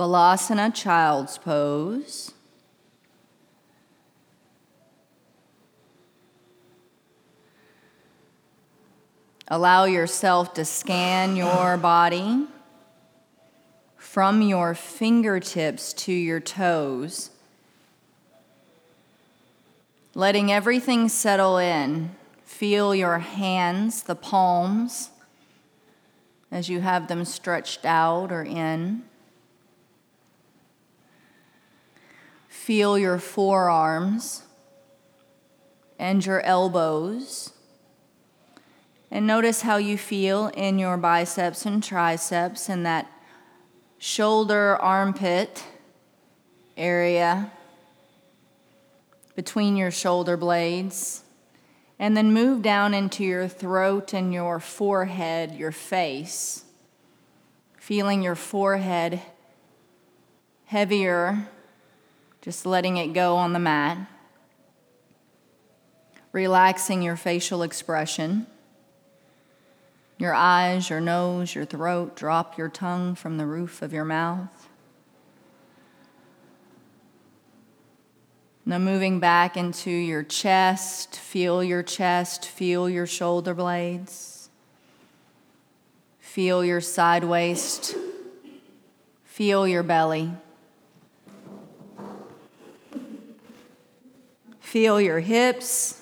Balasana, 0.00 0.74
child's 0.74 1.36
pose. 1.36 2.32
Allow 9.46 9.84
yourself 9.84 10.54
to 10.54 10.64
scan 10.64 11.36
your 11.36 11.76
body 11.76 12.46
from 13.98 14.40
your 14.40 14.74
fingertips 14.74 15.92
to 15.92 16.12
your 16.12 16.40
toes, 16.40 17.28
letting 20.14 20.50
everything 20.50 21.10
settle 21.10 21.58
in. 21.58 22.16
Feel 22.46 22.94
your 22.94 23.18
hands, 23.18 24.04
the 24.04 24.14
palms, 24.14 25.10
as 26.50 26.70
you 26.70 26.80
have 26.80 27.08
them 27.08 27.26
stretched 27.26 27.84
out 27.84 28.32
or 28.32 28.42
in. 28.42 29.02
Feel 32.50 32.98
your 32.98 33.18
forearms 33.18 34.42
and 36.00 36.26
your 36.26 36.40
elbows. 36.40 37.52
And 39.08 39.24
notice 39.24 39.62
how 39.62 39.76
you 39.76 39.96
feel 39.96 40.48
in 40.48 40.76
your 40.76 40.96
biceps 40.96 41.64
and 41.64 41.80
triceps 41.82 42.68
and 42.68 42.84
that 42.84 43.08
shoulder 43.98 44.76
armpit 44.76 45.64
area 46.76 47.52
between 49.36 49.76
your 49.76 49.92
shoulder 49.92 50.36
blades. 50.36 51.22
And 52.00 52.16
then 52.16 52.32
move 52.32 52.62
down 52.62 52.94
into 52.94 53.22
your 53.22 53.46
throat 53.46 54.12
and 54.12 54.34
your 54.34 54.58
forehead, 54.58 55.54
your 55.54 55.72
face. 55.72 56.64
Feeling 57.78 58.22
your 58.22 58.34
forehead 58.34 59.22
heavier, 60.64 61.48
just 62.40 62.64
letting 62.64 62.96
it 62.96 63.08
go 63.08 63.36
on 63.36 63.52
the 63.52 63.58
mat. 63.58 63.98
Relaxing 66.32 67.02
your 67.02 67.16
facial 67.16 67.62
expression 67.62 68.46
your 70.20 70.34
eyes, 70.34 70.90
your 70.90 71.00
nose, 71.00 71.54
your 71.54 71.64
throat, 71.64 72.14
drop 72.14 72.58
your 72.58 72.68
tongue 72.68 73.14
from 73.14 73.38
the 73.38 73.46
roof 73.46 73.80
of 73.80 73.90
your 73.90 74.04
mouth. 74.04 74.68
Now, 78.66 78.78
moving 78.78 79.18
back 79.18 79.56
into 79.56 79.90
your 79.90 80.22
chest, 80.22 81.16
feel 81.16 81.64
your 81.64 81.82
chest, 81.82 82.44
feel 82.44 82.88
your 82.88 83.06
shoulder 83.06 83.54
blades, 83.54 84.50
feel 86.18 86.62
your 86.62 86.82
side 86.82 87.24
waist, 87.24 87.96
feel 89.24 89.66
your 89.66 89.82
belly, 89.82 90.32
feel 94.70 95.00
your 95.00 95.18
hips, 95.18 96.00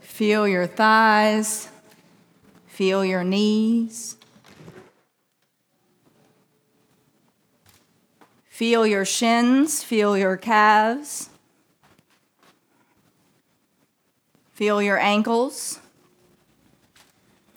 feel 0.00 0.46
your 0.46 0.66
thighs. 0.66 1.68
Feel 2.76 3.02
your 3.06 3.24
knees. 3.24 4.18
Feel 8.50 8.86
your 8.86 9.06
shins, 9.06 9.82
feel 9.82 10.14
your 10.14 10.36
calves. 10.36 11.30
Feel 14.52 14.82
your 14.82 14.98
ankles, 14.98 15.80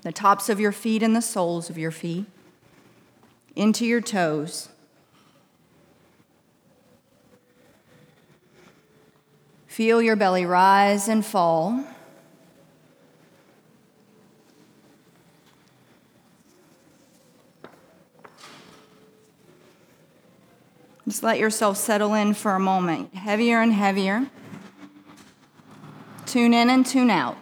the 0.03 0.13
tops 0.13 0.47
of 0.47 0.57
your 0.57 0.71
feet 0.71 1.03
and 1.03 1.13
the 1.13 1.21
soles 1.21 1.69
of 1.69 1.77
your 1.77 1.91
feet, 1.91 2.27
into 3.57 3.85
your 3.85 3.99
toes. 3.99 4.68
Feel 9.79 10.01
your 10.01 10.17
belly 10.17 10.45
rise 10.45 11.07
and 11.07 11.25
fall. 11.25 11.81
Just 21.07 21.23
let 21.23 21.39
yourself 21.39 21.77
settle 21.77 22.13
in 22.13 22.33
for 22.33 22.55
a 22.55 22.59
moment, 22.59 23.15
heavier 23.15 23.61
and 23.61 23.71
heavier. 23.71 24.27
Tune 26.25 26.53
in 26.53 26.69
and 26.69 26.85
tune 26.85 27.09
out. 27.09 27.37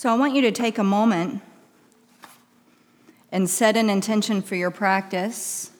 So 0.00 0.08
I 0.08 0.14
want 0.14 0.34
you 0.34 0.40
to 0.40 0.50
take 0.50 0.78
a 0.78 0.82
moment 0.82 1.42
and 3.30 3.50
set 3.50 3.76
an 3.76 3.90
intention 3.90 4.40
for 4.40 4.54
your 4.54 4.70
practice. 4.70 5.72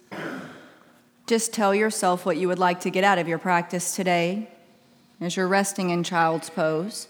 Just 1.27 1.55
tell 1.55 1.75
yourself 1.75 2.27
what 2.27 2.37
you 2.37 2.47
would 2.47 2.59
like 2.59 2.81
to 2.81 2.91
get 2.91 3.03
out 3.03 3.17
of 3.17 3.29
your 3.29 3.39
practice 3.39 3.97
today 3.97 4.51
as 5.23 5.37
you're 5.37 5.49
resting 5.49 5.89
in 5.89 6.05
child's 6.05 6.51
pose. 6.51 7.09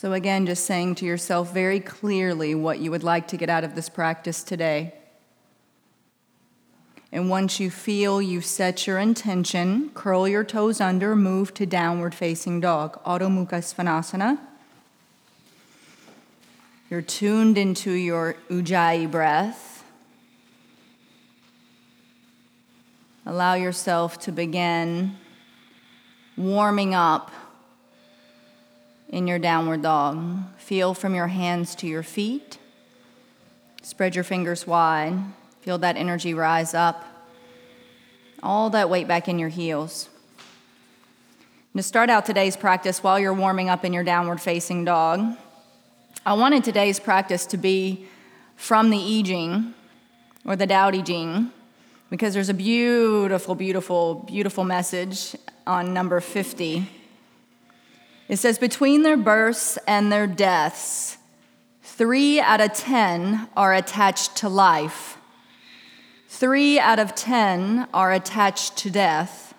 So, 0.00 0.12
again, 0.12 0.46
just 0.46 0.64
saying 0.64 0.94
to 0.96 1.04
yourself 1.04 1.52
very 1.52 1.80
clearly 1.80 2.54
what 2.54 2.78
you 2.78 2.92
would 2.92 3.02
like 3.02 3.26
to 3.26 3.36
get 3.36 3.50
out 3.50 3.64
of 3.64 3.74
this 3.74 3.88
practice 3.88 4.44
today. 4.44 4.94
And 7.10 7.28
once 7.28 7.58
you 7.58 7.68
feel 7.68 8.22
you've 8.22 8.44
set 8.44 8.86
your 8.86 9.00
intention, 9.00 9.90
curl 9.94 10.28
your 10.28 10.44
toes 10.44 10.80
under, 10.80 11.16
move 11.16 11.52
to 11.54 11.66
downward 11.66 12.14
facing 12.14 12.60
dog, 12.60 13.02
Adho 13.02 13.28
Mukha 13.28 13.58
Svanasana. 13.58 14.38
You're 16.88 17.02
tuned 17.02 17.58
into 17.58 17.90
your 17.90 18.36
Ujjayi 18.48 19.10
breath. 19.10 19.82
Allow 23.26 23.54
yourself 23.54 24.20
to 24.20 24.30
begin 24.30 25.16
warming 26.36 26.94
up 26.94 27.32
in 29.08 29.26
your 29.26 29.38
downward 29.38 29.82
dog. 29.82 30.42
Feel 30.58 30.94
from 30.94 31.14
your 31.14 31.28
hands 31.28 31.74
to 31.76 31.86
your 31.86 32.02
feet. 32.02 32.58
Spread 33.82 34.14
your 34.14 34.24
fingers 34.24 34.66
wide. 34.66 35.18
Feel 35.62 35.78
that 35.78 35.96
energy 35.96 36.34
rise 36.34 36.74
up. 36.74 37.04
All 38.42 38.70
that 38.70 38.90
weight 38.90 39.08
back 39.08 39.28
in 39.28 39.38
your 39.38 39.48
heels. 39.48 40.08
to 41.74 41.82
start 41.82 42.10
out 42.10 42.26
today's 42.26 42.56
practice 42.56 43.02
while 43.02 43.18
you're 43.18 43.34
warming 43.34 43.68
up 43.68 43.84
in 43.84 43.92
your 43.92 44.04
downward 44.04 44.40
facing 44.40 44.84
dog, 44.84 45.36
I 46.26 46.34
wanted 46.34 46.64
today's 46.64 47.00
practice 47.00 47.46
to 47.46 47.56
be 47.56 48.06
from 48.56 48.90
the 48.90 48.98
I 48.98 49.22
Ching 49.22 49.74
or 50.44 50.56
the 50.56 50.66
Tao 50.66 50.90
Te 50.90 51.02
Ching 51.02 51.52
because 52.10 52.34
there's 52.34 52.48
a 52.48 52.54
beautiful, 52.54 53.54
beautiful, 53.54 54.14
beautiful 54.26 54.64
message 54.64 55.36
on 55.66 55.94
number 55.94 56.20
50 56.20 56.88
it 58.28 58.36
says, 58.36 58.58
between 58.58 59.02
their 59.02 59.16
births 59.16 59.78
and 59.86 60.12
their 60.12 60.26
deaths, 60.26 61.16
three 61.82 62.38
out 62.38 62.60
of 62.60 62.74
10 62.74 63.48
are 63.56 63.74
attached 63.74 64.36
to 64.36 64.48
life, 64.50 65.16
three 66.28 66.78
out 66.78 66.98
of 66.98 67.14
10 67.14 67.88
are 67.94 68.12
attached 68.12 68.76
to 68.76 68.90
death, 68.90 69.54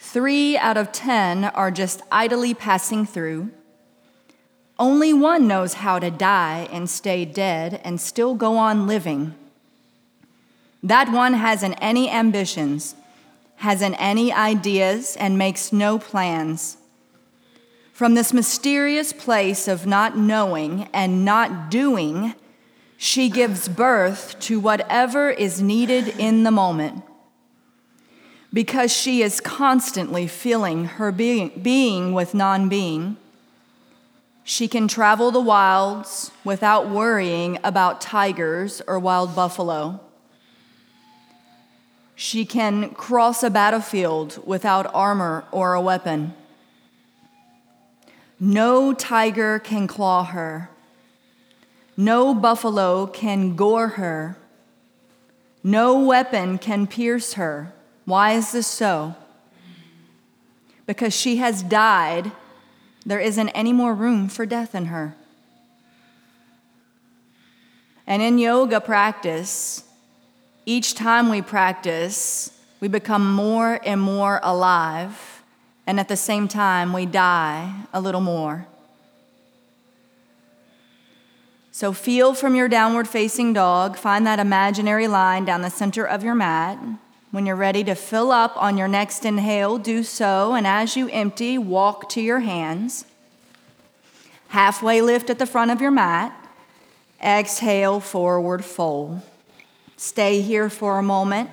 three 0.00 0.56
out 0.56 0.78
of 0.78 0.92
10 0.92 1.44
are 1.44 1.70
just 1.70 2.02
idly 2.10 2.54
passing 2.54 3.04
through. 3.04 3.50
Only 4.78 5.12
one 5.12 5.46
knows 5.46 5.74
how 5.74 5.98
to 5.98 6.10
die 6.10 6.68
and 6.72 6.88
stay 6.88 7.26
dead 7.26 7.82
and 7.84 8.00
still 8.00 8.34
go 8.34 8.56
on 8.56 8.86
living. 8.86 9.34
That 10.82 11.12
one 11.12 11.34
hasn't 11.34 11.76
any 11.80 12.10
ambitions, 12.10 12.96
hasn't 13.56 13.94
any 13.98 14.32
ideas, 14.32 15.16
and 15.16 15.38
makes 15.38 15.72
no 15.72 15.98
plans 15.98 16.78
From 17.92 18.14
this 18.14 18.32
mysterious 18.32 19.12
place 19.12 19.68
of 19.68 19.86
not 19.86 20.16
knowing 20.16 20.88
and 20.94 21.24
not 21.24 21.70
doing, 21.70 22.34
she 22.96 23.28
gives 23.28 23.68
birth 23.68 24.38
to 24.40 24.58
whatever 24.58 25.28
is 25.28 25.60
needed 25.60 26.08
in 26.18 26.42
the 26.42 26.50
moment. 26.50 27.02
Because 28.50 28.92
she 28.92 29.22
is 29.22 29.40
constantly 29.40 30.26
filling 30.26 30.86
her 30.86 31.12
being, 31.12 31.50
being 31.60 32.12
with 32.12 32.34
non 32.34 32.68
being, 32.68 33.18
she 34.44 34.68
can 34.68 34.88
travel 34.88 35.30
the 35.30 35.40
wilds 35.40 36.30
without 36.44 36.88
worrying 36.88 37.58
about 37.62 38.00
tigers 38.00 38.82
or 38.86 38.98
wild 38.98 39.36
buffalo. 39.36 40.00
She 42.14 42.44
can 42.44 42.90
cross 42.90 43.42
a 43.42 43.50
battlefield 43.50 44.40
without 44.46 44.92
armor 44.94 45.44
or 45.50 45.74
a 45.74 45.80
weapon. 45.80 46.34
No 48.44 48.92
tiger 48.92 49.60
can 49.60 49.86
claw 49.86 50.24
her. 50.24 50.68
No 51.96 52.34
buffalo 52.34 53.06
can 53.06 53.54
gore 53.54 53.90
her. 53.90 54.36
No 55.62 56.00
weapon 56.00 56.58
can 56.58 56.88
pierce 56.88 57.34
her. 57.34 57.72
Why 58.04 58.32
is 58.32 58.50
this 58.50 58.66
so? 58.66 59.14
Because 60.86 61.14
she 61.14 61.36
has 61.36 61.62
died, 61.62 62.32
there 63.06 63.20
isn't 63.20 63.50
any 63.50 63.72
more 63.72 63.94
room 63.94 64.28
for 64.28 64.44
death 64.44 64.74
in 64.74 64.86
her. 64.86 65.14
And 68.08 68.22
in 68.22 68.38
yoga 68.38 68.80
practice, 68.80 69.84
each 70.66 70.96
time 70.96 71.28
we 71.28 71.42
practice, 71.42 72.58
we 72.80 72.88
become 72.88 73.32
more 73.32 73.78
and 73.84 74.00
more 74.00 74.40
alive 74.42 75.31
and 75.86 75.98
at 75.98 76.08
the 76.08 76.16
same 76.16 76.48
time, 76.48 76.92
we 76.92 77.06
die 77.06 77.84
a 77.92 78.00
little 78.00 78.20
more. 78.20 78.66
So 81.74 81.92
feel 81.92 82.34
from 82.34 82.54
your 82.54 82.68
downward 82.68 83.08
facing 83.08 83.54
dog, 83.54 83.96
find 83.96 84.26
that 84.26 84.38
imaginary 84.38 85.08
line 85.08 85.44
down 85.44 85.62
the 85.62 85.70
center 85.70 86.04
of 86.04 86.22
your 86.22 86.34
mat. 86.34 86.78
When 87.30 87.46
you're 87.46 87.56
ready 87.56 87.82
to 87.84 87.94
fill 87.94 88.30
up 88.30 88.54
on 88.56 88.76
your 88.76 88.88
next 88.88 89.24
inhale, 89.24 89.78
do 89.78 90.02
so, 90.02 90.54
and 90.54 90.66
as 90.66 90.96
you 90.96 91.08
empty, 91.08 91.56
walk 91.56 92.10
to 92.10 92.20
your 92.20 92.40
hands. 92.40 93.06
Halfway 94.48 95.00
lift 95.00 95.30
at 95.30 95.38
the 95.38 95.46
front 95.46 95.70
of 95.70 95.80
your 95.80 95.90
mat. 95.90 96.36
Exhale, 97.22 98.00
forward 98.00 98.66
fold. 98.66 99.22
Stay 99.96 100.42
here 100.42 100.68
for 100.68 100.98
a 100.98 101.02
moment. 101.02 101.48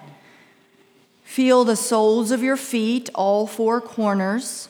Feel 1.29 1.63
the 1.63 1.75
soles 1.75 2.31
of 2.31 2.41
your 2.41 2.57
feet, 2.57 3.07
all 3.13 3.45
four 3.45 3.79
corners, 3.79 4.67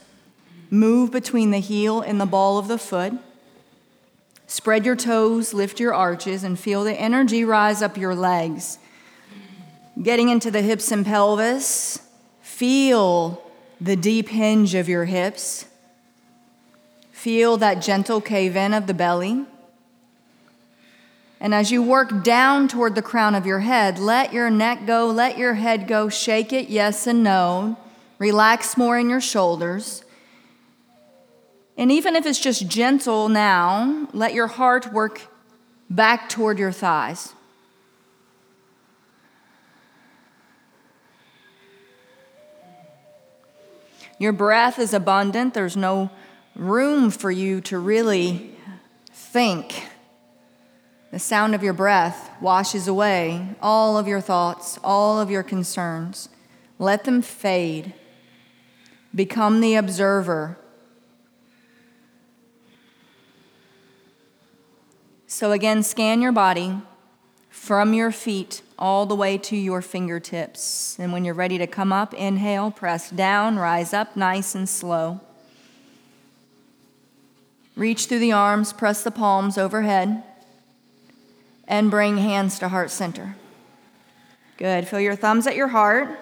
move 0.70 1.10
between 1.10 1.52
the 1.52 1.60
heel 1.60 2.02
and 2.02 2.20
the 2.20 2.26
ball 2.26 2.58
of 2.58 2.68
the 2.68 2.78
foot. 2.78 3.14
Spread 4.46 4.86
your 4.86 4.98
toes, 4.98 5.54
lift 5.54 5.80
your 5.80 5.94
arches, 5.94 6.44
and 6.44 6.60
feel 6.60 6.84
the 6.84 6.94
energy 7.00 7.46
rise 7.46 7.82
up 7.82 7.96
your 7.96 8.14
legs. 8.14 8.78
Getting 10.04 10.28
into 10.28 10.52
the 10.52 10.62
hips 10.62 10.92
and 10.92 11.06
pelvis, 11.06 12.02
feel 12.42 13.42
the 13.80 13.96
deep 13.96 14.28
hinge 14.28 14.76
of 14.76 14.90
your 14.90 15.06
hips. 15.06 15.64
Feel 17.14 17.56
that 17.56 17.76
gentle 17.76 18.20
cave 18.20 18.58
in 18.58 18.74
of 18.74 18.86
the 18.86 18.94
belly. 18.94 19.46
And 21.40 21.54
as 21.54 21.72
you 21.72 21.82
work 21.82 22.24
down 22.24 22.68
toward 22.68 22.96
the 22.96 23.02
crown 23.02 23.34
of 23.34 23.46
your 23.46 23.60
head, 23.60 23.98
let 23.98 24.34
your 24.34 24.50
neck 24.50 24.86
go, 24.86 25.08
let 25.08 25.38
your 25.38 25.54
head 25.54 25.88
go, 25.88 26.10
shake 26.10 26.52
it, 26.52 26.70
yes 26.70 27.08
and 27.08 27.24
no. 27.24 27.78
Relax 28.18 28.76
more 28.76 29.00
in 29.00 29.10
your 29.10 29.22
shoulders. 29.22 30.04
And 31.78 31.92
even 31.94 32.18
if 32.18 32.26
it's 32.26 32.42
just 32.42 32.68
gentle 32.68 33.30
now, 33.30 34.10
let 34.12 34.34
your 34.34 34.48
heart 34.48 34.92
work 34.92 35.22
back 35.90 36.28
toward 36.28 36.60
your 36.60 36.74
thighs. 36.74 37.34
Your 44.18 44.34
breath 44.34 44.78
is 44.78 44.94
abundant, 44.94 45.54
there's 45.54 45.78
no 45.78 46.10
room 46.54 47.10
for 47.10 47.32
you 47.32 47.62
to 47.62 47.80
really 47.80 48.54
think. 49.14 49.89
The 51.12 51.20
sound 51.20 51.56
of 51.56 51.64
your 51.64 51.74
breath 51.74 52.30
washes 52.40 52.88
away 52.88 53.56
all 53.62 53.98
of 53.98 54.08
your 54.08 54.22
thoughts, 54.22 54.78
all 54.84 55.20
of 55.20 55.32
your 55.32 55.42
concerns. 55.42 56.30
Let 56.78 57.04
them 57.04 57.22
fade. 57.22 57.94
Become 59.14 59.60
the 59.60 59.76
observer. 59.76 60.58
So, 65.26 65.52
again, 65.52 65.82
scan 65.82 66.22
your 66.22 66.32
body 66.32 66.78
from 67.50 67.94
your 67.94 68.12
feet 68.12 68.62
all 68.78 69.06
the 69.06 69.16
way 69.16 69.38
to 69.38 69.56
your 69.56 69.82
fingertips. 69.82 70.98
And 71.00 71.12
when 71.12 71.26
you're 71.26 71.34
ready 71.34 71.58
to 71.58 71.68
come 71.68 71.92
up, 71.92 72.14
inhale, 72.14 72.70
press 72.70 73.10
down, 73.10 73.58
rise 73.58 73.94
up 73.94 74.16
nice 74.16 74.54
and 74.54 74.70
slow. 74.70 75.22
Reach 77.76 78.06
through 78.06 78.20
the 78.20 78.32
arms, 78.32 78.74
press 78.74 79.04
the 79.04 79.12
palms 79.12 79.58
overhead 79.58 80.24
and 81.70 81.90
bring 81.90 82.18
hands 82.18 82.60
to 82.60 82.68
heart 82.68 82.92
center. 82.92 83.36
Good. 84.58 84.90
Feel 84.90 85.00
your 85.00 85.16
thumbs 85.16 85.48
at 85.48 85.56
your 85.56 85.70
heart. 85.70 86.20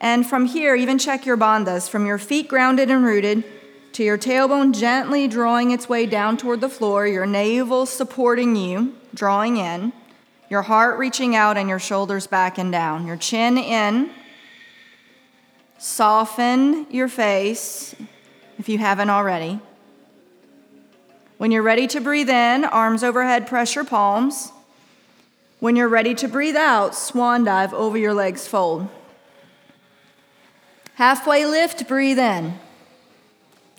And 0.00 0.26
from 0.26 0.46
here, 0.46 0.74
even 0.74 0.98
check 0.98 1.26
your 1.26 1.36
bandhas 1.36 1.90
from 1.90 2.06
your 2.06 2.16
feet 2.16 2.48
grounded 2.48 2.90
and 2.90 3.04
rooted 3.04 3.44
to 3.92 4.04
your 4.04 4.16
tailbone 4.16 4.72
gently 4.72 5.26
drawing 5.26 5.70
its 5.70 5.88
way 5.88 6.06
down 6.06 6.36
toward 6.36 6.60
the 6.60 6.68
floor, 6.68 7.06
your 7.06 7.26
navel 7.26 7.86
supporting 7.86 8.54
you, 8.54 8.94
drawing 9.14 9.56
in, 9.56 9.92
your 10.48 10.62
heart 10.62 10.98
reaching 10.98 11.34
out, 11.34 11.56
and 11.56 11.68
your 11.68 11.78
shoulders 11.78 12.26
back 12.26 12.58
and 12.58 12.70
down, 12.70 13.06
your 13.06 13.16
chin 13.16 13.58
in. 13.58 14.10
Soften 15.78 16.86
your 16.90 17.08
face 17.08 17.94
if 18.58 18.68
you 18.68 18.78
haven't 18.78 19.10
already. 19.10 19.60
When 21.38 21.50
you're 21.50 21.62
ready 21.62 21.86
to 21.88 22.00
breathe 22.00 22.30
in, 22.30 22.64
arms 22.64 23.04
overhead, 23.04 23.46
press 23.46 23.74
your 23.74 23.84
palms. 23.84 24.52
When 25.60 25.76
you're 25.76 25.88
ready 25.88 26.14
to 26.14 26.28
breathe 26.28 26.56
out, 26.56 26.94
swan 26.94 27.44
dive 27.44 27.74
over 27.74 27.98
your 27.98 28.14
legs, 28.14 28.46
fold. 28.46 28.88
Halfway 30.94 31.44
lift, 31.44 31.86
breathe 31.86 32.18
in. 32.18 32.54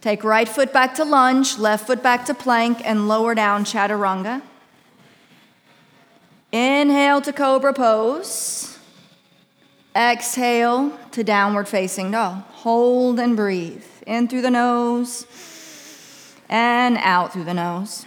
Take 0.02 0.24
right 0.24 0.48
foot 0.48 0.72
back 0.72 0.94
to 0.96 1.04
lunge, 1.04 1.58
left 1.58 1.88
foot 1.88 2.04
back 2.04 2.26
to 2.26 2.36
plank, 2.36 2.80
and 2.86 3.08
lower 3.08 3.34
down 3.34 3.66
chaturanga. 3.66 4.44
Inhale 6.52 7.22
to 7.22 7.34
cobra 7.34 7.74
pose. 7.74 8.78
Exhale 9.96 10.96
to 11.12 11.24
downward 11.24 11.68
facing 11.68 12.12
dog. 12.12 12.44
Hold 12.52 13.20
and 13.20 13.36
breathe. 13.36 13.84
In 14.06 14.28
through 14.28 14.44
the 14.44 14.52
nose 14.52 15.26
and 16.50 16.98
out 17.00 17.34
through 17.34 17.44
the 17.44 17.54
nose. 17.54 18.06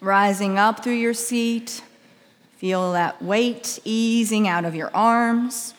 Rising 0.00 0.58
up 0.58 0.82
through 0.82 0.94
your 0.94 1.12
seat, 1.12 1.82
feel 2.56 2.92
that 2.92 3.20
weight 3.20 3.78
easing 3.84 4.48
out 4.48 4.64
of 4.64 4.74
your 4.74 4.90
arms. 4.94 5.74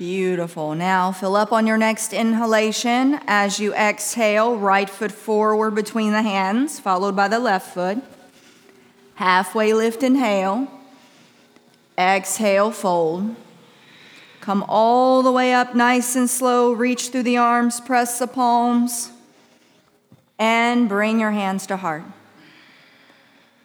Beautiful. 0.00 0.74
Now 0.74 1.12
fill 1.12 1.36
up 1.36 1.52
on 1.52 1.66
your 1.66 1.76
next 1.76 2.14
inhalation. 2.14 3.20
As 3.26 3.60
you 3.60 3.74
exhale, 3.74 4.56
right 4.56 4.88
foot 4.88 5.12
forward 5.12 5.74
between 5.74 6.12
the 6.12 6.22
hands, 6.22 6.80
followed 6.80 7.14
by 7.14 7.28
the 7.28 7.38
left 7.38 7.74
foot. 7.74 7.98
Halfway 9.16 9.74
lift, 9.74 10.02
inhale. 10.02 10.68
Exhale, 11.98 12.70
fold. 12.70 13.36
Come 14.40 14.64
all 14.68 15.22
the 15.22 15.30
way 15.30 15.52
up 15.52 15.74
nice 15.74 16.16
and 16.16 16.30
slow. 16.30 16.72
Reach 16.72 17.10
through 17.10 17.24
the 17.24 17.36
arms, 17.36 17.78
press 17.78 18.18
the 18.18 18.26
palms, 18.26 19.10
and 20.38 20.88
bring 20.88 21.20
your 21.20 21.32
hands 21.32 21.66
to 21.66 21.76
heart. 21.76 22.04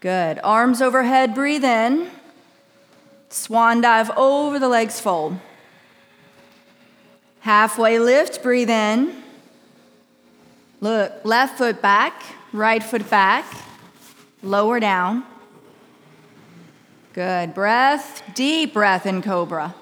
Good. 0.01 0.41
Arms 0.43 0.81
overhead, 0.81 1.33
breathe 1.33 1.63
in. 1.63 2.09
Swan 3.29 3.79
dive 3.79 4.11
over 4.17 4.59
the 4.59 4.67
legs, 4.67 4.99
fold. 4.99 5.39
Halfway 7.45 7.99
lift, 7.99 8.41
breathe 8.41 8.71
in. 8.71 9.21
Look, 10.81 11.13
left 11.23 11.59
foot 11.59 11.79
back, 11.79 12.23
right 12.51 12.81
foot 12.81 13.07
back, 13.07 13.45
lower 14.41 14.79
down. 14.79 15.23
Good. 17.13 17.53
Breath, 17.53 18.23
deep 18.33 18.73
breath 18.73 19.05
in 19.05 19.21
cobra. 19.21 19.75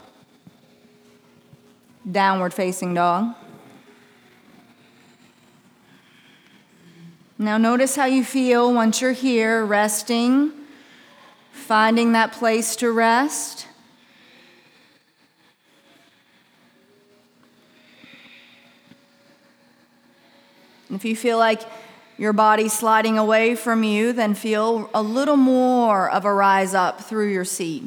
Downward 2.12 2.54
facing 2.54 2.96
dog. 2.96 3.34
Now, 7.38 7.58
notice 7.58 7.96
how 7.96 8.08
you 8.08 8.26
feel 8.26 8.74
once 8.74 9.00
you're 9.00 9.14
here, 9.14 9.66
resting, 9.66 10.52
finding 11.54 12.12
that 12.12 12.34
place 12.34 12.76
to 12.76 12.92
rest. 12.92 13.68
If 20.96 21.06
you 21.06 21.16
feel 21.16 21.38
like 21.38 21.62
your 22.18 22.34
body 22.34 22.70
sliding 22.70 23.18
away 23.18 23.56
from 23.56 23.84
you, 23.84 24.14
then 24.14 24.34
feel 24.36 24.90
a 24.94 25.02
little 25.02 25.38
more 25.38 26.10
of 26.10 26.26
a 26.26 26.34
rise 26.34 26.74
up 26.74 27.02
through 27.02 27.32
your 27.32 27.46
seat. 27.46 27.84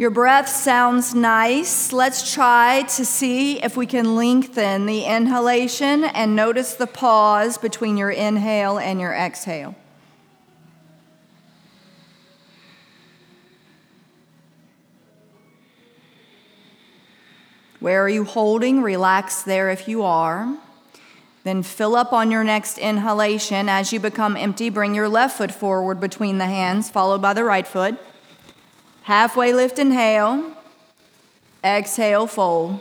Your 0.00 0.08
breath 0.08 0.48
sounds 0.48 1.14
nice. 1.14 1.92
Let's 1.92 2.32
try 2.32 2.84
to 2.96 3.04
see 3.04 3.62
if 3.62 3.76
we 3.76 3.84
can 3.84 4.16
lengthen 4.16 4.86
the 4.86 5.04
inhalation 5.04 6.04
and 6.04 6.34
notice 6.34 6.72
the 6.72 6.86
pause 6.86 7.58
between 7.58 7.98
your 7.98 8.10
inhale 8.10 8.78
and 8.78 8.98
your 8.98 9.12
exhale. 9.12 9.74
Where 17.78 18.02
are 18.02 18.08
you 18.08 18.24
holding? 18.24 18.80
Relax 18.80 19.42
there 19.42 19.68
if 19.68 19.86
you 19.86 20.02
are. 20.02 20.56
Then 21.44 21.62
fill 21.62 21.94
up 21.94 22.14
on 22.14 22.30
your 22.30 22.42
next 22.42 22.78
inhalation. 22.78 23.68
As 23.68 23.92
you 23.92 24.00
become 24.00 24.34
empty, 24.38 24.70
bring 24.70 24.94
your 24.94 25.10
left 25.10 25.36
foot 25.36 25.52
forward 25.52 26.00
between 26.00 26.38
the 26.38 26.46
hands, 26.46 26.88
followed 26.88 27.20
by 27.20 27.34
the 27.34 27.44
right 27.44 27.66
foot. 27.66 27.98
Halfway 29.10 29.52
lift, 29.52 29.80
inhale. 29.80 30.52
Exhale, 31.64 32.28
fold. 32.28 32.78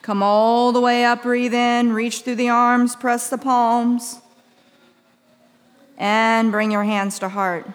Come 0.00 0.22
all 0.22 0.72
the 0.72 0.80
way 0.80 1.04
up, 1.04 1.24
breathe 1.24 1.52
in, 1.52 1.92
reach 1.92 2.22
through 2.22 2.36
the 2.36 2.48
arms, 2.48 2.96
press 2.96 3.28
the 3.28 3.36
palms, 3.36 4.22
and 5.98 6.50
bring 6.50 6.70
your 6.70 6.84
hands 6.84 7.18
to 7.18 7.28
heart. 7.28 7.66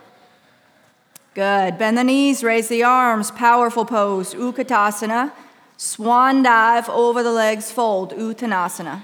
Good. 1.35 1.77
Bend 1.77 1.99
the 1.99 2.03
knees, 2.03 2.43
raise 2.43 2.67
the 2.67 2.81
arms, 2.81 3.29
powerful 3.29 3.85
pose, 3.85 4.33
Utkatasana. 4.33 5.31
Swan 5.77 6.41
dive 6.41 6.89
over 6.89 7.21
the 7.21 7.31
legs, 7.31 7.71
fold, 7.71 8.11
Uttanasana. 8.13 9.03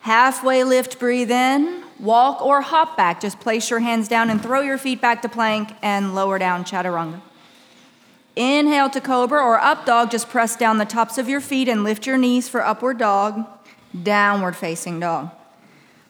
Halfway 0.00 0.64
lift, 0.64 0.98
breathe 0.98 1.30
in, 1.30 1.82
walk 2.00 2.40
or 2.40 2.62
hop 2.62 2.96
back. 2.96 3.20
Just 3.20 3.40
place 3.40 3.68
your 3.68 3.80
hands 3.80 4.08
down 4.08 4.30
and 4.30 4.42
throw 4.42 4.62
your 4.62 4.78
feet 4.78 5.02
back 5.02 5.20
to 5.20 5.28
plank 5.28 5.74
and 5.82 6.14
lower 6.14 6.38
down, 6.38 6.64
Chaturanga. 6.64 7.20
Inhale 8.36 8.90
to 8.90 9.00
cobra 9.00 9.40
or 9.40 9.60
up 9.60 9.86
dog. 9.86 10.10
Just 10.10 10.28
press 10.28 10.56
down 10.56 10.78
the 10.78 10.84
tops 10.84 11.18
of 11.18 11.28
your 11.28 11.40
feet 11.40 11.68
and 11.68 11.84
lift 11.84 12.06
your 12.06 12.18
knees 12.18 12.48
for 12.48 12.64
upward 12.64 12.98
dog, 12.98 13.46
downward 14.02 14.56
facing 14.56 14.98
dog. 15.00 15.30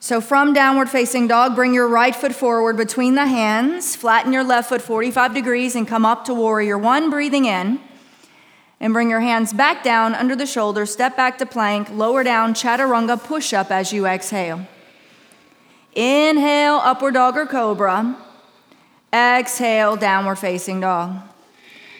So, 0.00 0.20
from 0.20 0.52
downward 0.52 0.90
facing 0.90 1.28
dog, 1.28 1.54
bring 1.54 1.72
your 1.72 1.88
right 1.88 2.14
foot 2.14 2.34
forward 2.34 2.76
between 2.76 3.14
the 3.14 3.26
hands, 3.26 3.96
flatten 3.96 4.32
your 4.32 4.44
left 4.44 4.68
foot 4.68 4.82
45 4.82 5.32
degrees, 5.32 5.74
and 5.74 5.88
come 5.88 6.04
up 6.04 6.26
to 6.26 6.34
warrior 6.34 6.76
one, 6.76 7.08
breathing 7.08 7.46
in. 7.46 7.80
And 8.80 8.92
bring 8.92 9.08
your 9.08 9.20
hands 9.20 9.54
back 9.54 9.82
down 9.82 10.14
under 10.14 10.36
the 10.36 10.44
shoulders, 10.44 10.92
step 10.92 11.16
back 11.16 11.38
to 11.38 11.46
plank, 11.46 11.88
lower 11.90 12.22
down, 12.22 12.52
chaturanga, 12.52 13.22
push 13.22 13.54
up 13.54 13.70
as 13.70 13.94
you 13.94 14.04
exhale. 14.04 14.66
Inhale, 15.94 16.80
upward 16.82 17.14
dog 17.14 17.36
or 17.36 17.46
cobra. 17.46 18.16
Exhale, 19.12 19.96
downward 19.96 20.36
facing 20.36 20.80
dog. 20.80 21.16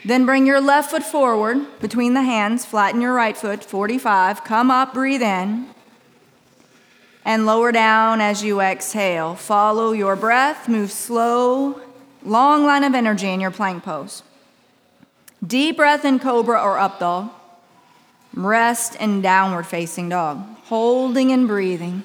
Then 0.04 0.26
bring 0.26 0.46
your 0.46 0.61
left 0.61 0.90
foot 0.90 1.02
forward 1.02 1.66
between 1.80 2.12
the 2.12 2.23
hands, 2.23 2.66
flatten 2.66 3.00
your 3.00 3.14
right 3.14 3.37
foot, 3.37 3.64
45. 3.64 4.44
Come 4.44 4.70
up, 4.70 4.92
breathe 4.92 5.23
in, 5.23 5.66
and 7.25 7.46
lower 7.46 7.73
down 7.73 8.20
as 8.20 8.44
you 8.44 8.61
exhale. 8.61 9.34
Follow 9.34 9.92
your 9.92 10.14
breath, 10.14 10.68
move 10.68 10.92
slow, 10.92 11.80
long 12.23 12.64
line 12.64 12.84
of 12.84 12.94
energy 12.94 13.28
in 13.28 13.40
your 13.40 13.50
plank 13.50 13.82
pose. 13.82 14.23
Deep 15.44 15.76
breath 15.76 16.04
in 16.04 16.18
cobra 16.18 16.61
or 16.61 16.78
up 16.78 16.99
dog. 16.99 17.30
Rest 18.34 18.96
in 18.96 19.23
downward 19.23 19.66
facing 19.66 20.11
dog, 20.11 20.38
holding 20.64 21.32
and 21.32 21.46
breathing. 21.46 22.04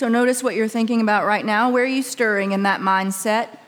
So 0.00 0.08
notice 0.08 0.42
what 0.42 0.54
you're 0.54 0.66
thinking 0.66 1.02
about 1.02 1.26
right 1.26 1.44
now. 1.44 1.68
Where 1.68 1.84
are 1.84 1.86
you 1.86 2.02
stirring 2.02 2.52
in 2.52 2.62
that 2.62 2.80
mindset? 2.80 3.58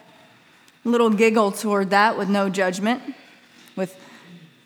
A 0.82 0.88
little 0.88 1.10
giggle 1.10 1.52
toward 1.52 1.90
that 1.90 2.16
with 2.16 2.30
no 2.30 2.48
judgment, 2.48 3.02
with 3.76 3.94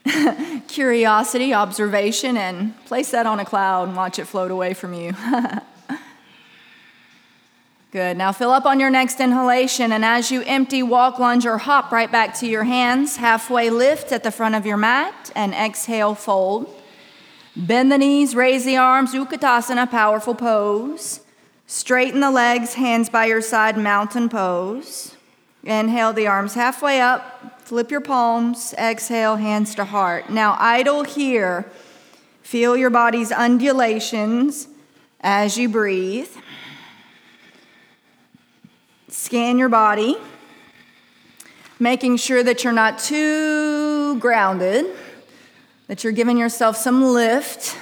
curiosity, 0.69 1.53
observation, 1.53 2.37
and 2.37 2.77
place 2.85 3.11
that 3.11 3.27
on 3.27 3.41
a 3.41 3.45
cloud 3.45 3.89
and 3.89 3.97
watch 3.97 4.21
it 4.21 4.27
float 4.27 4.53
away 4.53 4.75
from 4.75 4.95
you. 4.95 5.13
Good. 7.91 8.17
Now 8.17 8.31
fill 8.31 8.53
up 8.53 8.65
on 8.65 8.79
your 8.79 8.91
next 8.91 9.19
inhalation, 9.19 9.91
and 9.91 10.05
as 10.05 10.31
you 10.31 10.43
empty, 10.43 10.85
walk, 10.85 11.19
lunge, 11.19 11.47
or 11.47 11.59
hop 11.59 11.91
right 11.91 12.13
back 12.13 12.39
to 12.39 12.47
your 12.47 12.63
hands. 12.63 13.17
Halfway 13.17 13.71
lift 13.71 14.13
at 14.13 14.23
the 14.23 14.31
front 14.31 14.55
of 14.55 14.67
your 14.67 14.77
mat, 14.77 15.33
and 15.35 15.53
exhale, 15.53 16.15
fold. 16.15 16.73
Bend 17.57 17.91
the 17.91 17.99
knees, 17.99 18.37
raise 18.37 18.65
the 18.65 18.77
arms, 18.77 19.15
Utkatasana, 19.15 19.91
powerful 19.91 20.37
pose. 20.37 21.23
Straighten 21.67 22.21
the 22.21 22.31
legs, 22.31 22.75
hands 22.75 23.11
by 23.11 23.27
your 23.27 23.41
side, 23.41 23.77
mountain 23.77 24.29
pose. 24.29 25.17
Inhale 25.65 26.13
the 26.13 26.29
arms 26.29 26.55
halfway 26.55 27.01
up, 27.01 27.61
flip 27.61 27.91
your 27.91 28.01
palms, 28.01 28.73
exhale, 28.79 29.35
hands 29.35 29.75
to 29.75 29.85
heart. 29.85 30.31
Now, 30.31 30.57
idle 30.61 31.03
here. 31.03 31.69
Feel 32.43 32.77
your 32.77 32.91
body's 32.91 33.33
undulations 33.33 34.69
as 35.21 35.59
you 35.59 35.69
breathe. 35.69 36.31
Scan 39.09 39.59
your 39.59 39.69
body, 39.69 40.17
making 41.81 42.19
sure 42.19 42.45
that 42.45 42.63
you're 42.63 42.73
not 42.73 43.01
too 43.01 44.21
grounded, 44.21 44.87
that 45.89 46.05
you're 46.05 46.13
giving 46.13 46.39
yourself 46.39 46.77
some 46.77 47.03
lift. 47.03 47.77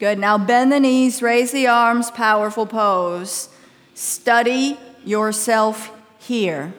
Good. 0.00 0.18
Now 0.18 0.38
bend 0.38 0.72
the 0.72 0.80
knees, 0.80 1.20
raise 1.20 1.52
the 1.52 1.66
arms, 1.66 2.10
powerful 2.10 2.64
pose. 2.64 3.50
Study 3.92 4.78
yourself 5.04 5.92
here. 6.18 6.72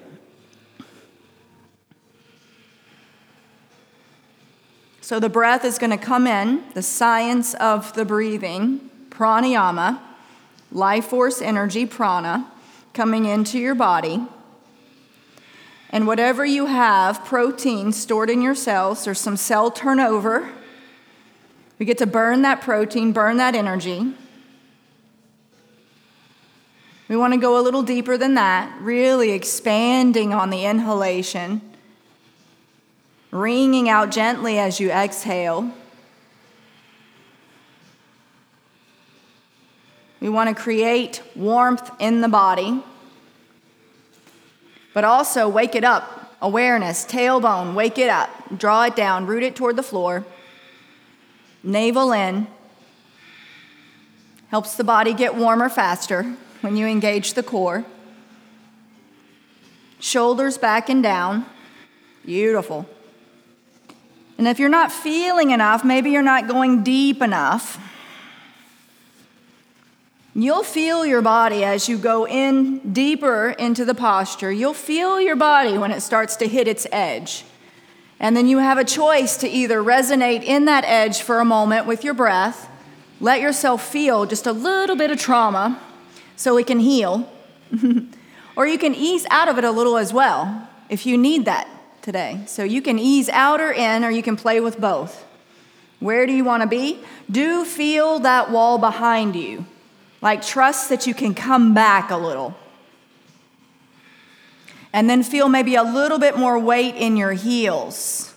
So 5.01 5.19
the 5.19 5.29
breath 5.29 5.63
is 5.63 5.77
going 5.77 5.91
to 5.91 6.03
come 6.03 6.25
in, 6.25 6.63
the 6.73 6.81
science 6.81 7.53
of 7.53 7.93
the 7.93 8.05
breathing, 8.05 8.89
pranayama, 9.11 9.99
life 10.71 11.05
force 11.05 11.43
energy, 11.43 11.85
prana, 11.85 12.51
coming 12.95 13.25
into 13.25 13.59
your 13.59 13.75
body. 13.75 14.25
And 15.91 16.07
whatever 16.07 16.43
you 16.43 16.65
have, 16.65 17.23
protein 17.23 17.91
stored 17.91 18.31
in 18.31 18.41
your 18.41 18.55
cells, 18.55 19.05
there's 19.05 19.19
some 19.19 19.37
cell 19.37 19.69
turnover 19.69 20.49
we 21.81 21.85
get 21.85 21.97
to 21.97 22.05
burn 22.05 22.43
that 22.43 22.61
protein, 22.61 23.11
burn 23.11 23.38
that 23.38 23.55
energy. 23.55 24.13
We 27.07 27.17
want 27.17 27.33
to 27.33 27.39
go 27.39 27.59
a 27.59 27.63
little 27.63 27.81
deeper 27.81 28.19
than 28.19 28.35
that, 28.35 28.71
really 28.79 29.31
expanding 29.31 30.31
on 30.31 30.51
the 30.51 30.63
inhalation. 30.63 31.59
ringing 33.31 33.89
out 33.89 34.11
gently 34.11 34.59
as 34.59 34.79
you 34.79 34.91
exhale. 34.91 35.71
We 40.19 40.29
want 40.29 40.55
to 40.55 40.61
create 40.61 41.23
warmth 41.35 41.89
in 41.97 42.21
the 42.21 42.27
body, 42.27 42.83
but 44.93 45.03
also 45.03 45.50
wake 45.50 45.73
it 45.73 45.83
up. 45.83 46.35
Awareness, 46.43 47.05
tailbone, 47.05 47.73
wake 47.73 47.97
it 47.97 48.11
up. 48.11 48.29
Draw 48.55 48.83
it 48.83 48.95
down, 48.95 49.25
root 49.25 49.41
it 49.41 49.55
toward 49.55 49.77
the 49.77 49.83
floor. 49.83 50.23
Navel 51.63 52.12
in. 52.12 52.48
Helps 54.50 54.75
the 54.75 54.84
body 54.84 55.13
get 55.13 55.36
warmer 55.36 55.70
faster 55.70 56.36
when 56.62 56.75
you 56.75 56.88
engage 56.88 57.34
the 57.34 57.44
core. 57.44 57.86
Shoulders 60.00 60.58
back 60.58 60.89
and 60.89 61.01
down. 61.03 61.46
Beautiful. 62.25 62.88
And 64.38 64.48
if 64.48 64.58
you're 64.58 64.70
not 64.70 64.91
feeling 64.91 65.51
enough, 65.51 65.84
maybe 65.84 66.10
you're 66.10 66.24
not 66.24 66.48
going 66.48 66.84
deep 66.84 67.22
enough, 67.22 67.80
you'll 70.34 70.63
feel 70.63 71.06
your 71.06 71.22
body 71.22 71.63
as 71.63 71.88
you 71.88 71.98
go 71.98 72.25
in 72.25 72.94
deeper 72.94 73.51
into 73.51 73.86
the 73.86 73.94
posture. 73.94 74.51
You'll 74.51 74.74
feel 74.74 75.22
your 75.22 75.36
body 75.36 75.77
when 75.77 75.91
it 75.91 76.01
starts 76.01 76.36
to 76.38 76.48
hit 76.48 76.68
its 76.68 76.88
edge. 76.91 77.44
And 78.21 78.37
then 78.37 78.47
you 78.47 78.59
have 78.59 78.77
a 78.77 78.85
choice 78.85 79.35
to 79.37 79.49
either 79.49 79.81
resonate 79.81 80.43
in 80.43 80.65
that 80.65 80.85
edge 80.85 81.21
for 81.21 81.39
a 81.39 81.45
moment 81.45 81.87
with 81.87 82.03
your 82.03 82.13
breath, 82.13 82.69
let 83.19 83.41
yourself 83.41 83.83
feel 83.83 84.27
just 84.27 84.45
a 84.45 84.51
little 84.51 84.95
bit 84.95 85.09
of 85.09 85.19
trauma 85.19 85.81
so 86.35 86.55
it 86.57 86.67
can 86.67 86.79
heal, 86.79 87.27
or 88.55 88.67
you 88.67 88.77
can 88.77 88.93
ease 88.93 89.25
out 89.31 89.49
of 89.49 89.57
it 89.57 89.63
a 89.63 89.71
little 89.71 89.97
as 89.97 90.13
well 90.13 90.69
if 90.87 91.07
you 91.07 91.17
need 91.17 91.45
that 91.45 91.67
today. 92.03 92.43
So 92.45 92.63
you 92.63 92.83
can 92.83 92.99
ease 92.99 93.27
out 93.27 93.59
or 93.59 93.71
in, 93.71 94.03
or 94.03 94.11
you 94.11 94.21
can 94.21 94.35
play 94.35 94.59
with 94.59 94.79
both. 94.79 95.25
Where 95.99 96.27
do 96.27 96.33
you 96.33 96.43
want 96.43 96.61
to 96.61 96.69
be? 96.69 96.99
Do 97.29 97.65
feel 97.65 98.19
that 98.19 98.51
wall 98.51 98.77
behind 98.77 99.35
you. 99.35 99.65
Like 100.21 100.43
trust 100.43 100.89
that 100.89 101.07
you 101.07 101.15
can 101.15 101.33
come 101.33 101.73
back 101.73 102.11
a 102.11 102.17
little. 102.17 102.55
And 104.93 105.10
then 105.10 105.24
feel 105.24 105.48
maybe 105.48 105.75
a 105.75 105.83
little 105.83 106.19
bit 106.19 106.38
more 106.38 106.60
weight 106.60 106.95
in 106.95 107.15
your 107.17 107.31
heels. 107.33 108.33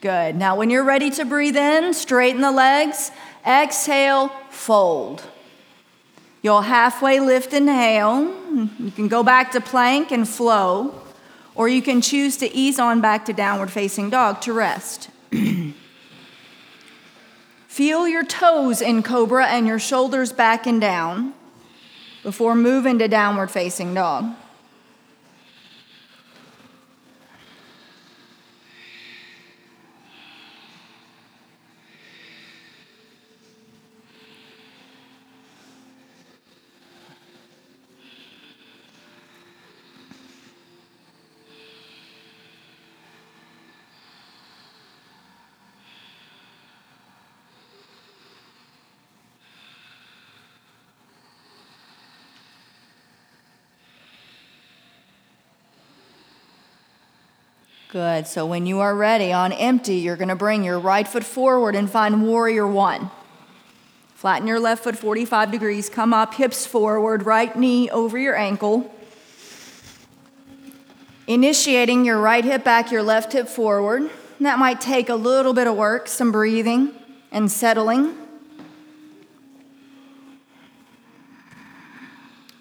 Good. 0.00 0.36
Now, 0.36 0.56
when 0.56 0.70
you're 0.70 0.84
ready 0.84 1.10
to 1.10 1.24
breathe 1.24 1.56
in, 1.56 1.92
straighten 1.92 2.40
the 2.40 2.52
legs. 2.52 3.10
Exhale, 3.46 4.28
fold. 4.50 5.22
You'll 6.42 6.62
halfway 6.62 7.18
lift, 7.18 7.52
inhale. 7.52 8.22
You 8.78 8.92
can 8.94 9.08
go 9.08 9.22
back 9.22 9.52
to 9.52 9.60
plank 9.60 10.12
and 10.12 10.28
flow, 10.28 10.94
or 11.54 11.68
you 11.68 11.82
can 11.82 12.00
choose 12.00 12.36
to 12.38 12.52
ease 12.54 12.78
on 12.78 13.00
back 13.00 13.24
to 13.24 13.32
downward 13.32 13.70
facing 13.70 14.10
dog 14.10 14.40
to 14.42 14.52
rest. 14.52 15.10
Feel 17.66 18.08
your 18.08 18.24
toes 18.24 18.80
in 18.80 19.02
cobra 19.02 19.46
and 19.46 19.66
your 19.66 19.78
shoulders 19.78 20.32
back 20.32 20.66
and 20.66 20.80
down 20.80 21.34
before 22.26 22.56
moving 22.56 22.98
to 22.98 23.06
downward 23.06 23.52
facing 23.52 23.94
dog. 23.94 24.34
Good. 57.96 58.26
So 58.26 58.44
when 58.44 58.66
you 58.66 58.80
are 58.80 58.94
ready 58.94 59.32
on 59.32 59.52
empty, 59.52 59.94
you're 59.94 60.18
going 60.18 60.28
to 60.28 60.36
bring 60.36 60.62
your 60.62 60.78
right 60.78 61.08
foot 61.08 61.24
forward 61.24 61.74
and 61.74 61.90
find 61.90 62.26
warrior 62.26 62.66
one. 62.66 63.10
Flatten 64.14 64.46
your 64.46 64.60
left 64.60 64.84
foot 64.84 64.98
45 64.98 65.50
degrees, 65.50 65.88
come 65.88 66.12
up, 66.12 66.34
hips 66.34 66.66
forward, 66.66 67.24
right 67.24 67.56
knee 67.56 67.88
over 67.88 68.18
your 68.18 68.36
ankle. 68.36 68.94
Initiating 71.26 72.04
your 72.04 72.20
right 72.20 72.44
hip 72.44 72.64
back, 72.64 72.90
your 72.92 73.02
left 73.02 73.32
hip 73.32 73.48
forward. 73.48 74.10
That 74.40 74.58
might 74.58 74.82
take 74.82 75.08
a 75.08 75.14
little 75.14 75.54
bit 75.54 75.66
of 75.66 75.74
work, 75.74 76.06
some 76.06 76.30
breathing 76.30 76.92
and 77.32 77.50
settling. 77.50 78.14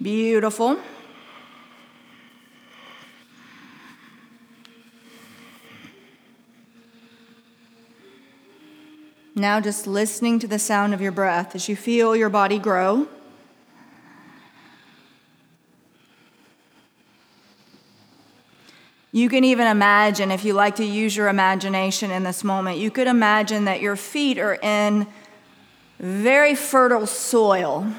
Beautiful. 0.02 0.80
Now, 9.38 9.60
just 9.60 9.86
listening 9.86 10.40
to 10.40 10.48
the 10.48 10.58
sound 10.58 10.94
of 10.94 11.02
your 11.02 11.12
breath 11.12 11.56
as 11.56 11.68
you 11.68 11.76
feel 11.76 12.16
your 12.16 12.30
body 12.30 12.58
grow. 12.58 13.06
You 19.12 19.28
can 19.28 19.44
even 19.44 19.68
imagine, 19.68 20.32
if 20.32 20.46
you 20.46 20.54
like 20.54 20.78
to 20.78 20.86
use 20.86 21.18
your 21.18 21.28
imagination 21.28 22.12
in 22.12 22.24
this 22.24 22.46
moment, 22.46 22.78
you 22.78 22.90
could 22.90 23.08
imagine 23.08 23.66
that 23.66 23.82
your 23.82 23.98
feet 23.98 24.38
are 24.38 24.56
in 24.56 25.06
very 26.00 26.56
fertile 26.56 27.06
soil. 27.06 27.92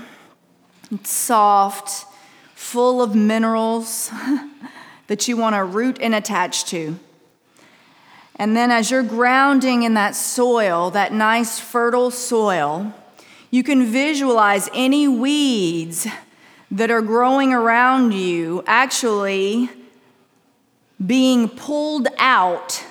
It's 0.91 1.11
soft, 1.11 2.07
full 2.55 3.03
of 3.03 3.15
minerals 3.15 4.11
that 5.09 5.29
you 5.29 5.37
want 5.37 5.55
to 5.55 5.65
root 5.65 5.99
and 6.01 6.15
attach 6.15 6.65
to. 6.67 6.99
And 8.39 8.55
then 8.55 8.71
as 8.71 8.91
you're 8.91 9.03
grounding 9.03 9.83
in 9.83 9.95
that 9.95 10.15
soil, 10.15 10.91
that 10.91 11.13
nice 11.13 11.59
fertile 11.59 12.11
soil, 12.11 12.95
you 13.51 13.63
can 13.63 13.87
visualize 13.87 14.69
any 14.75 15.09
weeds 15.09 16.07
that 16.71 16.91
are 16.91 17.01
growing 17.01 17.53
around 17.53 18.13
you 18.13 18.63
actually 18.67 19.71
being 21.05 21.49
pulled 21.49 22.09
out 22.19 22.85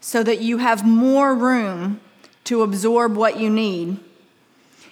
so 0.00 0.22
that 0.22 0.40
you 0.40 0.58
have 0.58 0.86
more 0.86 1.34
room 1.34 2.00
to 2.44 2.62
absorb 2.62 3.16
what 3.16 3.38
you 3.38 3.50
need. 3.50 3.98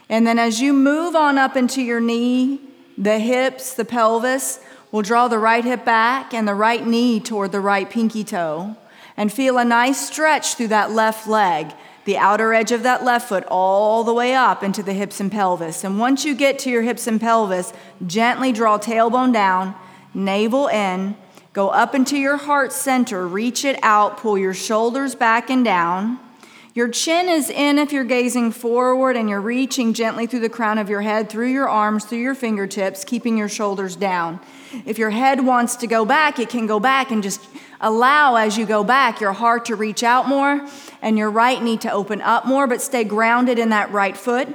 And 0.08 0.26
then 0.26 0.38
as 0.38 0.60
you 0.60 0.72
move 0.72 1.14
on 1.14 1.38
up 1.38 1.56
into 1.56 1.82
your 1.82 2.00
knee, 2.00 2.60
the 2.98 3.18
hips, 3.18 3.74
the 3.74 3.84
pelvis, 3.84 4.58
we'll 4.90 5.02
draw 5.02 5.28
the 5.28 5.38
right 5.38 5.64
hip 5.64 5.84
back 5.84 6.34
and 6.34 6.48
the 6.48 6.54
right 6.54 6.84
knee 6.84 7.20
toward 7.20 7.52
the 7.52 7.60
right 7.60 7.88
pinky 7.88 8.24
toe 8.24 8.76
and 9.22 9.32
feel 9.32 9.56
a 9.56 9.64
nice 9.64 10.08
stretch 10.08 10.56
through 10.56 10.66
that 10.66 10.90
left 10.90 11.28
leg, 11.28 11.72
the 12.06 12.18
outer 12.18 12.52
edge 12.52 12.72
of 12.72 12.82
that 12.82 13.04
left 13.04 13.28
foot, 13.28 13.44
all 13.46 14.02
the 14.02 14.12
way 14.12 14.34
up 14.34 14.64
into 14.64 14.82
the 14.82 14.92
hips 14.92 15.20
and 15.20 15.30
pelvis. 15.30 15.84
And 15.84 16.00
once 16.00 16.24
you 16.24 16.34
get 16.34 16.58
to 16.58 16.70
your 16.70 16.82
hips 16.82 17.06
and 17.06 17.20
pelvis, 17.20 17.72
gently 18.04 18.50
draw 18.50 18.78
tailbone 18.78 19.32
down, 19.32 19.76
navel 20.12 20.66
in, 20.66 21.16
go 21.52 21.68
up 21.68 21.94
into 21.94 22.18
your 22.18 22.36
heart 22.36 22.72
center, 22.72 23.24
reach 23.24 23.64
it 23.64 23.78
out, 23.84 24.16
pull 24.16 24.36
your 24.36 24.54
shoulders 24.54 25.14
back 25.14 25.50
and 25.50 25.64
down. 25.64 26.18
Your 26.74 26.88
chin 26.88 27.28
is 27.28 27.48
in 27.48 27.78
if 27.78 27.92
you're 27.92 28.02
gazing 28.02 28.50
forward 28.50 29.16
and 29.16 29.28
you're 29.28 29.40
reaching 29.40 29.92
gently 29.92 30.26
through 30.26 30.40
the 30.40 30.48
crown 30.48 30.78
of 30.78 30.90
your 30.90 31.02
head, 31.02 31.28
through 31.28 31.52
your 31.52 31.68
arms, 31.68 32.06
through 32.06 32.18
your 32.18 32.34
fingertips, 32.34 33.04
keeping 33.04 33.38
your 33.38 33.48
shoulders 33.48 33.94
down. 33.94 34.40
If 34.84 34.98
your 34.98 35.10
head 35.10 35.44
wants 35.44 35.76
to 35.76 35.86
go 35.86 36.04
back, 36.04 36.40
it 36.40 36.48
can 36.48 36.66
go 36.66 36.80
back 36.80 37.12
and 37.12 37.22
just 37.22 37.46
allow 37.82 38.36
as 38.36 38.56
you 38.56 38.64
go 38.64 38.82
back 38.82 39.20
your 39.20 39.32
heart 39.32 39.66
to 39.66 39.76
reach 39.76 40.02
out 40.02 40.28
more 40.28 40.66
and 41.02 41.18
your 41.18 41.30
right 41.30 41.62
knee 41.62 41.76
to 41.78 41.92
open 41.92 42.20
up 42.22 42.46
more, 42.46 42.66
but 42.66 42.80
stay 42.80 43.04
grounded 43.04 43.58
in 43.58 43.68
that 43.70 43.90
right 43.92 44.16
foot. 44.16 44.48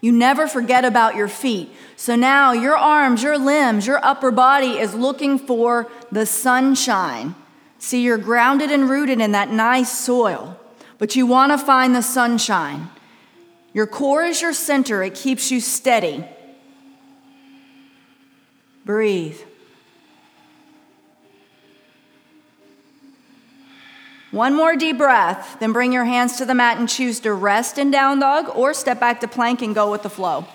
You 0.00 0.12
never 0.12 0.46
forget 0.46 0.84
about 0.84 1.16
your 1.16 1.26
feet. 1.26 1.72
So 1.96 2.14
now 2.14 2.52
your 2.52 2.76
arms, 2.76 3.22
your 3.22 3.38
limbs, 3.38 3.86
your 3.86 4.04
upper 4.04 4.30
body 4.30 4.78
is 4.78 4.94
looking 4.94 5.38
for 5.38 5.90
the 6.12 6.26
sunshine. 6.26 7.34
See, 7.80 8.02
you're 8.02 8.18
grounded 8.18 8.70
and 8.70 8.88
rooted 8.88 9.20
in 9.20 9.32
that 9.32 9.50
nice 9.50 9.90
soil 9.90 10.58
but 10.98 11.14
you 11.14 11.26
want 11.26 11.52
to 11.52 11.58
find 11.58 11.94
the 11.94 12.02
sunshine. 12.02 12.90
Your 13.72 13.86
core 13.86 14.24
is 14.24 14.42
your 14.42 14.52
center, 14.52 15.02
it 15.02 15.14
keeps 15.14 15.50
you 15.50 15.60
steady. 15.60 16.24
Breathe. 18.84 19.40
One 24.30 24.54
more 24.54 24.76
deep 24.76 24.98
breath, 24.98 25.56
then 25.58 25.72
bring 25.72 25.90
your 25.90 26.04
hands 26.04 26.36
to 26.36 26.44
the 26.44 26.54
mat 26.54 26.76
and 26.76 26.86
choose 26.86 27.18
to 27.20 27.32
rest 27.32 27.78
in 27.78 27.90
down 27.90 28.18
dog 28.18 28.50
or 28.54 28.74
step 28.74 29.00
back 29.00 29.20
to 29.20 29.28
plank 29.28 29.62
and 29.62 29.74
go 29.74 29.90
with 29.90 30.02
the 30.02 30.10
flow. 30.10 30.46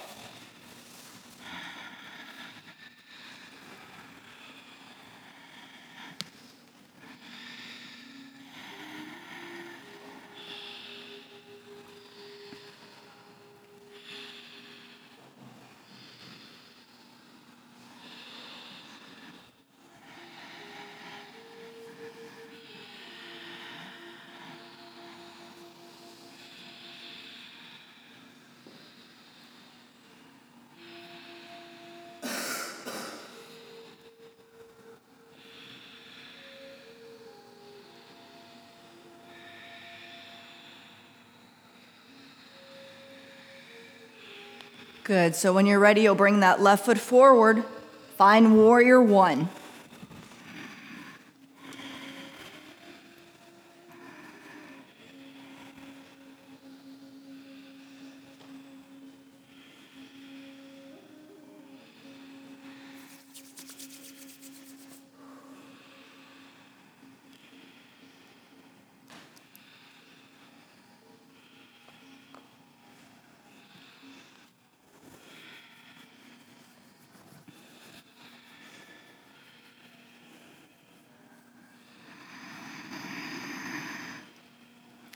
Good. 45.13 45.35
So 45.35 45.53
when 45.53 45.67
you're 45.67 45.77
ready, 45.77 46.01
you'll 46.01 46.15
bring 46.15 46.39
that 46.39 46.59
left 46.59 46.87
foot 46.87 46.97
forward. 46.97 47.63
Find 48.17 48.57
warrior 48.57 48.99
one. 48.99 49.47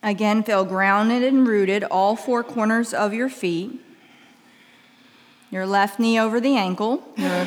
Again, 0.08 0.42
feel 0.42 0.64
grounded 0.64 1.22
and 1.22 1.46
rooted, 1.46 1.84
all 1.84 2.16
four 2.16 2.42
corners 2.42 2.94
of 2.94 3.14
your 3.14 3.28
feet. 3.28 3.82
Your 5.52 5.68
left 5.68 6.00
knee 6.00 6.18
over 6.18 6.40
the 6.40 6.56
ankle, 6.56 7.04
your 7.18 7.46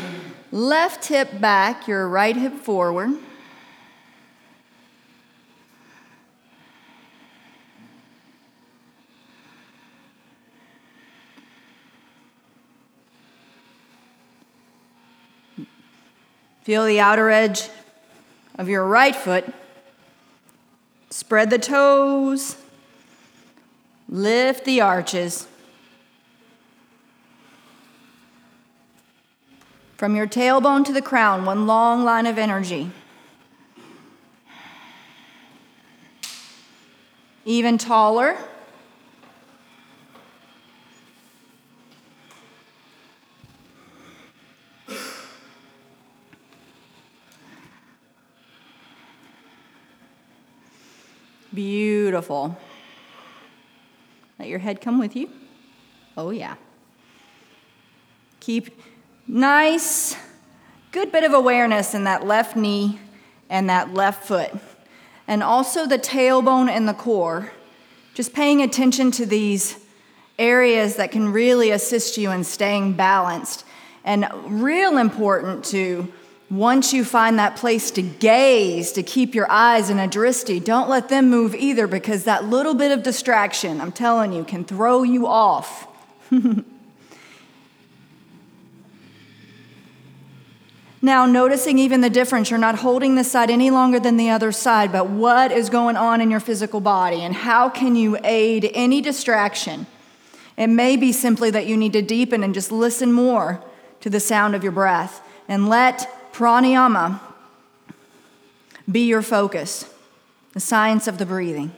left 0.52 1.06
hip 1.06 1.40
back, 1.40 1.88
your 1.88 2.06
right 2.06 2.36
hip 2.36 2.52
forward. 2.52 3.12
Feel 16.64 16.84
the 16.84 17.00
outer 17.00 17.30
edge 17.30 17.70
of 18.58 18.68
your 18.68 18.86
right 18.86 19.16
foot 19.16 19.46
Spread 21.10 21.50
the 21.50 21.58
toes. 21.58 22.56
Lift 24.08 24.64
the 24.64 24.80
arches. 24.80 25.46
From 29.96 30.16
your 30.16 30.26
tailbone 30.26 30.84
to 30.86 30.92
the 30.92 31.02
crown, 31.02 31.44
one 31.44 31.66
long 31.66 32.04
line 32.04 32.26
of 32.26 32.38
energy. 32.38 32.90
Even 37.44 37.76
taller. 37.76 38.36
Beautiful. 52.10 52.58
Let 54.40 54.48
your 54.48 54.58
head 54.58 54.80
come 54.80 54.98
with 54.98 55.14
you. 55.14 55.30
Oh, 56.16 56.30
yeah. 56.30 56.56
Keep 58.40 58.76
nice, 59.28 60.16
good 60.90 61.12
bit 61.12 61.22
of 61.22 61.32
awareness 61.32 61.94
in 61.94 62.02
that 62.02 62.26
left 62.26 62.56
knee 62.56 62.98
and 63.48 63.70
that 63.70 63.94
left 63.94 64.26
foot. 64.26 64.50
And 65.28 65.40
also 65.40 65.86
the 65.86 66.00
tailbone 66.00 66.68
and 66.68 66.88
the 66.88 66.94
core. 66.94 67.52
Just 68.14 68.32
paying 68.32 68.60
attention 68.60 69.12
to 69.12 69.24
these 69.24 69.78
areas 70.36 70.96
that 70.96 71.12
can 71.12 71.28
really 71.28 71.70
assist 71.70 72.18
you 72.18 72.32
in 72.32 72.42
staying 72.42 72.94
balanced. 72.94 73.64
And 74.02 74.26
real 74.46 74.98
important 74.98 75.64
to 75.66 76.12
once 76.50 76.92
you 76.92 77.04
find 77.04 77.38
that 77.38 77.54
place 77.54 77.92
to 77.92 78.02
gaze, 78.02 78.90
to 78.92 79.04
keep 79.04 79.36
your 79.36 79.50
eyes 79.50 79.88
in 79.88 80.00
a 80.00 80.08
drishti, 80.08 80.62
don't 80.62 80.88
let 80.88 81.08
them 81.08 81.30
move 81.30 81.54
either 81.54 81.86
because 81.86 82.24
that 82.24 82.44
little 82.44 82.74
bit 82.74 82.90
of 82.90 83.04
distraction, 83.04 83.80
I'm 83.80 83.92
telling 83.92 84.32
you, 84.32 84.42
can 84.42 84.64
throw 84.64 85.04
you 85.04 85.28
off. 85.28 85.86
now, 91.00 91.24
noticing 91.24 91.78
even 91.78 92.00
the 92.00 92.10
difference, 92.10 92.50
you're 92.50 92.58
not 92.58 92.80
holding 92.80 93.14
this 93.14 93.30
side 93.30 93.48
any 93.48 93.70
longer 93.70 94.00
than 94.00 94.16
the 94.16 94.30
other 94.30 94.50
side, 94.50 94.90
but 94.90 95.08
what 95.08 95.52
is 95.52 95.70
going 95.70 95.96
on 95.96 96.20
in 96.20 96.32
your 96.32 96.40
physical 96.40 96.80
body 96.80 97.22
and 97.22 97.32
how 97.32 97.68
can 97.68 97.94
you 97.94 98.18
aid 98.24 98.68
any 98.74 99.00
distraction? 99.00 99.86
It 100.56 100.66
may 100.66 100.96
be 100.96 101.12
simply 101.12 101.52
that 101.52 101.66
you 101.66 101.76
need 101.76 101.92
to 101.92 102.02
deepen 102.02 102.42
and 102.42 102.54
just 102.54 102.72
listen 102.72 103.12
more 103.12 103.62
to 104.00 104.10
the 104.10 104.18
sound 104.18 104.56
of 104.56 104.64
your 104.64 104.72
breath 104.72 105.22
and 105.46 105.68
let 105.68 106.19
Pranayama 106.40 107.20
be 108.90 109.00
your 109.00 109.20
focus, 109.20 109.84
the 110.54 110.60
science 110.60 111.06
of 111.06 111.18
the 111.18 111.26
breathing. 111.26 111.70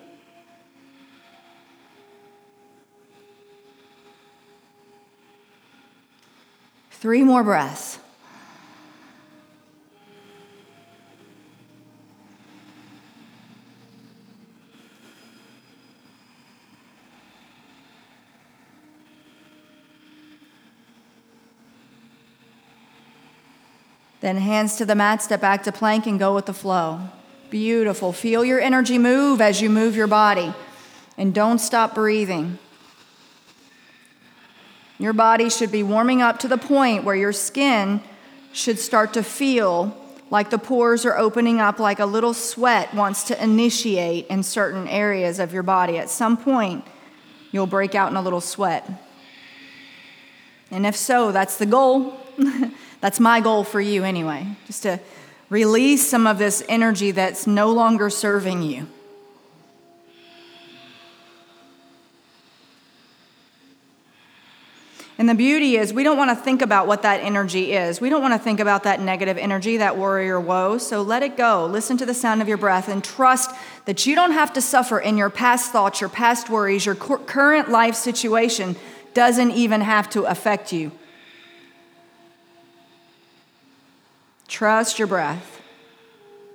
Three 6.93 7.25
more 7.25 7.43
breaths. 7.43 7.99
Then 24.23 24.37
hands 24.37 24.77
to 24.77 24.87
the 24.87 24.95
mat, 24.95 25.21
step 25.21 25.41
back 25.41 25.65
to 25.65 25.73
plank, 25.73 26.07
and 26.07 26.17
go 26.17 26.33
with 26.33 26.47
the 26.47 26.55
flow. 26.55 27.01
Beautiful. 27.51 28.13
Feel 28.13 28.45
your 28.45 28.61
energy 28.61 28.97
move 28.97 29.41
as 29.41 29.61
you 29.61 29.69
move 29.69 29.97
your 29.97 30.07
body. 30.07 30.55
And 31.19 31.35
don't 31.35 31.59
stop 31.59 31.97
breathing. 31.97 32.59
Your 34.99 35.13
body 35.13 35.51
should 35.51 35.73
be 35.73 35.83
warming 35.83 36.23
up 36.23 36.39
to 36.39 36.49
the 36.49 36.57
point 36.57 37.03
where 37.03 37.17
your 37.17 37.33
skin 37.33 38.01
should 38.53 38.79
start 38.79 39.13
to 39.15 39.25
feel 39.25 39.97
like 40.31 40.51
the 40.51 40.59
pores 40.59 41.05
are 41.05 41.19
opening 41.19 41.61
up, 41.61 41.81
like 41.81 41.99
a 41.99 42.07
little 42.07 42.33
sweat 42.33 42.95
wants 42.95 43.25
to 43.25 43.43
initiate 43.43 44.29
in 44.29 44.45
certain 44.45 44.87
areas 44.87 45.41
of 45.41 45.53
your 45.53 45.65
body. 45.65 45.99
At 45.99 46.09
some 46.09 46.37
point, 46.37 46.87
you'll 47.51 47.67
break 47.67 47.97
out 47.97 48.13
in 48.13 48.17
a 48.17 48.23
little 48.23 48.41
sweat. 48.41 48.89
And 50.71 50.87
if 50.87 50.95
so, 50.95 51.33
that's 51.33 51.57
the 51.57 51.67
goal. 51.67 52.17
That's 53.03 53.19
my 53.19 53.41
goal 53.41 53.65
for 53.65 53.81
you 53.81 54.05
anyway, 54.05 54.47
just 54.69 54.85
to 54.85 55.01
release 55.51 56.09
some 56.09 56.25
of 56.29 56.39
this 56.39 56.63
energy 56.69 57.11
that's 57.11 57.49
no 57.49 57.73
longer 57.73 58.09
serving 58.09 58.63
you. 58.63 58.87
And 65.19 65.29
the 65.29 65.35
beauty 65.35 65.77
is, 65.77 65.93
we 65.93 66.05
don't 66.05 66.17
want 66.17 66.31
to 66.31 66.37
think 66.37 66.63
about 66.63 66.87
what 66.87 67.03
that 67.03 67.21
energy 67.21 67.73
is. 67.73 68.01
We 68.01 68.09
don't 68.09 68.23
want 68.23 68.35
to 68.35 68.39
think 68.39 68.61
about 68.61 68.85
that 68.85 69.01
negative 69.01 69.37
energy, 69.37 69.79
that 69.79 69.97
worry 69.97 70.31
or 70.31 70.41
woe. 70.41 70.79
So 70.79 71.03
let 71.03 71.25
it 71.25 71.37
go. 71.37 71.67
Listen 71.67 71.97
to 71.97 72.07
the 72.07 72.15
sound 72.15 72.41
of 72.41 72.47
your 72.47 72.57
breath 72.57 72.89
and 72.89 73.03
trust 73.03 73.51
that 73.85 74.07
you 74.07 74.15
don't 74.15 74.33
have 74.33 74.53
to 74.53 74.61
suffer 74.61 75.01
in 75.01 75.17
your 75.17 75.29
past 75.29 75.73
thoughts, 75.73 76.01
your 76.01 76.09
past 76.09 76.49
worries, 76.49 76.87
your 76.87 76.95
current 76.95 77.69
life 77.69 77.97
situation 77.97 78.77
doesn't 79.13 79.51
even 79.51 79.81
have 79.81 80.09
to 80.11 80.23
affect 80.23 80.73
you. 80.73 80.93
Trust 84.53 84.99
your 84.99 85.09
breath 85.09 85.63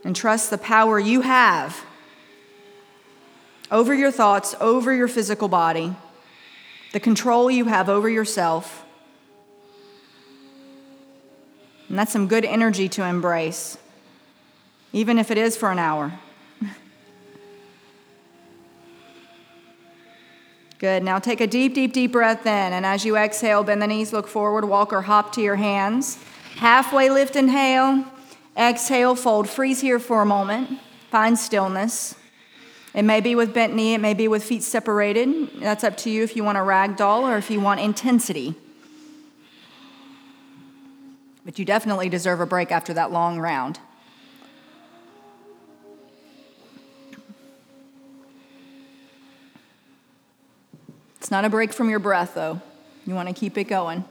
and 0.04 0.16
trust 0.16 0.52
the 0.52 0.60
power 0.60 1.00
you 1.00 1.22
have 1.22 1.84
over 3.72 3.92
your 3.92 4.12
thoughts, 4.12 4.54
over 4.62 4.94
your 4.94 5.08
physical 5.08 5.48
body, 5.48 5.96
the 6.94 7.00
control 7.00 7.50
you 7.50 7.66
have 7.66 7.90
over 7.90 8.08
yourself. 8.08 8.86
And 11.90 11.98
that's 11.98 12.12
some 12.12 12.28
good 12.28 12.46
energy 12.46 12.88
to 12.90 13.04
embrace, 13.04 13.80
even 14.94 15.18
if 15.18 15.32
it 15.32 15.40
is 15.40 15.58
for 15.58 15.72
an 15.72 15.80
hour. 15.80 16.20
Good. 20.78 21.02
Now 21.02 21.18
take 21.18 21.42
a 21.42 21.48
deep, 21.48 21.74
deep, 21.74 21.94
deep 21.94 22.12
breath 22.12 22.46
in. 22.46 22.74
And 22.74 22.86
as 22.86 23.04
you 23.06 23.18
exhale, 23.18 23.64
bend 23.64 23.82
the 23.82 23.88
knees, 23.88 24.14
look 24.14 24.28
forward, 24.28 24.66
walk 24.66 24.94
or 24.94 25.02
hop 25.02 25.34
to 25.34 25.42
your 25.42 25.56
hands. 25.56 26.20
Halfway 26.58 27.12
lift, 27.12 27.36
inhale. 27.36 28.04
Exhale, 28.58 29.16
fold. 29.16 29.48
Freeze 29.48 29.80
here 29.80 30.00
for 30.00 30.24
a 30.24 30.26
moment. 30.26 30.80
Find 31.12 31.38
stillness. 31.38 32.16
It 32.96 33.04
may 33.04 33.22
be 33.22 33.36
with 33.36 33.54
bent 33.54 33.76
knee, 33.76 33.94
it 33.94 34.00
may 34.00 34.16
be 34.16 34.28
with 34.28 34.44
feet 34.44 34.64
separated. 34.64 35.60
That's 35.60 35.84
up 35.84 35.98
to 35.98 36.10
you 36.10 36.24
if 36.24 36.36
you 36.36 36.44
want 36.44 36.58
a 36.58 36.64
rag 36.64 36.98
doll 36.98 37.28
or 37.28 37.38
if 37.38 37.52
you 37.52 37.60
want 37.60 37.80
intensity. 37.80 38.56
But 41.46 41.60
you 41.60 41.64
definitely 41.64 42.10
deserve 42.10 42.40
a 42.40 42.48
break 42.48 42.72
after 42.72 42.94
that 42.96 43.12
long 43.12 43.40
round. 43.40 43.80
It's 51.20 51.30
not 51.30 51.46
a 51.46 51.50
break 51.50 51.72
from 51.72 51.92
your 51.92 52.00
breath, 52.00 52.34
though. 52.34 52.62
You 53.06 53.14
want 53.14 53.28
to 53.28 53.36
keep 53.36 53.60
it 53.60 53.66
going. 53.66 54.06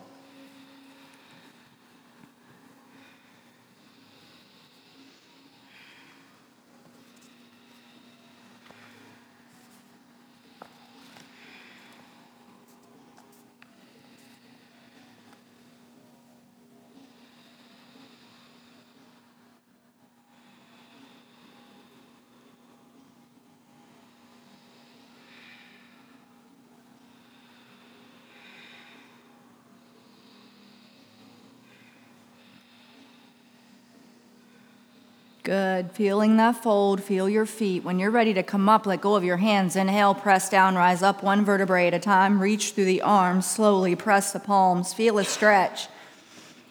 Good. 35.46 35.92
Feeling 35.92 36.38
that 36.38 36.60
fold, 36.60 37.00
feel 37.00 37.28
your 37.28 37.46
feet. 37.46 37.84
When 37.84 38.00
you're 38.00 38.10
ready 38.10 38.34
to 38.34 38.42
come 38.42 38.68
up, 38.68 38.84
let 38.84 39.00
go 39.00 39.14
of 39.14 39.22
your 39.22 39.36
hands. 39.36 39.76
Inhale, 39.76 40.12
press 40.12 40.48
down, 40.48 40.74
rise 40.74 41.04
up 41.04 41.22
one 41.22 41.44
vertebrae 41.44 41.86
at 41.86 41.94
a 41.94 42.00
time. 42.00 42.42
Reach 42.42 42.72
through 42.72 42.86
the 42.86 43.00
arms, 43.00 43.46
slowly 43.46 43.94
press 43.94 44.32
the 44.32 44.40
palms, 44.40 44.92
feel 44.92 45.18
a 45.18 45.24
stretch, 45.24 45.86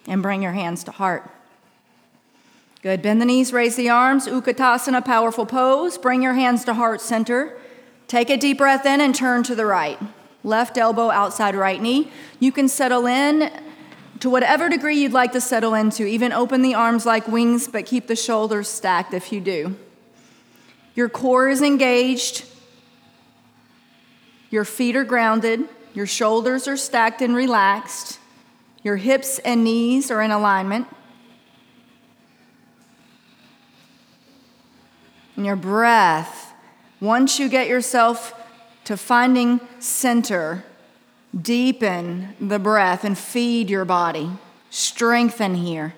and 0.09 0.21
bring 0.21 0.43
your 0.43 0.51
hands 0.51 0.83
to 0.83 0.91
heart. 0.91 1.23
Good. 2.81 3.01
Bend 3.01 3.21
the 3.21 3.25
knees, 3.25 3.53
raise 3.53 3.77
the 3.77 3.89
arms. 3.89 4.27
Utkatasana, 4.27 5.05
powerful 5.05 5.45
pose. 5.45 5.97
Bring 5.97 6.21
your 6.21 6.33
hands 6.33 6.65
to 6.65 6.73
heart 6.73 6.99
center. 6.99 7.57
Take 8.09 8.29
a 8.29 8.35
deep 8.35 8.57
breath 8.57 8.85
in 8.85 8.99
and 8.99 9.15
turn 9.15 9.43
to 9.43 9.55
the 9.55 9.65
right. 9.65 9.97
Left 10.43 10.77
elbow 10.77 11.11
outside 11.11 11.55
right 11.55 11.81
knee. 11.81 12.11
You 12.41 12.51
can 12.51 12.67
settle 12.67 13.05
in 13.05 13.49
to 14.19 14.29
whatever 14.29 14.69
degree 14.69 14.97
you'd 14.97 15.11
like 15.11 15.33
to 15.33 15.41
settle 15.41 15.73
into. 15.73 16.05
Even 16.05 16.31
open 16.31 16.61
the 16.61 16.73
arms 16.73 17.05
like 17.05 17.27
wings, 17.27 17.67
but 17.67 17.85
keep 17.85 18.07
the 18.07 18.15
shoulders 18.15 18.67
stacked 18.67 19.13
if 19.13 19.31
you 19.31 19.41
do. 19.41 19.75
Your 20.95 21.09
core 21.09 21.49
is 21.49 21.61
engaged, 21.61 22.45
your 24.49 24.63
feet 24.63 24.95
are 24.95 25.03
grounded, 25.03 25.67
your 25.93 26.05
shoulders 26.05 26.67
are 26.67 26.77
stacked 26.77 27.21
and 27.21 27.35
relaxed, 27.35 28.19
your 28.81 28.95
hips 28.95 29.39
and 29.39 29.63
knees 29.63 30.09
are 30.09 30.21
in 30.21 30.31
alignment. 30.31 30.87
And 35.35 35.45
your 35.45 35.57
breath, 35.57 36.53
once 37.01 37.39
you 37.39 37.49
get 37.49 37.67
yourself 37.67 38.33
to 38.85 38.95
finding 38.95 39.59
center, 39.79 40.63
Deepen 41.39 42.35
the 42.39 42.59
breath 42.59 43.03
and 43.03 43.17
feed 43.17 43.69
your 43.69 43.83
body. 43.83 44.29
Strengthen 44.69 45.55
here. 45.55 45.93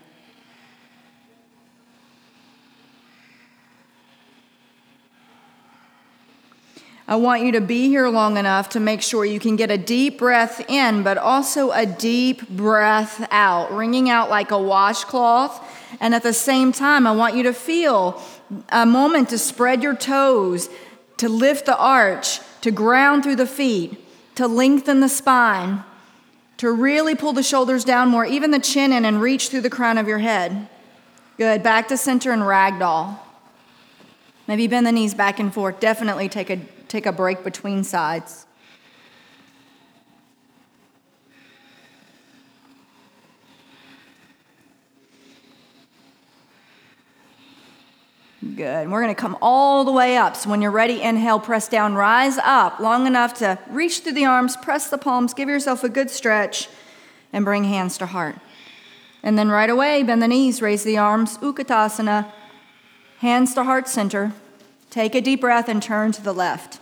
I 7.10 7.16
want 7.16 7.44
you 7.44 7.54
to 7.54 7.62
be 7.62 7.88
here 7.88 8.10
long 8.10 8.36
enough 8.36 8.70
to 8.70 8.82
make 8.82 9.02
sure 9.02 9.24
you 9.24 9.40
can 9.40 9.56
get 9.56 9.72
a 9.72 9.78
deep 9.78 10.18
breath 10.18 10.70
in, 10.70 11.04
but 11.04 11.18
also 11.18 11.72
a 11.72 11.86
deep 11.86 12.50
breath 12.50 13.26
out, 13.32 13.72
wringing 13.72 14.10
out 14.10 14.30
like 14.30 14.52
a 14.52 14.62
washcloth. 14.62 15.64
And 16.02 16.14
at 16.14 16.24
the 16.24 16.34
same 16.34 16.74
time, 16.74 17.08
I 17.08 17.12
want 17.12 17.36
you 17.36 17.44
to 17.44 17.54
feel 17.54 18.22
a 18.70 18.86
moment 18.86 19.30
to 19.30 19.38
spread 19.38 19.84
your 19.84 19.96
toes, 19.96 20.70
to 21.18 21.30
lift 21.30 21.66
the 21.66 21.78
arch, 21.78 22.42
to 22.62 22.72
ground 22.72 23.24
through 23.24 23.38
the 23.38 23.48
feet 23.48 24.04
to 24.38 24.48
lengthen 24.48 25.00
the 25.00 25.10
spine, 25.10 25.84
to 26.58 26.72
really 26.72 27.16
pull 27.16 27.34
the 27.34 27.44
shoulders 27.44 27.84
down 27.84 28.10
more, 28.10 28.26
even 28.26 28.52
the 28.52 28.60
chin 28.60 28.94
in, 28.94 29.04
and 29.04 29.22
reach 29.22 29.50
through 29.50 29.62
the 29.62 29.70
crown 29.70 29.98
of 29.98 30.08
your 30.08 30.20
head. 30.20 30.68
Good. 31.38 31.62
Back 31.62 31.88
to 31.90 31.98
center 31.98 32.32
and 32.32 32.42
ragdoll. 32.42 33.20
Maybe 34.48 34.66
bend 34.68 34.88
the 34.88 34.92
knees 34.92 35.14
back 35.14 35.40
and 35.40 35.54
forth. 35.54 35.80
Definitely 35.80 36.30
take 36.30 36.50
a, 36.50 36.58
take 36.88 37.06
a 37.06 37.12
break 37.12 37.44
between 37.44 37.84
sides. 37.84 38.47
Good. 48.68 48.90
we're 48.90 49.02
going 49.02 49.16
to 49.16 49.22
come 49.22 49.38
all 49.42 49.86
the 49.86 49.94
way 49.94 50.18
up. 50.18 50.36
So 50.36 50.50
when 50.50 50.62
you're 50.62 50.72
ready, 50.72 51.02
inhale, 51.02 51.40
press 51.40 51.70
down, 51.70 51.96
rise 51.96 52.38
up 52.38 52.82
long 52.82 53.08
enough 53.08 53.36
to 53.36 53.58
reach 53.70 54.02
through 54.02 54.12
the 54.12 54.26
arms, 54.26 54.58
press 54.58 54.90
the 54.90 54.98
palms, 54.98 55.34
give 55.34 55.48
yourself 55.48 55.86
a 55.86 55.90
good 55.90 56.10
stretch, 56.10 56.68
and 57.32 57.46
bring 57.46 57.64
hands 57.64 57.98
to 58.00 58.08
heart. 58.08 58.36
And 59.24 59.40
then 59.40 59.48
right 59.48 59.70
away, 59.70 60.04
bend 60.04 60.22
the 60.22 60.28
knees, 60.28 60.62
raise 60.62 60.84
the 60.84 60.98
arms, 60.98 61.38
Utkatasana, 61.38 62.30
hands 63.20 63.54
to 63.54 63.64
heart 63.64 63.88
center. 63.88 64.34
Take 64.90 65.16
a 65.16 65.22
deep 65.22 65.40
breath 65.40 65.70
and 65.70 65.82
turn 65.82 66.12
to 66.12 66.22
the 66.22 66.34
left. 66.34 66.82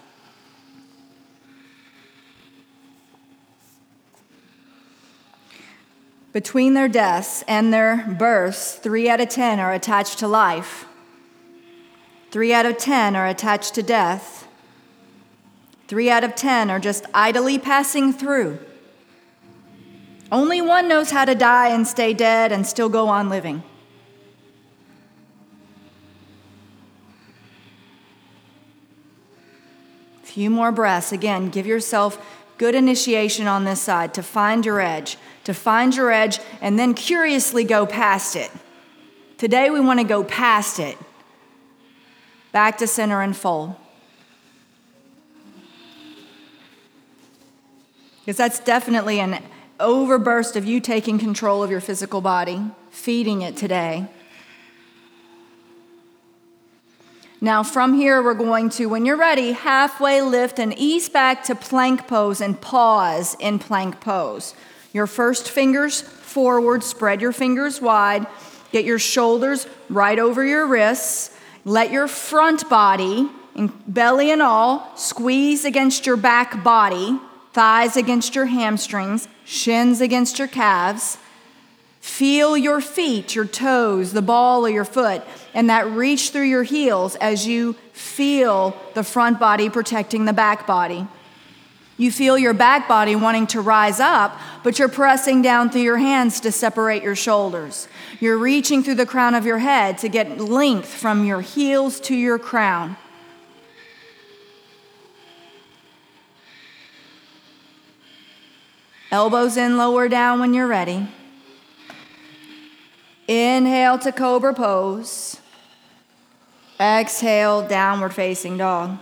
Between 6.33 6.73
their 6.73 6.87
deaths 6.87 7.43
and 7.47 7.71
their 7.71 8.07
births, 8.17 8.73
three 8.73 9.07
out 9.07 9.21
of 9.21 9.29
ten 9.29 9.59
are 9.59 9.71
attached 9.71 10.17
to 10.17 10.27
life. 10.27 10.87
Three 12.35 12.51
out 12.51 12.65
of 12.65 12.77
10 12.77 13.15
are 13.15 13.27
attached 13.27 13.75
to 13.75 13.81
death. 13.81 14.45
Three 15.87 16.09
out 16.09 16.25
of 16.25 16.35
10 16.35 16.69
are 16.69 16.81
just 16.81 17.05
idly 17.13 17.57
passing 17.57 18.11
through. 18.11 18.59
Only 20.33 20.61
one 20.61 20.89
knows 20.89 21.11
how 21.11 21.23
to 21.23 21.33
die 21.33 21.69
and 21.69 21.87
stay 21.87 22.13
dead 22.13 22.51
and 22.51 22.67
still 22.67 22.89
go 22.89 23.07
on 23.07 23.29
living. 23.29 23.63
Few 30.23 30.49
more 30.49 30.73
breaths. 30.73 31.13
Again, 31.13 31.47
give 31.47 31.65
yourself 31.65 32.21
good 32.57 32.75
initiation 32.75 33.47
on 33.47 33.63
this 33.63 33.79
side 33.79 34.13
to 34.13 34.21
find 34.21 34.65
your 34.65 34.81
edge, 34.81 35.17
to 35.45 35.53
find 35.53 35.95
your 35.95 36.11
edge, 36.11 36.41
and 36.59 36.77
then 36.77 36.95
curiously 36.95 37.63
go 37.63 37.85
past 37.85 38.35
it. 38.35 38.51
Today, 39.37 39.69
we 39.69 39.79
want 39.79 40.01
to 40.01 40.05
go 40.05 40.25
past 40.25 40.79
it 40.79 40.97
back 42.55 42.77
to 42.77 42.87
center 42.87 43.21
and 43.21 43.35
full. 43.35 43.77
Because 48.21 48.37
that's 48.37 48.61
definitely 48.61 49.19
an 49.19 49.43
overburst 49.77 50.55
of 50.55 50.63
you 50.63 50.79
taking 50.79 51.19
control 51.19 51.63
of 51.63 51.69
your 51.69 51.81
physical 51.81 52.21
body, 52.21 52.63
feeding 52.91 53.41
it 53.41 53.57
today. 53.57 54.07
Now, 57.41 57.61
from 57.61 57.93
here, 57.93 58.23
we're 58.23 58.33
going 58.33 58.69
to, 58.69 58.85
when 58.85 59.05
you're 59.05 59.17
ready, 59.17 59.51
halfway 59.51 60.21
lift 60.21 60.57
and 60.57 60.73
ease 60.77 61.09
back 61.09 61.43
to 61.43 61.55
plank 61.55 62.07
pose 62.07 62.39
and 62.39 62.61
pause 62.61 63.35
in 63.37 63.59
plank 63.59 63.99
pose. 63.99 64.55
Your 64.93 65.07
first 65.07 65.49
fingers 65.49 65.99
forward, 65.99 66.85
spread 66.85 67.19
your 67.19 67.33
fingers 67.33 67.81
wide, 67.81 68.25
get 68.71 68.85
your 68.85 68.97
shoulders 68.97 69.67
right 69.89 70.17
over 70.17 70.45
your 70.45 70.65
wrists. 70.65 71.34
Let 71.65 71.91
your 71.91 72.07
front 72.07 72.69
body, 72.69 73.27
belly 73.87 74.31
and 74.31 74.41
all, 74.41 74.95
squeeze 74.95 75.65
against 75.65 76.05
your 76.05 76.15
back 76.15 76.63
body, 76.63 77.19
thighs 77.53 77.97
against 77.97 78.35
your 78.35 78.45
hamstrings, 78.45 79.27
shins 79.45 79.99
against 79.99 80.37
your 80.37 80.47
calves. 80.47 81.17
Feel 82.01 82.55
your 82.55 82.81
feet, 82.81 83.33
your 83.33 83.45
toes, 83.45 84.13
the 84.13 84.21
ball 84.21 84.63
of 84.67 84.71
your 84.71 84.85
foot, 84.85 85.23
and 85.55 85.67
that 85.71 85.87
reach 85.87 86.29
through 86.29 86.43
your 86.43 86.61
heels 86.61 87.15
as 87.15 87.47
you 87.47 87.73
feel 87.93 88.79
the 88.93 89.03
front 89.03 89.39
body 89.39 89.67
protecting 89.71 90.25
the 90.25 90.33
back 90.33 90.67
body. 90.67 91.07
You 91.97 92.11
feel 92.11 92.37
your 92.37 92.53
back 92.53 92.87
body 92.87 93.15
wanting 93.15 93.47
to 93.47 93.61
rise 93.61 93.99
up, 93.99 94.37
but 94.63 94.77
you're 94.77 94.87
pressing 94.87 95.41
down 95.41 95.71
through 95.71 95.81
your 95.81 95.97
hands 95.97 96.41
to 96.41 96.51
separate 96.51 97.01
your 97.01 97.15
shoulders. 97.15 97.87
You're 98.19 98.37
reaching 98.37 98.83
through 98.83 98.95
the 98.95 99.05
crown 99.05 99.35
of 99.35 99.45
your 99.45 99.57
head 99.57 99.97
to 99.99 100.09
get 100.09 100.39
length 100.39 100.87
from 100.87 101.25
your 101.25 101.41
heels 101.41 101.99
to 102.01 102.15
your 102.15 102.39
crown. 102.39 102.97
Elbows 109.11 109.57
in, 109.57 109.77
lower 109.77 110.09
down 110.09 110.39
when 110.39 110.53
you're 110.53 110.67
ready. 110.67 111.07
Inhale 113.27 113.97
to 113.99 114.11
cobra 114.11 114.53
pose. 114.53 115.39
Exhale, 116.79 117.67
downward 117.67 118.13
facing 118.13 118.57
dog. 118.57 118.97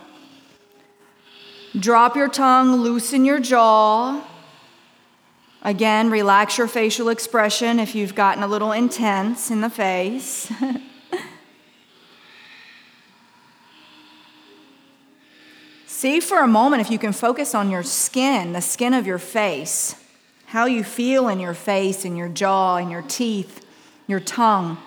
Drop 1.78 2.15
your 2.15 2.30
tongue, 2.30 2.76
loosen 2.76 3.26
your 3.26 3.39
jaw. 3.39 4.23
Again, 5.65 6.10
relax 6.10 6.58
your 6.58 6.67
facial 6.67 7.08
expression 7.08 7.80
if 7.80 7.95
you've 7.95 8.15
gotten 8.15 8.43
a 8.43 8.47
little 8.47 8.73
intense 8.73 9.49
in 9.49 9.62
the 9.62 9.69
face. 9.69 10.52
See 15.88 16.19
for 16.19 16.39
a 16.39 16.47
moment 16.47 16.82
if 16.82 16.91
you 16.91 16.99
can 16.99 17.13
focus 17.13 17.56
on 17.56 17.69
your 17.71 17.82
skin, 17.82 18.52
the 18.52 18.60
skin 18.60 18.93
of 18.93 19.08
your 19.08 19.19
face. 19.19 19.95
how 20.47 20.65
you 20.65 20.84
feel 20.84 21.30
in 21.30 21.39
your 21.39 21.54
face 21.54 22.04
in 22.06 22.15
your 22.15 22.28
jaw 22.30 22.76
in 22.78 22.91
your 22.91 23.02
teeth, 23.02 23.65
your 24.06 24.19
tongue. 24.19 24.78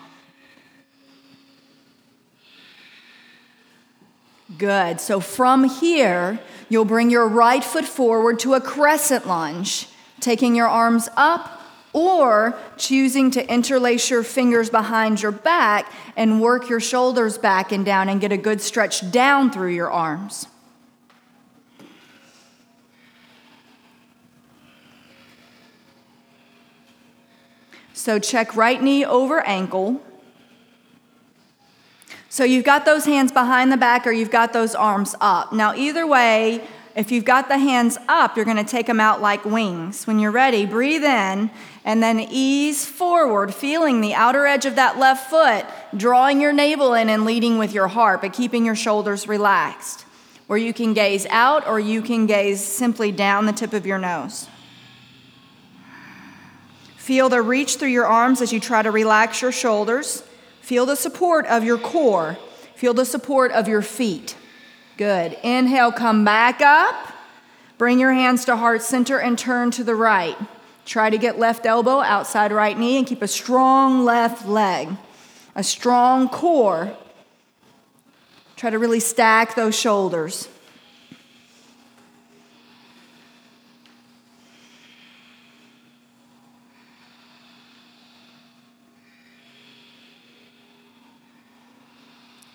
Good. 4.59 5.01
So 5.01 5.19
from 5.21 5.65
here, 5.65 6.39
you'll 6.69 6.85
bring 6.85 7.11
your 7.11 7.27
right 7.27 7.65
foot 7.65 7.85
forward 7.85 8.39
to 8.41 8.55
a 8.55 8.61
crescent 8.61 9.27
lunge, 9.27 9.89
taking 10.21 10.55
your 10.55 10.69
arms 10.69 11.09
up 11.17 11.61
or 11.93 12.55
choosing 12.77 13.31
to 13.31 13.53
interlace 13.53 14.11
your 14.11 14.23
fingers 14.23 14.69
behind 14.69 15.23
your 15.23 15.33
back 15.33 15.91
and 16.17 16.43
work 16.43 16.69
your 16.69 16.81
shoulders 16.81 17.39
back 17.39 17.73
and 17.73 17.87
down 17.87 18.09
and 18.09 18.21
get 18.21 18.33
a 18.33 18.37
good 18.37 18.61
stretch 18.61 19.11
down 19.11 19.51
through 19.51 19.73
your 19.73 19.91
arms. 19.91 20.47
So 27.93 28.19
check 28.19 28.55
right 28.55 28.81
knee 28.81 29.05
over 29.05 29.41
ankle. 29.47 30.03
So 32.29 32.45
you've 32.45 32.65
got 32.65 32.85
those 32.85 33.07
hands 33.07 33.33
behind 33.33 33.73
the 33.73 33.79
back 33.79 34.07
or 34.07 34.13
you've 34.13 34.31
got 34.31 34.53
those 34.53 34.75
arms 34.75 35.15
up. 35.21 35.53
Now, 35.55 35.75
either 35.75 36.07
way, 36.07 36.63
if 36.97 37.13
you've 37.13 37.27
got 37.27 37.49
the 37.49 37.59
hands 37.59 37.99
up, 38.09 38.37
you're 38.37 38.47
going 38.47 38.57
to 38.57 38.65
take 38.65 38.87
them 38.87 39.01
out 39.01 39.21
like 39.21 39.45
wings. 39.45 40.07
When 40.07 40.19
you're 40.19 40.31
ready, 40.31 40.65
breathe 40.65 41.05
in 41.05 41.51
and 41.85 42.03
then 42.03 42.19
ease 42.19 42.87
forward, 42.87 43.55
feeling 43.55 44.01
the 44.01 44.15
outer 44.15 44.47
edge 44.47 44.65
of 44.65 44.77
that 44.77 44.99
left 44.99 45.29
foot, 45.29 45.67
drawing 45.95 46.41
your 46.41 46.55
navel 46.55 46.95
in 46.95 47.11
and 47.11 47.27
leading 47.27 47.59
with 47.59 47.75
your 47.75 47.89
heart, 47.89 48.23
but 48.23 48.33
keeping 48.33 48.65
your 48.65 48.75
shoulders 48.75 49.29
relaxed. 49.29 50.07
Where 50.47 50.59
you 50.59 50.73
can 50.73 50.95
gaze 50.95 51.27
out 51.27 51.67
or 51.69 51.79
you 51.79 52.01
can 52.01 52.25
gaze 52.25 52.65
simply 52.65 53.13
down 53.13 53.45
the 53.45 53.53
tip 53.53 53.75
of 53.75 53.85
your 53.85 53.99
nose. 53.99 54.49
Feel 56.97 57.29
the 57.29 57.43
reach 57.43 57.77
through 57.77 57.89
your 57.91 58.07
arms 58.07 58.41
as 58.41 58.55
you 58.55 58.59
try 58.59 58.81
to 58.81 58.91
relax 58.91 59.43
your 59.43 59.53
shoulders. 59.53 60.23
Feel 60.63 60.87
the 60.87 60.97
support 60.97 61.45
of 61.47 61.63
your 61.63 61.79
core. 61.79 62.39
Feel 62.75 62.95
the 62.95 63.05
support 63.05 63.53
of 63.53 63.69
your 63.69 63.83
feet. 63.83 64.35
Good. 64.97 65.37
Inhale, 65.43 65.93
come 65.93 66.25
back 66.25 66.63
up. 66.63 66.95
Bring 67.77 67.99
your 67.99 68.15
hands 68.15 68.47
to 68.47 68.57
heart 68.57 68.81
center 68.81 69.19
and 69.19 69.39
turn 69.39 69.71
to 69.73 69.85
the 69.85 69.95
right. 69.95 70.37
Try 70.87 71.11
to 71.11 71.19
get 71.19 71.39
left 71.39 71.67
elbow 71.67 72.01
outside 72.01 72.53
right 72.53 72.79
knee 72.79 72.97
and 72.97 73.07
keep 73.07 73.21
a 73.21 73.29
strong 73.29 74.05
left 74.05 74.47
leg, 74.47 74.89
a 75.55 75.63
strong 75.63 76.29
core. 76.29 76.97
Try 78.57 78.71
to 78.71 78.79
really 78.79 79.01
stack 79.01 79.55
those 79.55 79.79
shoulders. 79.79 80.49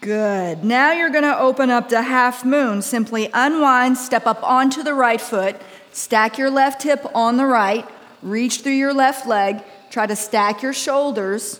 Good. 0.01 0.63
Now 0.63 0.93
you're 0.93 1.11
going 1.11 1.23
to 1.25 1.39
open 1.39 1.69
up 1.69 1.89
to 1.89 2.01
half 2.01 2.43
moon. 2.43 2.81
Simply 2.81 3.29
unwind, 3.35 3.99
step 3.99 4.25
up 4.25 4.41
onto 4.41 4.81
the 4.81 4.95
right 4.95 5.21
foot, 5.21 5.55
stack 5.91 6.39
your 6.39 6.49
left 6.49 6.81
hip 6.81 7.05
on 7.13 7.37
the 7.37 7.45
right, 7.45 7.87
reach 8.23 8.61
through 8.61 8.71
your 8.73 8.95
left 8.95 9.27
leg, 9.27 9.63
try 9.91 10.07
to 10.07 10.15
stack 10.15 10.63
your 10.63 10.73
shoulders. 10.73 11.59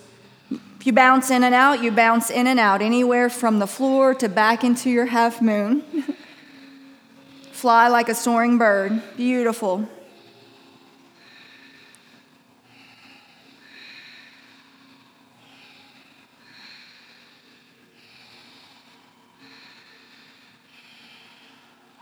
If 0.50 0.88
you 0.88 0.92
bounce 0.92 1.30
in 1.30 1.44
and 1.44 1.54
out, 1.54 1.84
you 1.84 1.92
bounce 1.92 2.32
in 2.32 2.48
and 2.48 2.60
out, 2.60 2.82
anywhere 2.82 3.30
from 3.30 3.60
the 3.60 3.68
floor 3.68 4.16
to 4.16 4.28
back 4.28 4.64
into 4.64 4.90
your 4.90 5.06
half 5.06 5.40
moon. 5.40 5.84
Fly 7.52 7.90
like 7.90 8.10
a 8.10 8.16
soaring 8.16 8.58
bird. 8.58 9.04
Beautiful. 9.16 9.88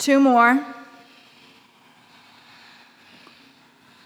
Two 0.10 0.19
more. 0.19 0.65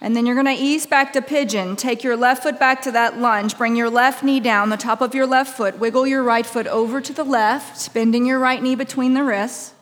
And 0.02 0.14
then 0.14 0.26
you're 0.26 0.36
going 0.36 0.54
to 0.54 0.62
ease 0.62 0.86
back 0.86 1.14
to 1.14 1.22
pigeon. 1.22 1.78
Take 1.78 2.04
your 2.04 2.18
left 2.18 2.44
foot 2.44 2.60
back 2.60 2.82
to 2.82 2.92
that 2.92 3.20
lunge. 3.20 3.58
Bring 3.58 3.78
your 3.78 3.90
left 3.90 4.22
knee 4.22 4.42
down, 4.42 4.70
the 4.70 4.76
top 4.76 5.00
of 5.00 5.16
your 5.16 5.26
left 5.26 5.56
foot. 5.56 5.80
Wiggle 5.80 6.06
your 6.06 6.22
right 6.22 6.46
foot 6.46 6.68
over 6.68 7.00
to 7.00 7.14
the 7.14 7.24
left, 7.24 7.94
bending 7.94 8.26
your 8.26 8.38
right 8.38 8.62
knee 8.62 8.76
between 8.76 9.14
the 9.14 9.24
wrists. 9.24 9.76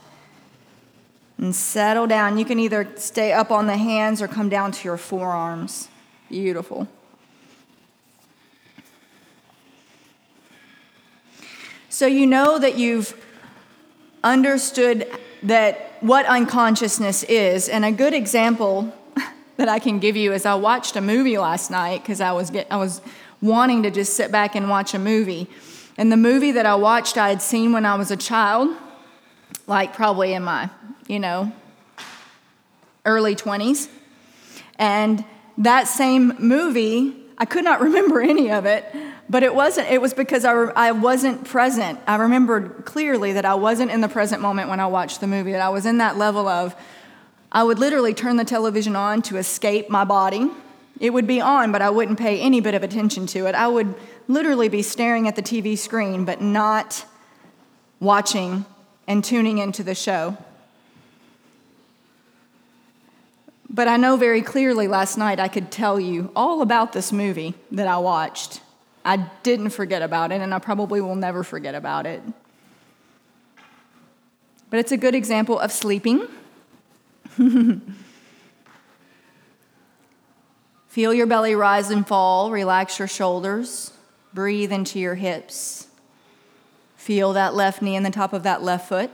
And 1.40 1.56
settle 1.56 2.06
down. 2.06 2.38
You 2.38 2.46
can 2.46 2.60
either 2.60 2.88
stay 2.98 3.34
up 3.34 3.50
on 3.50 3.66
the 3.66 3.78
hands 3.78 4.22
or 4.22 4.28
come 4.28 4.48
down 4.48 4.74
to 4.74 4.84
your 4.88 4.98
forearms. 4.98 5.88
Beautiful. 6.30 6.88
So 11.90 12.06
you 12.06 12.28
know 12.28 12.60
that 12.60 12.78
you've 12.78 13.20
understood 14.24 15.10
that 15.44 15.98
what 16.02 16.26
unconsciousness 16.26 17.24
is. 17.24 17.70
And 17.70 17.86
a 17.86 17.92
good 17.92 18.14
example 18.14 18.94
that 19.58 19.68
I 19.68 19.80
can 19.80 20.00
give 20.00 20.16
you 20.16 20.34
is 20.34 20.46
I 20.46 20.56
watched 20.56 20.96
a 20.96 21.02
movie 21.02 21.38
last 21.38 21.72
night 21.72 22.02
because 22.02 22.22
I 22.22 22.32
was 22.32 22.52
I 22.70 22.78
was 22.78 23.02
wanting 23.42 23.84
to 23.84 23.92
just 23.92 24.14
sit 24.14 24.32
back 24.32 24.56
and 24.56 24.70
watch 24.70 24.94
a 24.94 25.00
movie. 25.00 25.48
And 25.98 26.12
the 26.12 26.18
movie 26.18 26.52
that 26.52 26.66
I 26.66 26.76
watched 26.76 27.18
I 27.18 27.30
had 27.30 27.42
seen 27.42 27.74
when 27.74 27.86
I 27.86 27.96
was 27.96 28.12
a 28.12 28.18
child, 28.18 28.76
like 29.68 29.94
probably 29.94 30.34
in 30.34 30.44
my, 30.44 30.70
you 31.08 31.20
know, 31.20 31.52
early 33.06 33.36
20s. 33.36 33.90
And 34.78 35.26
that 35.58 35.88
same 35.88 36.34
movie, 36.40 37.16
I 37.38 37.46
could 37.46 37.64
not 37.64 37.82
remember 37.88 38.22
any 38.22 38.52
of 38.52 38.66
it, 38.66 38.86
but 39.32 39.44
it 39.44 39.56
wasn't, 39.56 39.90
it 39.90 40.02
was 40.02 40.14
because 40.14 40.44
I, 40.44 40.52
I 40.52 40.92
wasn't 40.92 41.46
present. 41.46 42.02
I 42.06 42.18
remembered 42.18 42.84
clearly 42.84 43.32
that 43.32 43.46
I 43.46 43.54
wasn't 43.54 43.90
in 43.90 44.02
the 44.02 44.10
present 44.10 44.42
moment 44.42 44.68
when 44.68 44.82
I 44.82 44.88
watched 44.88 45.22
the 45.22 45.28
movie, 45.28 45.54
that 45.54 45.62
I 45.62 45.70
was 45.70 45.86
in 45.86 46.00
that 46.00 46.18
level 46.18 46.50
of, 46.50 46.76
I 47.50 47.64
would 47.64 47.80
literally 47.80 48.14
turn 48.14 48.36
the 48.36 48.44
television 48.44 48.94
on 48.94 49.22
to 49.24 49.38
escape 49.38 49.90
my 49.90 50.04
body. 50.04 50.52
It 51.00 51.12
would 51.12 51.28
be 51.28 51.40
on, 51.40 51.72
but 51.72 51.82
I 51.82 51.90
wouldn't 51.90 52.20
pay 52.20 52.42
any 52.42 52.60
bit 52.60 52.74
of 52.74 52.84
attention 52.84 53.26
to 53.28 53.46
it. 53.46 53.56
I 53.56 53.70
would 53.70 53.96
literally 54.28 54.68
be 54.68 54.82
staring 54.82 55.30
at 55.30 55.38
the 55.38 55.42
TV 55.42 55.78
screen, 55.78 56.26
but 56.26 56.42
not 56.42 57.06
watching 58.02 58.66
and 59.08 59.24
tuning 59.24 59.60
into 59.60 59.82
the 59.82 59.96
show. 59.96 60.38
But 63.70 63.88
I 63.88 63.96
know 63.96 64.18
very 64.18 64.42
clearly 64.42 64.90
last 64.90 65.18
night 65.18 65.40
I 65.40 65.48
could 65.48 65.72
tell 65.72 66.02
you 66.02 66.32
all 66.36 66.62
about 66.62 66.92
this 66.92 67.14
movie 67.14 67.54
that 67.72 67.88
I 67.88 67.98
watched. 67.98 68.60
I 69.04 69.18
didn't 69.44 69.72
forget 69.72 70.02
about 70.02 70.32
it, 70.32 70.42
and 70.42 70.54
I 70.54 70.60
probably 70.60 71.02
will 71.02 71.16
never 71.16 71.44
forget 71.44 71.76
about 71.76 72.06
it. 72.06 72.22
But 74.70 74.80
it's 74.80 74.92
a 74.92 74.98
good 74.98 75.16
example 75.16 75.60
of 75.60 75.72
sleeping. 75.72 76.28
Feel 80.88 81.14
your 81.14 81.26
belly 81.26 81.56
rise 81.56 81.90
and 81.90 82.06
fall, 82.06 82.52
relax 82.52 83.00
your 83.00 83.08
shoulders, 83.08 83.94
breathe 84.34 84.74
into 84.74 85.00
your 85.00 85.16
hips. 85.16 85.88
Feel 86.98 87.34
that 87.34 87.56
left 87.56 87.82
knee 87.82 87.96
in 87.96 88.04
the 88.04 88.12
top 88.12 88.34
of 88.34 88.44
that 88.44 88.62
left 88.62 88.90
foot. 88.90 89.10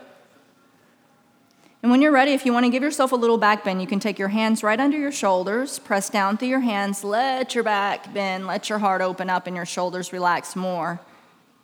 And 1.87 1.91
when 1.93 2.01
you're 2.01 2.11
ready, 2.11 2.33
if 2.33 2.45
you 2.45 2.51
want 2.51 2.65
to 2.65 2.69
give 2.69 2.83
yourself 2.83 3.13
a 3.13 3.15
little 3.15 3.37
back 3.37 3.63
bend, 3.63 3.79
you 3.79 3.87
can 3.87 4.01
take 4.01 4.19
your 4.19 4.27
hands 4.27 4.61
right 4.61 4.77
under 4.77 4.97
your 4.97 5.13
shoulders, 5.13 5.79
press 5.79 6.09
down 6.09 6.35
through 6.35 6.49
your 6.49 6.59
hands, 6.59 7.01
let 7.01 7.55
your 7.55 7.63
back 7.63 8.13
bend, 8.13 8.45
let 8.45 8.67
your 8.67 8.79
heart 8.79 8.99
open 8.99 9.29
up, 9.29 9.47
and 9.47 9.55
your 9.55 9.65
shoulders 9.65 10.11
relax 10.11 10.53
more. 10.53 10.99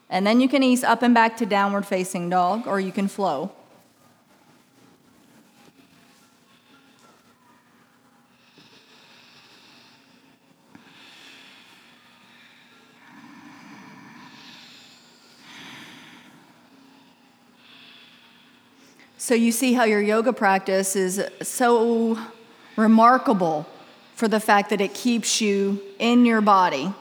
And 0.09 0.25
then 0.25 0.39
you 0.39 0.47
can 0.47 0.63
ease 0.63 0.81
up 0.81 1.03
and 1.03 1.13
back 1.13 1.35
to 1.39 1.45
downward 1.45 1.85
facing 1.85 2.29
dog, 2.29 2.67
or 2.67 2.79
you 2.79 2.93
can 2.93 3.09
flow. 3.09 3.51
So 19.23 19.35
you 19.35 19.53
see 19.53 19.71
how 19.71 19.85
your 19.85 20.01
yoga 20.01 20.33
practice 20.33 20.97
is 20.97 21.23
so 21.41 22.19
remarkable 22.75 23.65
for 24.15 24.27
the 24.27 24.41
fact 24.41 24.69
that 24.71 24.81
it 24.81 24.93
keeps 24.93 25.39
you 25.39 25.79
in 25.97 26.25
your 26.25 26.41
body. 26.41 26.93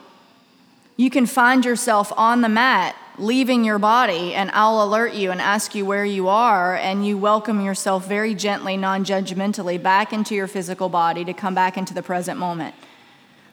You 0.95 1.09
can 1.09 1.25
find 1.25 1.65
yourself 1.65 2.13
on 2.15 2.39
the 2.39 2.47
mat 2.47 2.95
leaving 3.17 3.65
your 3.65 3.77
body, 3.77 4.33
and 4.33 4.49
I'll 4.51 4.81
alert 4.81 5.15
you 5.15 5.31
and 5.31 5.41
ask 5.41 5.75
you 5.75 5.85
where 5.85 6.05
you 6.05 6.29
are, 6.29 6.77
and 6.77 7.05
you 7.05 7.17
welcome 7.17 7.59
yourself 7.59 8.07
very 8.07 8.33
gently, 8.33 8.77
non 8.77 9.03
judgmentally 9.03 9.83
back 9.83 10.13
into 10.13 10.33
your 10.33 10.47
physical 10.47 10.87
body 10.87 11.25
to 11.25 11.33
come 11.33 11.53
back 11.53 11.75
into 11.75 11.93
the 11.93 12.01
present 12.01 12.39
moment. 12.39 12.73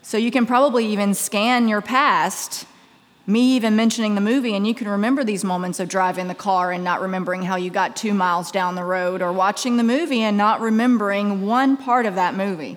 So 0.02 0.16
you 0.16 0.30
can 0.30 0.46
probably 0.46 0.86
even 0.86 1.14
scan 1.14 1.66
your 1.66 1.80
past 1.82 2.66
me 3.30 3.56
even 3.56 3.76
mentioning 3.76 4.14
the 4.14 4.20
movie, 4.20 4.54
and 4.54 4.66
you 4.66 4.74
can 4.74 4.88
remember 4.88 5.24
these 5.24 5.44
moments 5.44 5.80
of 5.80 5.88
driving 5.88 6.28
the 6.28 6.34
car 6.34 6.72
and 6.72 6.82
not 6.82 7.00
remembering 7.00 7.42
how 7.42 7.56
you 7.56 7.70
got 7.70 7.96
two 7.96 8.12
miles 8.12 8.50
down 8.50 8.74
the 8.74 8.84
road, 8.84 9.22
or 9.22 9.32
watching 9.32 9.76
the 9.76 9.82
movie 9.82 10.20
and 10.20 10.36
not 10.36 10.60
remembering 10.60 11.46
one 11.46 11.76
part 11.76 12.06
of 12.06 12.16
that 12.16 12.34
movie. 12.34 12.76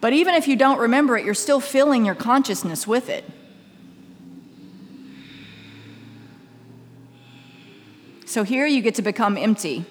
But 0.00 0.12
even 0.12 0.34
if 0.34 0.46
you 0.48 0.56
don't 0.56 0.78
remember 0.78 1.16
it, 1.16 1.24
you're 1.24 1.34
still 1.34 1.60
filling 1.60 2.04
your 2.04 2.14
consciousness 2.14 2.86
with 2.86 3.08
it. 3.08 3.24
So 8.26 8.42
here 8.42 8.66
you 8.66 8.80
get 8.80 8.94
to 8.96 9.02
become 9.02 9.36
empty. 9.36 9.84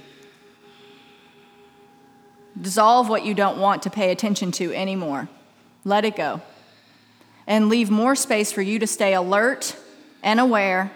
Dissolve 2.60 3.08
what 3.08 3.24
you 3.24 3.34
don't 3.34 3.60
want 3.60 3.84
to 3.84 3.89
pay 3.89 4.12
attention 4.12 4.52
to 4.54 4.74
anymore. 4.74 5.30
Let 5.86 6.06
it 6.06 6.16
go. 6.16 6.41
And 7.48 7.70
leave 7.70 7.89
more 7.89 8.16
space 8.16 8.52
for 8.52 8.62
you 8.62 8.80
to 8.80 8.88
stay 8.88 9.14
alert 9.14 9.76
and 10.24 10.39
aware. 10.39 10.92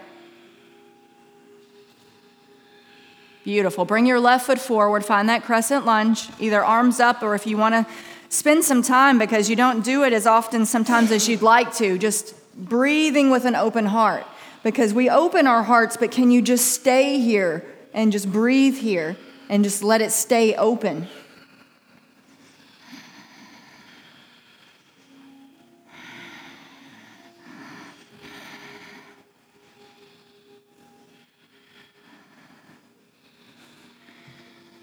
Beautiful. 3.43 3.85
Bring 3.85 4.05
your 4.05 4.19
left 4.19 4.47
foot 4.47 4.59
forward. 4.59 5.05
Find 5.05 5.29
that 5.29 5.43
crescent 5.43 5.85
lunge, 5.85 6.29
either 6.39 6.63
arms 6.63 6.99
up 6.99 7.21
or 7.21 7.35
if 7.35 7.45
you 7.45 7.57
want 7.57 7.75
to 7.75 7.85
spend 8.29 8.63
some 8.63 8.81
time 8.81 9.19
because 9.19 9.49
you 9.49 9.55
don't 9.55 9.83
do 9.83 10.03
it 10.03 10.13
as 10.13 10.25
often 10.25 10.65
sometimes 10.65 11.11
as 11.11 11.27
you'd 11.27 11.43
like 11.43 11.73
to, 11.75 11.97
just 11.97 12.33
breathing 12.55 13.29
with 13.29 13.45
an 13.45 13.55
open 13.55 13.85
heart. 13.85 14.25
Because 14.63 14.95
we 14.95 15.11
open 15.11 15.45
our 15.45 15.61
hearts, 15.61 15.95
but 15.95 16.09
can 16.09 16.31
you 16.31 16.41
just 16.41 16.71
stay 16.71 17.19
here 17.19 17.63
and 17.93 18.11
just 18.11 18.31
breathe 18.31 18.77
here 18.77 19.15
and 19.47 19.63
just 19.63 19.83
let 19.83 20.01
it 20.01 20.11
stay 20.11 20.55
open? 20.55 21.07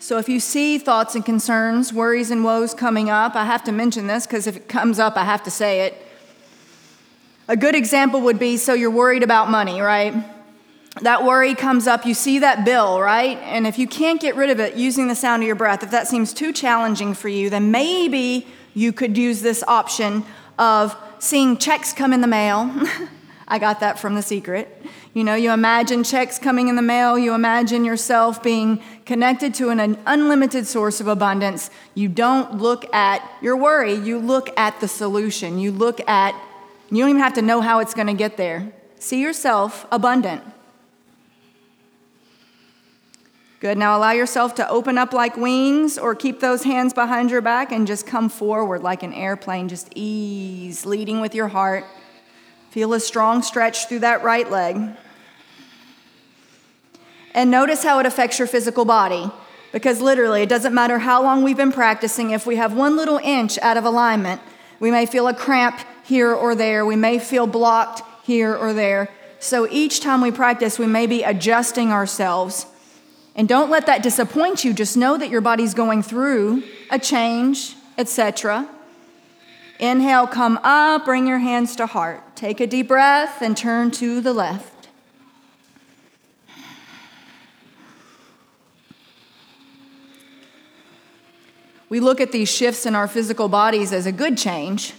So 0.03 0.19
if 0.19 0.29
you 0.29 0.41
see 0.41 0.79
thoughts 0.79 1.15
and 1.15 1.25
concerns, 1.25 1.93
worries 1.93 2.33
and 2.33 2.43
woes 2.43 2.75
coming 2.75 3.09
up, 3.09 3.37
I 3.37 3.45
have 3.45 3.63
to 3.63 3.71
mention 3.71 4.09
this 4.09 4.27
because 4.27 4.49
if 4.49 4.57
it 4.57 4.69
comes 4.69 4.99
up, 4.99 5.17
I 5.17 5.23
have 5.23 5.45
to 5.45 5.51
say 5.51 5.83
it. 5.83 5.95
A 7.47 7.57
good 7.57 7.77
example 7.77 8.21
would 8.23 8.37
be 8.37 8.57
so 8.57 8.75
you're 8.75 8.91
worried 8.91 9.23
about 9.23 9.49
money, 9.49 9.81
right? 9.81 10.13
That 11.03 11.23
worry 11.23 11.55
comes 11.55 11.87
up, 11.87 12.05
you 12.05 12.15
see 12.15 12.41
that 12.41 12.65
bill, 12.65 13.01
right? 13.01 13.39
And 13.43 13.65
if 13.65 13.79
you 13.79 13.87
can't 13.87 14.21
get 14.21 14.35
rid 14.35 14.51
of 14.51 14.59
it 14.59 14.75
using 14.75 15.07
the 15.07 15.15
sound 15.15 15.45
of 15.45 15.47
your 15.47 15.55
breath, 15.55 15.85
if 15.85 15.93
that 15.93 16.09
seems 16.09 16.35
too 16.35 16.53
challenging 16.53 17.15
for 17.15 17.29
you, 17.29 17.49
then 17.49 17.71
maybe 17.71 18.49
you 18.75 18.93
could 18.93 19.17
use 19.17 19.41
this 19.41 19.63
option 19.69 20.25
of 20.59 20.97
seeing 21.21 21.57
checks 21.57 21.93
come 21.93 22.13
in 22.13 22.23
the 22.23 22.27
mail. 22.27 22.75
I 23.47 23.61
got 23.61 23.79
that 23.79 24.01
from 24.01 24.17
The 24.17 24.23
Secret. 24.23 24.85
You 25.15 25.25
know, 25.25 25.35
you 25.35 25.53
imagine 25.53 26.05
checks 26.05 26.39
coming 26.39 26.69
in 26.69 26.77
the 26.77 26.83
mail, 26.83 27.19
you 27.19 27.35
imagine 27.35 27.85
yourself 27.85 28.43
being 28.43 28.83
connected 29.13 29.53
to 29.53 29.69
an 29.69 29.99
unlimited 30.07 30.67
source 30.67 30.99
of 30.99 31.07
abundance. 31.07 31.69
You 31.95 32.09
don't 32.09 32.55
look 32.57 32.91
at 32.95 33.21
your 33.43 33.59
worry, 33.59 33.93
you 33.93 34.19
look 34.19 34.49
at 34.59 34.81
the 34.81 34.89
solution. 34.89 35.59
You 35.59 35.71
look 35.71 36.01
at, 36.09 36.35
you 36.91 37.03
don't 37.03 37.11
even 37.11 37.21
have 37.21 37.35
to 37.35 37.43
know 37.43 37.61
how 37.61 37.81
it's 37.81 37.93
going 37.93 38.07
to 38.07 38.15
get 38.15 38.39
there. 38.39 38.73
See 38.99 39.21
yourself 39.21 39.87
abundant. 39.93 40.43
Good. 43.61 43.77
Now 43.77 43.99
allow 43.99 44.13
yourself 44.13 44.55
to 44.55 44.67
open 44.71 44.97
up 44.97 45.13
like 45.13 45.37
wings 45.37 45.99
or 45.99 46.15
keep 46.15 46.41
those 46.41 46.65
hands 46.65 46.95
behind 46.95 47.31
your 47.31 47.43
back 47.43 47.71
and 47.71 47.87
just 47.87 48.07
come 48.07 48.31
forward 48.31 48.83
like 48.83 49.03
an 49.03 49.13
airplane. 49.13 49.69
Just 49.69 49.91
ease, 49.95 50.87
leading 50.87 51.21
with 51.21 51.35
your 51.35 51.49
heart. 51.49 51.85
Feel 52.71 52.95
a 52.95 53.01
strong 53.01 53.43
stretch 53.43 53.89
through 53.89 53.99
that 53.99 54.23
right 54.23 54.51
leg. 54.51 54.97
And 57.35 57.51
notice 57.51 57.83
how 57.83 57.99
it 57.99 58.07
affects 58.07 58.39
your 58.39 58.49
physical 58.49 58.85
body. 58.85 59.31
Because 59.73 60.01
literally, 60.01 60.43
it 60.43 60.49
doesn't 60.49 60.75
matter 60.75 60.99
how 60.99 61.23
long 61.23 61.43
we've 61.43 61.57
been 61.57 61.73
practicing, 61.73 62.31
if 62.31 62.47
we 62.47 62.57
have 62.57 62.75
one 62.75 62.97
little 62.97 63.19
inch 63.19 63.59
out 63.59 63.77
of 63.77 63.85
alignment, 63.85 64.41
we 64.81 64.91
may 64.91 65.07
feel 65.07 65.29
a 65.29 65.35
cramp 65.35 65.81
here 66.05 66.33
or 66.35 66.55
there. 66.55 66.85
We 66.85 66.97
may 66.97 67.19
feel 67.19 67.47
blocked 67.47 68.03
here 68.27 68.55
or 68.55 68.73
there. 68.73 69.09
So 69.39 69.67
each 69.71 70.01
time 70.01 70.21
we 70.21 70.31
practice, 70.31 70.79
we 70.79 70.87
may 70.87 71.07
be 71.07 71.23
adjusting 71.23 71.91
ourselves. 71.91 72.67
And 73.35 73.49
don't 73.49 73.71
let 73.71 73.87
that 73.87 74.03
disappoint 74.03 74.65
you. 74.65 74.75
Just 74.75 74.97
know 74.97 75.17
that 75.17 75.31
your 75.31 75.41
body's 75.41 75.73
going 75.73 76.03
through 76.03 76.63
a 76.91 76.99
change, 76.99 77.75
etc. 77.97 78.69
Inhale, 79.79 80.27
come 80.27 80.61
up, 80.63 81.07
bring 81.07 81.27
your 81.27 81.39
hands 81.39 81.75
to 81.77 81.87
heart. 81.87 82.37
Take 82.37 82.61
a 82.61 82.67
deep 82.67 82.89
breath 82.89 83.41
and 83.41 83.57
turn 83.57 83.91
to 83.93 84.21
the 84.21 84.33
left. 84.33 84.72
We 91.93 92.01
look 92.01 92.23
at 92.23 92.33
these 92.33 92.49
shifts 92.51 92.87
in 92.87 92.95
our 92.95 93.07
physical 93.07 93.51
bodies 93.51 93.93
as 93.93 94.07
a 94.07 94.13
good 94.13 94.39
change. 94.39 94.95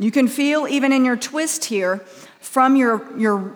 You 0.00 0.10
can 0.10 0.26
feel 0.26 0.66
even 0.66 0.92
in 0.92 1.04
your 1.04 1.16
twist 1.16 1.66
here 1.66 1.98
from 2.40 2.74
your, 2.74 3.16
your 3.16 3.52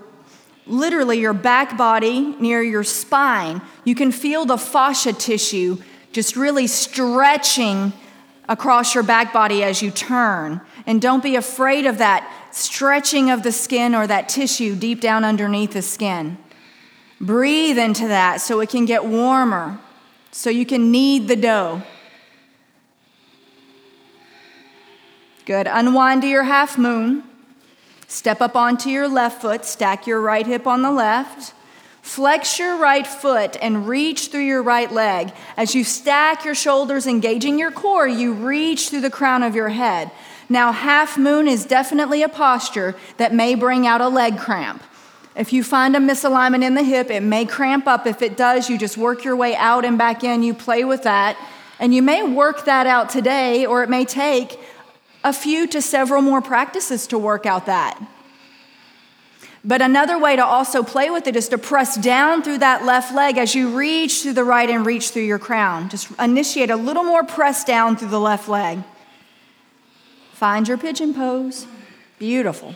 literally 0.65 1.19
your 1.19 1.35
back 1.35 1.77
body 1.77 2.37
near 2.39 2.63
your 2.63 2.85
spine. 2.85 3.63
You 3.83 3.97
can 3.97 4.13
feel 4.13 4.45
the 4.45 4.57
fascia 4.57 5.13
tissue 5.13 5.79
just 6.13 6.37
really 6.37 6.69
stretching 6.69 7.93
across 8.49 8.95
your 8.95 9.03
back 9.03 9.33
body 9.33 9.65
as 9.65 9.83
you 9.83 9.91
turn. 9.91 10.61
And 10.87 11.03
don't 11.03 11.25
be 11.25 11.35
afraid 11.35 11.85
of 11.87 11.99
that 11.99 12.33
stretching 12.57 13.31
of 13.31 13.43
the 13.43 13.53
skin 13.53 13.95
or 13.95 14.07
that 14.07 14.29
tissue 14.29 14.75
deep 14.75 15.01
down 15.01 15.25
underneath 15.25 15.73
the 15.73 15.83
skin. 15.83 16.39
Breathe 17.21 17.79
into 17.79 18.09
that 18.09 18.41
so 18.41 18.61
it 18.61 18.69
can 18.69 18.85
get 18.85 19.05
warmer, 19.05 19.79
so 20.33 20.51
you 20.51 20.67
can 20.67 20.91
knead 20.91 21.29
the 21.29 21.37
dough. 21.37 21.83
Good. 25.45 25.69
Unwind 25.71 26.23
to 26.23 26.29
your 26.29 26.43
half 26.43 26.77
moon. 26.77 27.23
Step 28.09 28.41
up 28.41 28.57
onto 28.57 28.89
your 28.89 29.09
left 29.09 29.43
foot, 29.43 29.65
stack 29.65 30.07
your 30.07 30.21
right 30.21 30.47
hip 30.47 30.67
on 30.67 30.83
the 30.83 30.91
left. 30.91 31.55
Flex 32.03 32.61
your 32.61 32.79
right 32.79 33.05
foot 33.05 33.57
and 33.61 33.89
reach 33.89 34.29
through 34.29 34.45
your 34.45 34.63
right 34.63 34.93
leg. 34.93 35.33
As 35.57 35.75
you 35.75 35.83
stack 35.83 36.45
your 36.45 36.55
shoulders, 36.55 37.05
engaging 37.09 37.59
your 37.59 37.73
core, 37.73 38.07
you 38.07 38.33
reach 38.33 38.91
through 38.91 39.01
the 39.01 39.11
crown 39.11 39.43
of 39.43 39.57
your 39.57 39.71
head. 39.71 40.13
Now, 40.49 40.73
half 40.73 41.19
moon 41.19 41.49
is 41.49 41.65
definitely 41.65 42.23
a 42.23 42.29
posture 42.29 42.95
that 43.17 43.35
may 43.35 43.55
bring 43.55 43.87
out 43.87 44.01
a 44.01 44.09
leg 44.09 44.39
cramp. 44.39 44.83
If 45.35 45.53
you 45.53 45.63
find 45.63 45.95
a 45.95 45.99
misalignment 45.99 46.65
in 46.65 46.75
the 46.75 46.83
hip, 46.83 47.11
it 47.11 47.23
may 47.23 47.45
cramp 47.45 47.87
up. 47.87 48.07
If 48.07 48.23
it 48.23 48.37
does, 48.37 48.71
you 48.71 48.79
just 48.79 48.97
work 48.97 49.25
your 49.25 49.37
way 49.37 49.55
out 49.57 49.85
and 49.85 49.99
back 49.99 50.25
in. 50.25 50.43
You 50.43 50.55
play 50.55 50.85
with 50.85 51.03
that. 51.03 51.37
And 51.79 51.95
you 51.95 52.01
may 52.01 52.23
work 52.23 52.65
that 52.65 52.87
out 52.87 53.11
today, 53.11 53.67
or 53.67 53.83
it 53.83 53.91
may 53.91 54.07
take 54.07 54.59
a 55.23 55.33
few 55.33 55.67
to 55.67 55.83
several 55.83 56.23
more 56.23 56.41
practices 56.41 57.07
to 57.09 57.19
work 57.19 57.45
out 57.45 57.67
that. 57.67 58.01
But 59.63 59.83
another 59.83 60.17
way 60.17 60.37
to 60.37 60.45
also 60.45 60.85
play 60.85 61.11
with 61.11 61.27
it 61.27 61.35
is 61.35 61.49
to 61.49 61.59
press 61.59 61.97
down 61.97 62.43
through 62.43 62.59
that 62.59 62.85
left 62.85 63.13
leg 63.13 63.37
as 63.37 63.55
you 63.55 63.77
reach 63.77 64.23
through 64.23 64.35
the 64.35 64.45
right 64.45 64.71
and 64.71 64.87
reach 64.87 65.11
through 65.11 65.25
your 65.25 65.41
crown. 65.41 65.89
Just 65.89 66.09
initiate 66.21 66.71
a 66.71 66.77
little 66.77 67.03
more 67.03 67.25
press 67.25 67.65
down 67.65 67.97
through 67.97 68.09
the 68.09 68.21
left 68.21 68.49
leg. 68.49 68.79
Find 70.37 70.69
your 70.69 70.77
pigeon 70.77 71.15
pose. 71.15 71.67
Beautiful. 72.19 72.75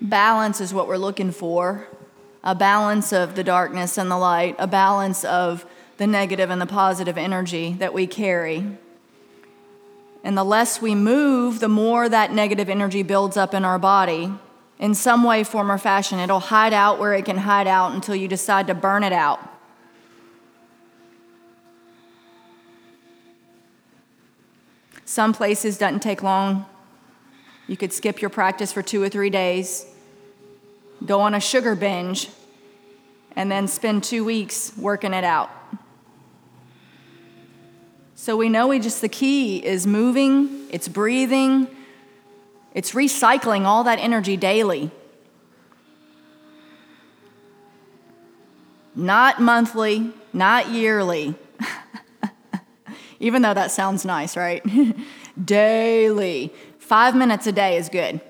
Balance 0.00 0.62
is 0.62 0.72
what 0.72 0.88
we're 0.88 0.96
looking 0.96 1.32
for 1.32 1.86
a 2.44 2.54
balance 2.54 3.10
of 3.10 3.34
the 3.34 3.42
darkness 3.42 3.96
and 3.96 4.10
the 4.10 4.18
light, 4.18 4.54
a 4.58 4.66
balance 4.66 5.24
of 5.24 5.64
the 5.96 6.06
negative 6.06 6.50
and 6.50 6.60
the 6.60 6.66
positive 6.66 7.16
energy 7.16 7.72
that 7.78 7.94
we 7.94 8.06
carry. 8.06 8.66
And 10.22 10.36
the 10.36 10.44
less 10.44 10.80
we 10.80 10.94
move, 10.94 11.60
the 11.60 11.68
more 11.68 12.08
that 12.08 12.32
negative 12.32 12.68
energy 12.68 13.02
builds 13.02 13.38
up 13.38 13.54
in 13.54 13.64
our 13.64 13.78
body. 13.78 14.30
In 14.78 14.94
some 14.94 15.24
way, 15.24 15.42
form, 15.42 15.70
or 15.70 15.78
fashion, 15.78 16.18
it'll 16.18 16.40
hide 16.40 16.74
out 16.74 16.98
where 16.98 17.14
it 17.14 17.24
can 17.24 17.38
hide 17.38 17.66
out 17.66 17.94
until 17.94 18.14
you 18.14 18.28
decide 18.28 18.66
to 18.66 18.74
burn 18.74 19.04
it 19.04 19.12
out. 19.12 19.40
Some 25.06 25.32
places 25.32 25.78
doesn't 25.78 26.00
take 26.00 26.22
long. 26.22 26.66
You 27.66 27.76
could 27.78 27.92
skip 27.92 28.20
your 28.20 28.30
practice 28.30 28.72
for 28.72 28.82
two 28.82 29.02
or 29.02 29.08
three 29.08 29.30
days 29.30 29.93
go 31.04 31.20
on 31.20 31.34
a 31.34 31.40
sugar 31.40 31.74
binge, 31.74 32.28
and 33.36 33.50
then 33.50 33.68
spend 33.68 34.04
two 34.04 34.24
weeks 34.24 34.72
working 34.76 35.14
it 35.14 35.24
out. 35.24 35.50
So 38.14 38.36
we 38.36 38.48
know 38.48 38.68
we 38.68 38.78
just 38.78 39.00
the 39.00 39.08
key 39.08 39.64
is 39.64 39.86
moving, 39.86 40.66
it's 40.70 40.88
breathing, 40.88 41.68
it's 42.72 42.92
recycling 42.92 43.64
all 43.64 43.84
that 43.84 43.98
energy 43.98 44.36
daily. 44.36 44.90
Not 48.94 49.42
monthly, 49.42 50.12
not 50.32 50.70
yearly. 50.70 51.34
Even 53.20 53.42
though 53.42 53.54
that 53.54 53.70
sounds 53.70 54.04
nice, 54.04 54.36
right? 54.36 54.64
daily. 55.44 56.52
Five 56.78 57.16
minutes 57.16 57.46
a 57.46 57.52
day 57.52 57.76
is 57.76 57.88
good. 57.88 58.20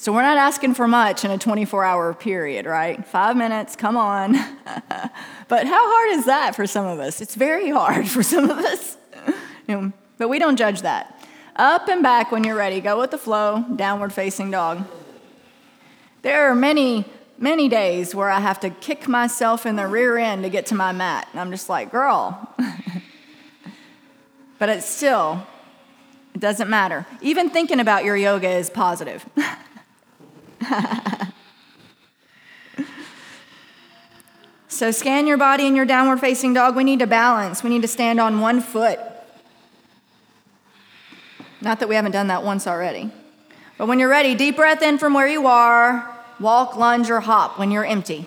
So 0.00 0.12
we're 0.14 0.22
not 0.22 0.38
asking 0.38 0.72
for 0.72 0.88
much 0.88 1.26
in 1.26 1.30
a 1.30 1.36
24 1.36 1.84
hour 1.84 2.14
period, 2.14 2.64
right? 2.64 3.06
Five 3.06 3.36
minutes, 3.36 3.76
come 3.76 3.98
on. 3.98 4.32
but 5.48 5.66
how 5.66 5.92
hard 5.92 6.18
is 6.18 6.24
that 6.24 6.56
for 6.56 6.66
some 6.66 6.86
of 6.86 6.98
us? 6.98 7.20
It's 7.20 7.34
very 7.34 7.68
hard 7.68 8.08
for 8.08 8.22
some 8.22 8.48
of 8.48 8.56
us. 8.56 8.96
but 10.16 10.30
we 10.30 10.38
don't 10.38 10.56
judge 10.56 10.80
that. 10.80 11.22
Up 11.54 11.86
and 11.88 12.02
back 12.02 12.32
when 12.32 12.44
you're 12.44 12.56
ready. 12.56 12.80
Go 12.80 12.98
with 12.98 13.10
the 13.10 13.18
flow, 13.18 13.62
downward 13.76 14.14
facing 14.14 14.50
dog. 14.50 14.86
There 16.22 16.50
are 16.50 16.54
many, 16.54 17.04
many 17.36 17.68
days 17.68 18.14
where 18.14 18.30
I 18.30 18.40
have 18.40 18.58
to 18.60 18.70
kick 18.70 19.06
myself 19.06 19.66
in 19.66 19.76
the 19.76 19.86
rear 19.86 20.16
end 20.16 20.44
to 20.44 20.48
get 20.48 20.64
to 20.66 20.74
my 20.74 20.92
mat. 20.92 21.28
And 21.32 21.40
I'm 21.42 21.50
just 21.50 21.68
like, 21.68 21.92
girl. 21.92 22.54
but 24.58 24.70
it's 24.70 24.88
still, 24.88 25.46
it 26.34 26.40
doesn't 26.40 26.70
matter. 26.70 27.04
Even 27.20 27.50
thinking 27.50 27.80
about 27.80 28.06
your 28.06 28.16
yoga 28.16 28.48
is 28.48 28.70
positive. 28.70 29.26
so 34.68 34.90
scan 34.90 35.26
your 35.26 35.36
body 35.36 35.66
in 35.66 35.74
your 35.76 35.86
downward 35.86 36.20
facing 36.20 36.54
dog. 36.54 36.76
We 36.76 36.84
need 36.84 37.00
to 37.00 37.06
balance. 37.06 37.62
We 37.62 37.70
need 37.70 37.82
to 37.82 37.88
stand 37.88 38.20
on 38.20 38.40
one 38.40 38.60
foot. 38.60 38.98
Not 41.60 41.80
that 41.80 41.88
we 41.88 41.94
haven't 41.94 42.12
done 42.12 42.28
that 42.28 42.42
once 42.42 42.66
already. 42.66 43.10
But 43.76 43.86
when 43.86 43.98
you're 43.98 44.08
ready, 44.08 44.34
deep 44.34 44.56
breath 44.56 44.82
in 44.82 44.98
from 44.98 45.14
where 45.14 45.28
you 45.28 45.46
are. 45.46 46.06
Walk, 46.38 46.76
lunge, 46.76 47.10
or 47.10 47.20
hop 47.20 47.58
when 47.58 47.70
you're 47.70 47.84
empty. 47.84 48.26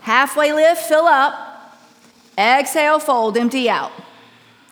Halfway 0.00 0.52
lift, 0.52 0.82
fill 0.82 1.06
up. 1.06 1.78
Exhale, 2.36 2.98
fold, 2.98 3.36
empty 3.36 3.68
out. 3.68 3.92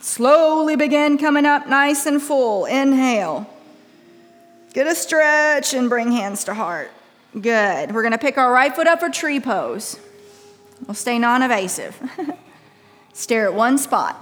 Slowly 0.00 0.76
begin 0.76 1.18
coming 1.18 1.44
up 1.44 1.66
nice 1.66 2.06
and 2.06 2.22
full. 2.22 2.66
Inhale. 2.66 3.46
Get 4.72 4.86
a 4.86 4.94
stretch 4.94 5.74
and 5.74 5.88
bring 5.88 6.12
hands 6.12 6.44
to 6.44 6.54
heart. 6.54 6.90
Good. 7.32 7.92
We're 7.92 8.02
going 8.02 8.12
to 8.12 8.18
pick 8.18 8.38
our 8.38 8.52
right 8.52 8.74
foot 8.74 8.86
up 8.86 9.00
for 9.00 9.08
tree 9.08 9.40
pose. 9.40 9.98
We'll 10.86 10.94
stay 10.94 11.18
non 11.18 11.42
evasive. 11.42 12.00
Stare 13.12 13.46
at 13.46 13.54
one 13.54 13.78
spot. 13.78 14.20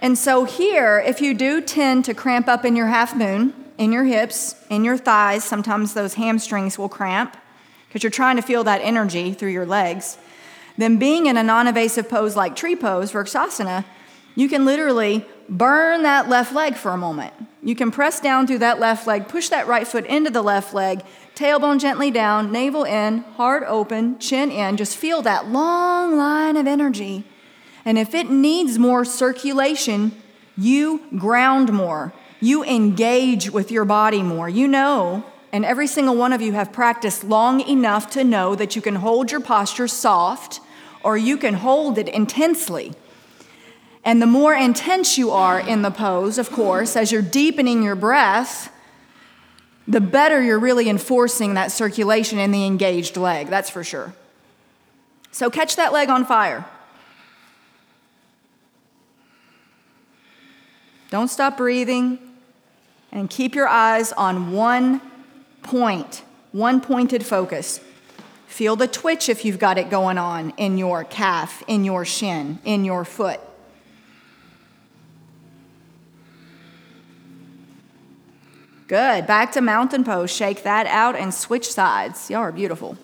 And 0.00 0.18
so, 0.18 0.44
here, 0.44 0.98
if 0.98 1.20
you 1.20 1.34
do 1.34 1.60
tend 1.60 2.04
to 2.04 2.14
cramp 2.14 2.48
up 2.48 2.64
in 2.64 2.76
your 2.76 2.88
half 2.88 3.16
moon, 3.16 3.54
in 3.78 3.92
your 3.92 4.04
hips, 4.04 4.54
in 4.68 4.84
your 4.84 4.98
thighs, 4.98 5.44
sometimes 5.44 5.94
those 5.94 6.14
hamstrings 6.14 6.78
will 6.78 6.88
cramp 6.88 7.36
because 7.88 8.02
you're 8.02 8.10
trying 8.10 8.36
to 8.36 8.42
feel 8.42 8.64
that 8.64 8.80
energy 8.82 9.32
through 9.32 9.50
your 9.50 9.66
legs 9.66 10.18
then 10.76 10.98
being 10.98 11.26
in 11.26 11.36
a 11.36 11.42
non 11.42 11.66
invasive 11.66 12.08
pose 12.08 12.36
like 12.36 12.54
tree 12.54 12.76
pose, 12.76 13.12
Vrksasana, 13.12 13.84
you 14.36 14.48
can 14.48 14.64
literally 14.64 15.24
burn 15.48 16.04
that 16.04 16.28
left 16.28 16.54
leg 16.54 16.76
for 16.76 16.92
a 16.92 16.96
moment. 16.96 17.32
You 17.62 17.74
can 17.74 17.90
press 17.90 18.20
down 18.20 18.46
through 18.46 18.58
that 18.58 18.78
left 18.78 19.06
leg, 19.06 19.26
push 19.26 19.48
that 19.48 19.66
right 19.66 19.88
foot 19.88 20.06
into 20.06 20.30
the 20.30 20.42
left 20.42 20.72
leg, 20.72 21.02
tailbone 21.34 21.80
gently 21.80 22.10
down, 22.10 22.52
navel 22.52 22.84
in, 22.84 23.18
heart 23.18 23.64
open, 23.66 24.18
chin 24.18 24.52
in. 24.52 24.76
Just 24.76 24.96
feel 24.96 25.22
that 25.22 25.48
long 25.48 26.16
line 26.16 26.56
of 26.56 26.66
energy. 26.66 27.24
And 27.84 27.98
if 27.98 28.14
it 28.14 28.30
needs 28.30 28.78
more 28.78 29.04
circulation, 29.04 30.12
you 30.56 31.02
ground 31.16 31.72
more. 31.72 32.12
You 32.40 32.62
engage 32.64 33.50
with 33.50 33.70
your 33.70 33.84
body 33.84 34.22
more. 34.22 34.48
You 34.48 34.68
know, 34.68 35.24
and 35.52 35.64
every 35.64 35.86
single 35.86 36.16
one 36.16 36.32
of 36.32 36.42
you 36.42 36.52
have 36.52 36.72
practiced 36.72 37.24
long 37.24 37.60
enough 37.60 38.10
to 38.10 38.22
know 38.24 38.54
that 38.54 38.76
you 38.76 38.82
can 38.82 38.96
hold 38.96 39.30
your 39.30 39.40
posture 39.40 39.88
soft 39.88 40.60
or 41.02 41.16
you 41.16 41.38
can 41.38 41.54
hold 41.54 41.96
it 41.96 42.08
intensely. 42.08 42.92
And 44.06 44.22
the 44.22 44.26
more 44.26 44.54
intense 44.54 45.18
you 45.18 45.32
are 45.32 45.58
in 45.58 45.82
the 45.82 45.90
pose, 45.90 46.38
of 46.38 46.52
course, 46.52 46.94
as 46.94 47.10
you're 47.10 47.22
deepening 47.22 47.82
your 47.82 47.96
breath, 47.96 48.72
the 49.88 50.00
better 50.00 50.40
you're 50.40 50.60
really 50.60 50.88
enforcing 50.88 51.54
that 51.54 51.72
circulation 51.72 52.38
in 52.38 52.52
the 52.52 52.64
engaged 52.64 53.16
leg, 53.16 53.48
that's 53.48 53.68
for 53.68 53.82
sure. 53.82 54.14
So 55.32 55.50
catch 55.50 55.74
that 55.74 55.92
leg 55.92 56.08
on 56.08 56.24
fire. 56.24 56.64
Don't 61.10 61.28
stop 61.28 61.56
breathing 61.56 62.20
and 63.10 63.28
keep 63.28 63.56
your 63.56 63.66
eyes 63.66 64.12
on 64.12 64.52
one 64.52 65.00
point, 65.64 66.22
one 66.52 66.80
pointed 66.80 67.26
focus. 67.26 67.80
Feel 68.46 68.76
the 68.76 68.86
twitch 68.86 69.28
if 69.28 69.44
you've 69.44 69.58
got 69.58 69.78
it 69.78 69.90
going 69.90 70.16
on 70.16 70.50
in 70.56 70.78
your 70.78 71.02
calf, 71.02 71.64
in 71.66 71.82
your 71.82 72.04
shin, 72.04 72.60
in 72.64 72.84
your 72.84 73.04
foot. 73.04 73.40
Good. 78.88 79.26
Back 79.26 79.52
to 79.52 79.60
mountain 79.60 80.04
pose. 80.04 80.30
Shake 80.30 80.62
that 80.62 80.86
out 80.86 81.16
and 81.16 81.34
switch 81.34 81.72
sides. 81.72 82.30
Y'all 82.30 82.40
are 82.40 82.52
beautiful. 82.52 82.96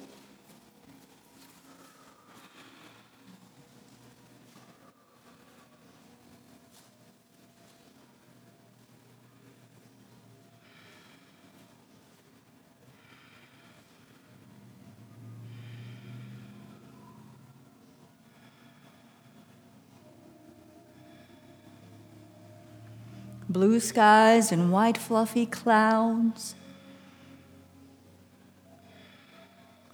Blue 23.52 23.80
skies 23.80 24.50
and 24.50 24.72
white 24.72 24.96
fluffy 24.96 25.46
clouds, 25.46 26.54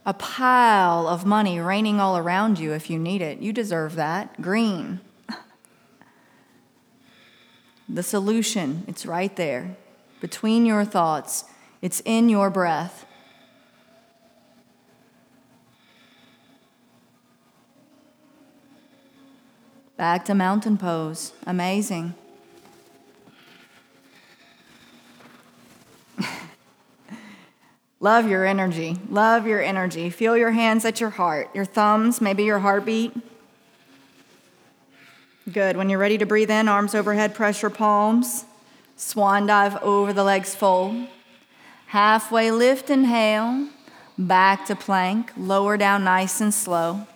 a 0.06 0.14
pile 0.14 1.06
of 1.06 1.26
money 1.26 1.60
raining 1.60 2.00
all 2.00 2.16
around 2.16 2.58
you 2.58 2.72
if 2.72 2.88
you 2.88 2.98
need 2.98 3.20
it. 3.20 3.38
You 3.38 3.52
deserve 3.52 3.94
that. 3.96 4.40
Green. 4.40 5.00
the 7.88 8.02
solution, 8.02 8.84
it's 8.86 9.04
right 9.04 9.34
there 9.36 9.76
between 10.20 10.66
your 10.66 10.84
thoughts, 10.84 11.44
it's 11.80 12.02
in 12.04 12.28
your 12.28 12.50
breath. 12.50 13.06
Back 19.96 20.24
to 20.26 20.34
mountain 20.34 20.78
pose. 20.78 21.32
Amazing. 21.44 22.14
Love 28.00 28.28
your 28.28 28.46
energy. 28.46 28.96
Love 29.10 29.46
your 29.46 29.60
energy. 29.60 30.08
Feel 30.08 30.36
your 30.36 30.52
hands 30.52 30.84
at 30.84 31.00
your 31.00 31.10
heart, 31.10 31.50
your 31.54 31.64
thumbs, 31.64 32.20
maybe 32.20 32.44
your 32.44 32.60
heartbeat. 32.60 33.12
Good. 35.52 35.76
When 35.76 35.88
you're 35.88 35.98
ready 35.98 36.18
to 36.18 36.26
breathe 36.26 36.50
in, 36.50 36.68
arms 36.68 36.94
overhead, 36.94 37.34
press 37.34 37.62
your 37.62 37.70
palms. 37.70 38.44
Swan 38.96 39.46
dive 39.46 39.76
over 39.82 40.12
the 40.12 40.22
legs, 40.22 40.54
fold. 40.54 41.08
Halfway 41.86 42.50
lift, 42.50 42.90
inhale. 42.90 43.68
Back 44.16 44.66
to 44.66 44.76
plank. 44.76 45.32
Lower 45.36 45.76
down 45.76 46.04
nice 46.04 46.40
and 46.40 46.52
slow. 46.52 47.06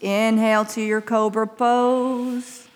Inhale 0.00 0.64
to 0.66 0.80
your 0.80 1.00
cobra 1.00 1.46
pose. 1.46 2.66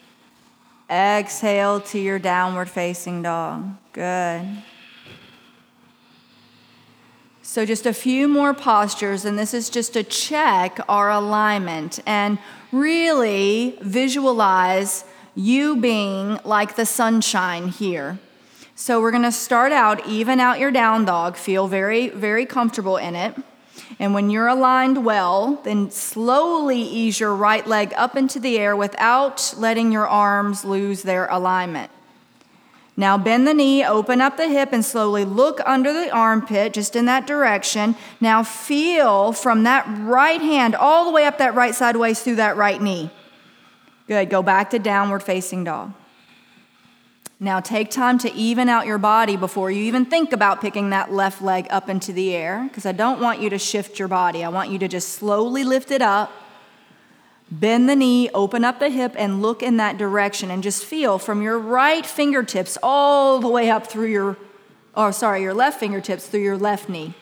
Exhale 0.88 1.80
to 1.80 1.99
your 1.99 2.18
downward 2.18 2.68
facing 2.68 3.22
dog. 3.22 3.76
Good. 3.93 4.62
So, 7.53 7.66
just 7.66 7.84
a 7.84 7.92
few 7.92 8.28
more 8.28 8.55
postures, 8.55 9.24
and 9.24 9.36
this 9.36 9.55
is 9.55 9.70
just 9.70 9.94
to 9.94 10.05
check 10.05 10.78
our 10.88 11.11
alignment 11.11 11.98
and 12.07 12.38
really 12.70 13.76
visualize 13.80 15.05
you 15.34 15.74
being 15.74 16.38
like 16.44 16.76
the 16.76 16.86
sunshine 16.86 17.66
here. 17.66 18.20
So, 18.76 19.01
we're 19.01 19.11
gonna 19.11 19.32
start 19.32 19.72
out, 19.72 20.07
even 20.07 20.38
out 20.38 20.61
your 20.61 20.70
down 20.70 21.05
dog, 21.05 21.34
feel 21.34 21.66
very, 21.66 22.09
very 22.11 22.46
comfortable 22.46 22.96
in 22.96 23.16
it. 23.16 23.34
And 23.98 24.14
when 24.14 24.30
you're 24.30 24.46
aligned 24.46 25.05
well, 25.05 25.61
then 25.64 25.90
slowly 25.90 26.80
ease 26.80 27.18
your 27.18 27.34
right 27.34 27.66
leg 27.66 27.92
up 27.96 28.16
into 28.16 28.38
the 28.38 28.61
air 28.61 28.76
without 28.76 29.55
letting 29.59 29.90
your 29.90 30.07
arms 30.07 30.64
lose 30.64 31.03
their 31.03 31.26
alignment. 31.26 31.90
Now 32.97 33.16
bend 33.16 33.47
the 33.47 33.55
knee, 33.55 33.84
open 33.84 34.20
up 34.20 34.36
the 34.36 34.49
hip, 34.49 34.70
and 34.72 34.84
slowly 34.84 35.24
look 35.24 35.61
under 35.64 35.93
the 35.93 36.11
armpit, 36.11 36.74
just 36.74 36.95
in 36.95 37.07
that 37.07 37.26
direction. 37.26 37.97
Now 38.20 38.43
feel 38.43 39.32
from 39.32 39.62
that 39.62 39.86
right 40.01 40.41
hand 40.41 40.74
all 40.74 41.05
the 41.07 41.11
way 41.11 41.24
up 41.24 41.38
that 41.38 41.55
right 41.55 41.74
side 41.74 41.97
waist 41.97 42.24
through 42.24 42.36
that 42.36 42.57
right 42.57 42.80
knee. 42.80 43.11
Good. 44.07 44.28
Go 44.28 44.43
back 44.43 44.70
to 44.70 44.78
downward 44.78 45.22
facing 45.22 45.64
dog. 45.64 45.95
Now 47.43 47.61
take 47.61 47.91
time 47.91 48.18
to 48.18 48.30
even 48.34 48.68
out 48.68 48.84
your 48.84 48.99
body 48.99 49.34
before 49.36 49.70
you 49.70 49.84
even 49.84 50.05
think 50.05 50.34
about 50.34 50.61
picking 50.61 50.91
that 50.91 51.11
left 51.11 51.41
leg 51.41 51.66
up 51.70 51.88
into 51.88 52.12
the 52.12 52.34
air, 52.34 52.64
because 52.68 52.84
I 52.84 52.93
don't 52.93 53.18
want 53.18 53.41
you 53.41 53.49
to 53.49 53.59
shift 53.59 53.99
your 53.99 54.09
body. 54.09 54.45
I 54.45 54.51
want 54.51 54.68
you 54.68 54.78
to 54.80 54.88
just 54.88 55.11
slowly 55.11 55.64
lift 55.64 55.91
it 55.91 56.03
up 56.03 56.30
Bend 57.51 57.88
the 57.88 57.96
knee, 57.96 58.30
open 58.30 58.64
up 58.64 58.78
the 58.78 58.90
hip, 58.90 59.14
and 59.18 59.42
look 59.42 59.62
in 59.62 59.76
that 59.78 59.98
direction. 59.98 60.51
And 60.51 60.62
just 60.62 60.84
feel 60.84 61.18
from 61.18 61.42
your 61.42 61.59
right 61.59 62.07
fingertips 62.07 62.78
all 62.82 63.40
the 63.40 63.48
way 63.48 63.70
up 63.70 63.88
through 63.88 64.07
your, 64.07 64.36
oh, 64.94 65.11
sorry, 65.11 65.42
your 65.42 65.55
left 65.55 65.80
fingertips 65.80 66.26
through 66.26 66.42
your 66.42 66.59
left 66.59 66.88
knee. 66.88 67.14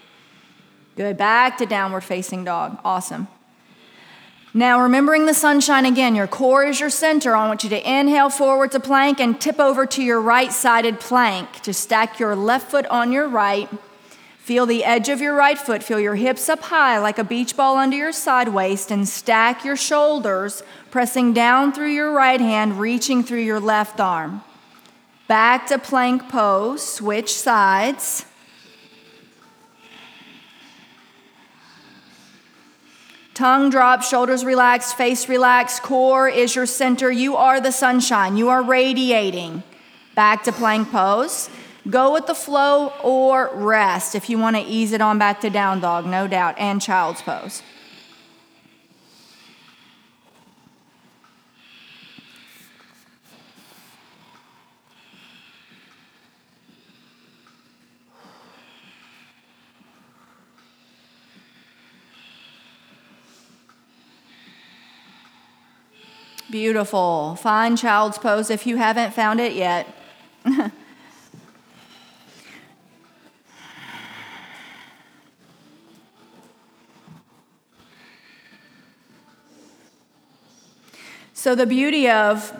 Good. 0.96 1.16
Back 1.16 1.58
to 1.58 1.66
downward 1.66 2.02
facing 2.02 2.44
dog. 2.44 2.78
Awesome. 2.84 3.28
Now, 4.52 4.82
remembering 4.82 5.26
the 5.26 5.34
sunshine 5.34 5.86
again, 5.86 6.16
your 6.16 6.26
core 6.26 6.64
is 6.64 6.80
your 6.80 6.90
center. 6.90 7.36
I 7.36 7.46
want 7.46 7.64
you 7.64 7.70
to 7.70 7.90
inhale 7.90 8.30
forward 8.30 8.72
to 8.72 8.80
plank 8.80 9.20
and 9.20 9.40
tip 9.40 9.60
over 9.60 9.86
to 9.86 10.02
your 10.02 10.20
right 10.20 10.50
sided 10.50 11.00
plank. 11.00 11.62
Just 11.62 11.80
stack 11.80 12.18
your 12.18 12.34
left 12.34 12.70
foot 12.70 12.86
on 12.86 13.12
your 13.12 13.28
right. 13.28 13.68
Feel 14.48 14.64
the 14.64 14.82
edge 14.82 15.10
of 15.10 15.20
your 15.20 15.34
right 15.34 15.58
foot. 15.58 15.82
Feel 15.82 16.00
your 16.00 16.14
hips 16.14 16.48
up 16.48 16.60
high 16.60 16.98
like 16.98 17.18
a 17.18 17.22
beach 17.22 17.54
ball 17.54 17.76
under 17.76 17.94
your 17.94 18.12
side 18.12 18.48
waist 18.48 18.90
and 18.90 19.06
stack 19.06 19.62
your 19.62 19.76
shoulders, 19.76 20.62
pressing 20.90 21.34
down 21.34 21.70
through 21.70 21.90
your 21.90 22.12
right 22.12 22.40
hand, 22.40 22.80
reaching 22.80 23.22
through 23.22 23.42
your 23.42 23.60
left 23.60 24.00
arm. 24.00 24.42
Back 25.26 25.66
to 25.66 25.78
plank 25.78 26.30
pose, 26.30 26.82
switch 26.82 27.34
sides. 27.34 28.24
Tongue 33.34 33.68
drop, 33.68 34.02
shoulders 34.02 34.46
relaxed, 34.46 34.96
face 34.96 35.28
relaxed, 35.28 35.82
core 35.82 36.26
is 36.26 36.56
your 36.56 36.64
center. 36.64 37.12
You 37.12 37.36
are 37.36 37.60
the 37.60 37.70
sunshine. 37.70 38.38
You 38.38 38.48
are 38.48 38.62
radiating. 38.62 39.62
Back 40.14 40.42
to 40.44 40.52
plank 40.52 40.90
pose. 40.90 41.50
Go 41.88 42.12
with 42.12 42.26
the 42.26 42.34
flow 42.34 42.92
or 43.02 43.50
rest 43.54 44.14
if 44.14 44.28
you 44.28 44.38
want 44.38 44.56
to 44.56 44.62
ease 44.62 44.92
it 44.92 45.00
on 45.00 45.18
back 45.18 45.40
to 45.42 45.50
down 45.50 45.80
dog, 45.80 46.06
no 46.06 46.26
doubt, 46.26 46.58
and 46.58 46.82
child's 46.82 47.22
pose. 47.22 47.62
Beautiful. 66.50 67.36
Find 67.36 67.76
child's 67.76 68.18
pose 68.18 68.48
if 68.50 68.66
you 68.66 68.78
haven't 68.78 69.12
found 69.12 69.38
it 69.38 69.52
yet. 69.52 69.86
So, 81.38 81.54
the 81.54 81.66
beauty 81.66 82.10
of, 82.10 82.52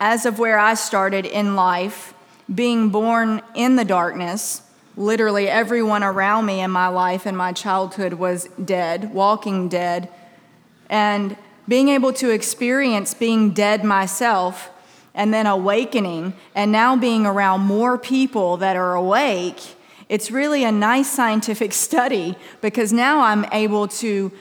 as 0.00 0.24
of 0.24 0.38
where 0.38 0.58
I 0.58 0.72
started 0.72 1.26
in 1.26 1.54
life, 1.54 2.14
being 2.52 2.88
born 2.88 3.42
in 3.54 3.76
the 3.76 3.84
darkness, 3.84 4.62
literally 4.96 5.50
everyone 5.50 6.02
around 6.02 6.46
me 6.46 6.60
in 6.60 6.70
my 6.70 6.88
life 6.88 7.26
and 7.26 7.36
my 7.36 7.52
childhood 7.52 8.14
was 8.14 8.48
dead, 8.64 9.12
walking 9.12 9.68
dead, 9.68 10.08
and 10.88 11.36
being 11.68 11.90
able 11.90 12.10
to 12.14 12.30
experience 12.30 13.12
being 13.12 13.50
dead 13.50 13.84
myself 13.84 14.70
and 15.14 15.34
then 15.34 15.46
awakening 15.46 16.32
and 16.54 16.72
now 16.72 16.96
being 16.96 17.26
around 17.26 17.60
more 17.60 17.98
people 17.98 18.56
that 18.56 18.76
are 18.76 18.94
awake 18.94 19.76
it's 20.08 20.30
really 20.30 20.62
a 20.62 20.70
nice 20.70 21.10
scientific 21.10 21.72
study 21.86 22.36
because 22.60 22.92
now 22.92 23.20
I'm 23.20 23.44
able 23.52 23.88
to 23.88 24.32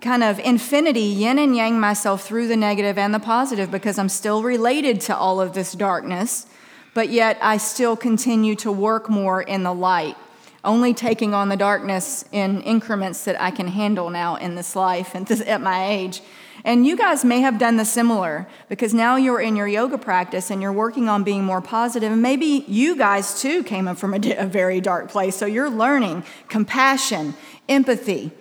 kind 0.00 0.22
of 0.22 0.38
infinity, 0.38 1.00
yin 1.00 1.38
and 1.38 1.56
yang 1.56 1.80
myself 1.80 2.24
through 2.24 2.46
the 2.46 2.56
negative 2.56 2.96
and 2.98 3.12
the 3.12 3.18
positive 3.18 3.70
because 3.70 3.98
I'm 3.98 4.08
still 4.08 4.42
related 4.42 5.00
to 5.02 5.16
all 5.16 5.40
of 5.40 5.54
this 5.54 5.72
darkness, 5.72 6.46
but 6.94 7.08
yet 7.08 7.38
I 7.42 7.56
still 7.56 7.96
continue 7.96 8.54
to 8.56 8.70
work 8.70 9.08
more 9.08 9.42
in 9.42 9.64
the 9.64 9.74
light, 9.74 10.16
only 10.64 10.94
taking 10.94 11.34
on 11.34 11.48
the 11.48 11.56
darkness 11.56 12.24
in 12.30 12.62
increments 12.62 13.24
that 13.24 13.40
I 13.40 13.50
can 13.50 13.68
handle 13.68 14.10
now 14.10 14.36
in 14.36 14.54
this 14.54 14.76
life 14.76 15.14
and 15.14 15.28
at 15.42 15.60
my 15.60 15.88
age. 15.88 16.22
And 16.64 16.86
you 16.86 16.96
guys 16.96 17.24
may 17.24 17.40
have 17.40 17.58
done 17.58 17.76
the 17.76 17.84
similar 17.84 18.46
because 18.68 18.92
now 18.92 19.16
you're 19.16 19.40
in 19.40 19.56
your 19.56 19.68
yoga 19.68 19.96
practice 19.96 20.50
and 20.50 20.60
you're 20.60 20.72
working 20.72 21.08
on 21.08 21.22
being 21.22 21.44
more 21.44 21.60
positive. 21.60 22.12
And 22.12 22.20
maybe 22.20 22.64
you 22.66 22.96
guys 22.96 23.40
too 23.40 23.62
came 23.62 23.92
from 23.94 24.14
a, 24.14 24.18
a 24.38 24.46
very 24.46 24.80
dark 24.80 25.08
place. 25.08 25.36
So 25.36 25.46
you're 25.46 25.70
learning 25.70 26.24
compassion, 26.48 27.34
empathy, 27.68 28.32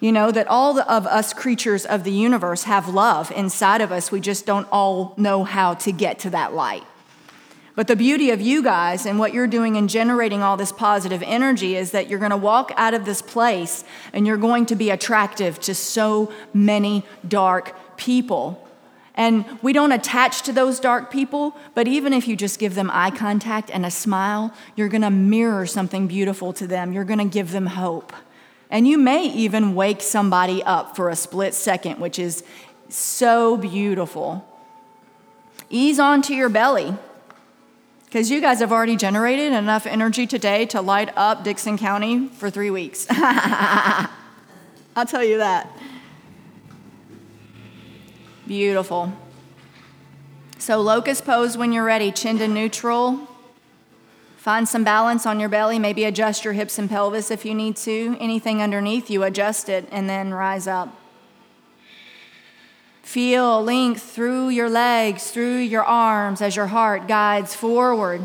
you 0.00 0.10
know, 0.10 0.30
that 0.32 0.48
all 0.48 0.80
of 0.80 1.06
us 1.06 1.32
creatures 1.32 1.84
of 1.84 2.04
the 2.04 2.10
universe 2.10 2.64
have 2.64 2.88
love 2.88 3.30
inside 3.32 3.82
of 3.82 3.92
us. 3.92 4.10
We 4.10 4.20
just 4.20 4.46
don't 4.46 4.66
all 4.72 5.14
know 5.16 5.44
how 5.44 5.74
to 5.74 5.92
get 5.92 6.18
to 6.20 6.30
that 6.30 6.54
light. 6.54 6.84
But 7.76 7.86
the 7.86 7.96
beauty 7.96 8.30
of 8.30 8.40
you 8.40 8.62
guys 8.62 9.06
and 9.06 9.18
what 9.18 9.32
you're 9.32 9.46
doing 9.46 9.76
in 9.76 9.88
generating 9.88 10.42
all 10.42 10.56
this 10.56 10.72
positive 10.72 11.22
energy 11.22 11.76
is 11.76 11.92
that 11.92 12.08
you're 12.08 12.18
going 12.18 12.30
to 12.30 12.36
walk 12.36 12.72
out 12.76 12.94
of 12.94 13.04
this 13.04 13.22
place 13.22 13.84
and 14.12 14.26
you're 14.26 14.36
going 14.36 14.66
to 14.66 14.74
be 14.74 14.90
attractive 14.90 15.60
to 15.60 15.74
so 15.74 16.32
many 16.52 17.04
dark 17.26 17.74
people. 17.96 18.66
And 19.14 19.44
we 19.62 19.72
don't 19.72 19.92
attach 19.92 20.42
to 20.42 20.52
those 20.52 20.80
dark 20.80 21.10
people, 21.10 21.56
but 21.74 21.86
even 21.86 22.12
if 22.12 22.26
you 22.26 22.36
just 22.36 22.58
give 22.58 22.74
them 22.74 22.90
eye 22.92 23.10
contact 23.10 23.70
and 23.70 23.84
a 23.84 23.90
smile, 23.90 24.52
you're 24.76 24.88
going 24.88 25.02
to 25.02 25.10
mirror 25.10 25.66
something 25.66 26.06
beautiful 26.06 26.52
to 26.54 26.66
them. 26.66 26.92
You're 26.92 27.04
going 27.04 27.18
to 27.18 27.24
give 27.24 27.52
them 27.52 27.66
hope. 27.66 28.12
And 28.70 28.86
you 28.86 28.98
may 28.98 29.26
even 29.26 29.74
wake 29.74 30.00
somebody 30.00 30.62
up 30.62 30.94
for 30.94 31.08
a 31.08 31.16
split 31.16 31.54
second, 31.54 31.98
which 31.98 32.18
is 32.18 32.44
so 32.88 33.56
beautiful. 33.56 34.46
Ease 35.68 35.98
onto 35.98 36.34
your 36.34 36.48
belly. 36.48 36.94
Because 38.04 38.30
you 38.30 38.40
guys 38.40 38.58
have 38.58 38.72
already 38.72 38.96
generated 38.96 39.52
enough 39.52 39.86
energy 39.86 40.26
today 40.26 40.66
to 40.66 40.80
light 40.80 41.12
up 41.16 41.44
Dixon 41.44 41.78
County 41.78 42.26
for 42.26 42.50
three 42.50 42.70
weeks. 42.70 43.06
I'll 43.10 45.06
tell 45.06 45.22
you 45.22 45.38
that. 45.38 45.70
Beautiful. 48.48 49.12
So, 50.58 50.80
locust 50.80 51.24
pose 51.24 51.56
when 51.56 51.72
you're 51.72 51.84
ready, 51.84 52.10
chin 52.10 52.38
to 52.38 52.48
neutral, 52.48 53.28
Find 54.40 54.66
some 54.66 54.84
balance 54.84 55.26
on 55.26 55.38
your 55.38 55.50
belly, 55.50 55.78
maybe 55.78 56.04
adjust 56.04 56.46
your 56.46 56.54
hips 56.54 56.78
and 56.78 56.88
pelvis 56.88 57.30
if 57.30 57.44
you 57.44 57.54
need 57.54 57.76
to. 57.76 58.16
Anything 58.18 58.62
underneath 58.62 59.10
you, 59.10 59.22
adjust 59.22 59.68
it 59.68 59.86
and 59.92 60.08
then 60.08 60.32
rise 60.32 60.66
up. 60.66 60.98
Feel 63.02 63.62
length 63.62 64.00
through 64.00 64.48
your 64.48 64.70
legs, 64.70 65.30
through 65.30 65.58
your 65.58 65.84
arms 65.84 66.40
as 66.40 66.56
your 66.56 66.68
heart 66.68 67.06
guides 67.06 67.54
forward. 67.54 68.22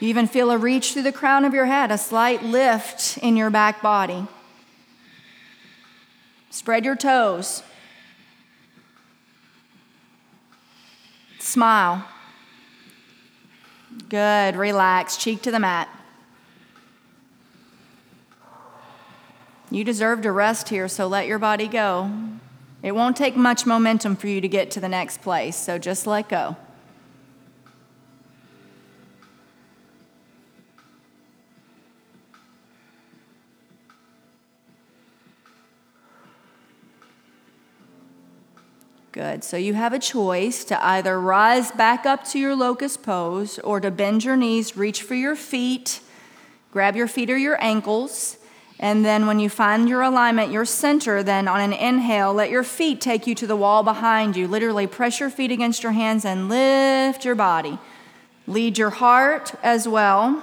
You 0.00 0.08
even 0.10 0.26
feel 0.26 0.50
a 0.50 0.58
reach 0.58 0.92
through 0.92 1.04
the 1.04 1.12
crown 1.12 1.46
of 1.46 1.54
your 1.54 1.64
head, 1.64 1.90
a 1.90 1.96
slight 1.96 2.42
lift 2.42 3.16
in 3.16 3.34
your 3.34 3.48
back 3.48 3.80
body. 3.80 4.26
Spread 6.50 6.84
your 6.84 6.94
toes. 6.94 7.62
Smile. 11.38 12.06
Good. 14.08 14.56
Relax. 14.56 15.16
Cheek 15.16 15.42
to 15.42 15.50
the 15.50 15.60
mat. 15.60 15.88
You 19.70 19.84
deserve 19.84 20.22
to 20.22 20.32
rest 20.32 20.70
here, 20.70 20.88
so 20.88 21.06
let 21.06 21.26
your 21.26 21.38
body 21.38 21.68
go. 21.68 22.10
It 22.82 22.92
won't 22.92 23.16
take 23.16 23.36
much 23.36 23.66
momentum 23.66 24.16
for 24.16 24.28
you 24.28 24.40
to 24.40 24.48
get 24.48 24.70
to 24.72 24.80
the 24.80 24.88
next 24.88 25.20
place, 25.20 25.56
so 25.56 25.78
just 25.78 26.06
let 26.06 26.28
go. 26.28 26.56
Good. 39.18 39.42
So 39.42 39.56
you 39.56 39.74
have 39.74 39.92
a 39.92 39.98
choice 39.98 40.62
to 40.66 40.80
either 40.80 41.20
rise 41.20 41.72
back 41.72 42.06
up 42.06 42.22
to 42.28 42.38
your 42.38 42.54
locust 42.54 43.02
pose 43.02 43.58
or 43.58 43.80
to 43.80 43.90
bend 43.90 44.22
your 44.22 44.36
knees, 44.36 44.76
reach 44.76 45.02
for 45.02 45.16
your 45.16 45.34
feet, 45.34 45.98
grab 46.70 46.94
your 46.94 47.08
feet 47.08 47.28
or 47.28 47.36
your 47.36 47.60
ankles. 47.60 48.36
And 48.78 49.04
then 49.04 49.26
when 49.26 49.40
you 49.40 49.48
find 49.48 49.88
your 49.88 50.02
alignment, 50.02 50.52
your 50.52 50.64
center, 50.64 51.24
then 51.24 51.48
on 51.48 51.58
an 51.58 51.72
inhale, 51.72 52.32
let 52.32 52.48
your 52.48 52.62
feet 52.62 53.00
take 53.00 53.26
you 53.26 53.34
to 53.34 53.46
the 53.48 53.56
wall 53.56 53.82
behind 53.82 54.36
you. 54.36 54.46
Literally 54.46 54.86
press 54.86 55.18
your 55.18 55.30
feet 55.30 55.50
against 55.50 55.82
your 55.82 55.90
hands 55.90 56.24
and 56.24 56.48
lift 56.48 57.24
your 57.24 57.34
body. 57.34 57.76
Lead 58.46 58.78
your 58.78 58.90
heart 58.90 59.52
as 59.64 59.88
well 59.88 60.40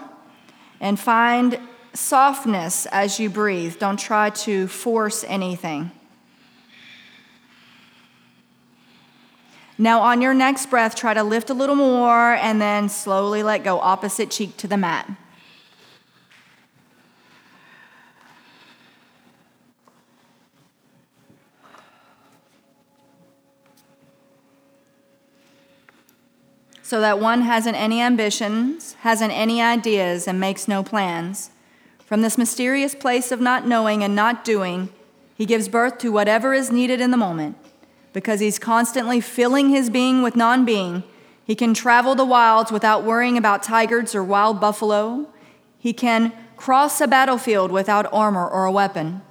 and 0.81 0.99
find 0.99 1.61
softness 1.93 2.87
as 2.87 3.21
you 3.21 3.29
breathe. 3.29 3.79
Don't 3.79 3.97
try 3.97 4.31
to 4.31 4.67
force 4.67 5.23
anything. 5.29 5.91
Now, 9.77 10.01
on 10.01 10.21
your 10.21 10.33
next 10.33 10.67
breath, 10.67 10.95
try 10.95 11.13
to 11.13 11.23
lift 11.23 11.49
a 11.49 11.53
little 11.53 11.75
more 11.75 12.33
and 12.35 12.61
then 12.61 12.87
slowly 12.87 13.43
let 13.43 13.63
go, 13.63 13.79
opposite 13.79 14.31
cheek 14.31 14.55
to 14.57 14.67
the 14.67 14.77
mat. 14.77 15.09
So 26.81 27.01
that 27.01 27.19
one 27.19 27.41
hasn't 27.41 27.75
any 27.75 27.99
ambitions, 27.99 28.93
hasn't 29.01 29.33
any 29.33 29.59
ideas, 29.59 30.27
and 30.27 30.39
makes 30.39 30.67
no 30.67 30.83
plans. 30.83 31.49
From 32.05 32.21
this 32.21 32.37
mysterious 32.37 32.93
place 32.93 33.31
of 33.31 33.41
not 33.41 33.67
knowing 33.67 34.03
and 34.03 34.15
not 34.15 34.45
doing, 34.45 34.89
he 35.35 35.47
gives 35.47 35.67
birth 35.67 35.97
to 35.97 36.11
whatever 36.11 36.53
is 36.53 36.71
needed 36.71 37.01
in 37.01 37.09
the 37.09 37.17
moment. 37.17 37.57
Because 38.15 38.39
he's 38.39 38.57
constantly 38.57 39.19
filling 39.19 39.71
his 39.71 39.89
being 39.89 40.21
with 40.21 40.37
non 40.37 40.63
being, 40.63 41.03
he 41.43 41.53
can 41.53 41.73
travel 41.73 42.15
the 42.15 42.23
wilds 42.23 42.71
without 42.71 43.03
worrying 43.03 43.37
about 43.37 43.61
tigers 43.61 44.15
or 44.15 44.23
wild 44.23 44.61
buffalo. 44.61 45.27
He 45.77 45.91
can 45.91 46.31
cross 46.55 47.01
a 47.01 47.07
battlefield 47.07 47.73
without 47.73 48.07
armor 48.13 48.47
or 48.47 48.63
a 48.63 48.71
weapon. 48.71 49.21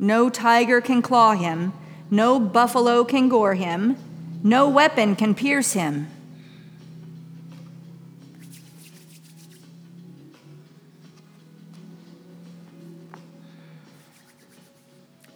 No 0.00 0.28
tiger 0.28 0.80
can 0.80 1.02
claw 1.02 1.34
him, 1.34 1.72
no 2.10 2.40
buffalo 2.40 3.04
can 3.04 3.28
gore 3.28 3.54
him, 3.54 3.96
no 4.42 4.68
weapon 4.68 5.14
can 5.14 5.32
pierce 5.32 5.74
him. 5.74 6.08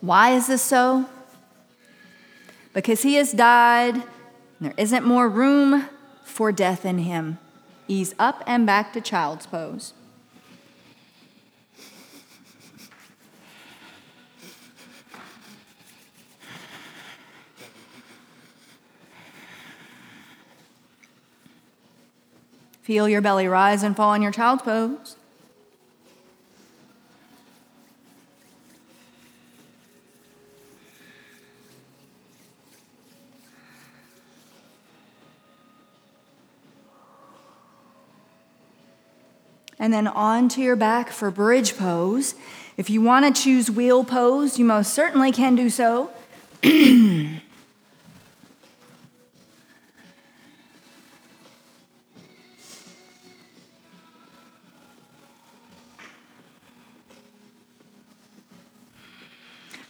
Why 0.01 0.33
is 0.33 0.49
this 0.49 0.61
so? 0.61 1.07
Because 2.73 3.03
he 3.03 3.15
has 3.15 3.33
died, 3.33 4.03
there 4.61 4.75
isn't 4.77 5.05
more 5.05 5.29
room 5.29 5.89
for 6.25 6.53
death 6.53 6.85
in 6.85 6.99
him. 6.99 7.39
Ease 7.89 8.15
up 8.19 8.45
and 8.47 8.65
back 8.65 8.93
to 8.93 9.01
child's 9.01 9.47
pose. 9.47 9.93
Feel 22.83 23.09
your 23.09 23.21
belly 23.21 23.47
rise 23.47 23.83
and 23.83 23.97
fall 23.97 24.15
in 24.15 24.23
your 24.23 24.33
child's 24.33 24.63
pose. 24.63 25.17
And 39.81 39.93
then 39.93 40.07
onto 40.07 40.61
your 40.61 40.77
back 40.77 41.11
for 41.11 41.33
bridge 41.33 41.77
pose. 41.77 42.37
If 42.77 42.91
you 42.91 43.01
want 43.01 43.35
to 43.35 43.43
choose 43.43 43.71
wheel 43.71 44.05
pose, 44.05 44.59
you 44.59 44.65
most 44.67 44.93
certainly 44.93 45.33
can 45.33 45.57
do 45.57 45.71
so. 45.71 46.11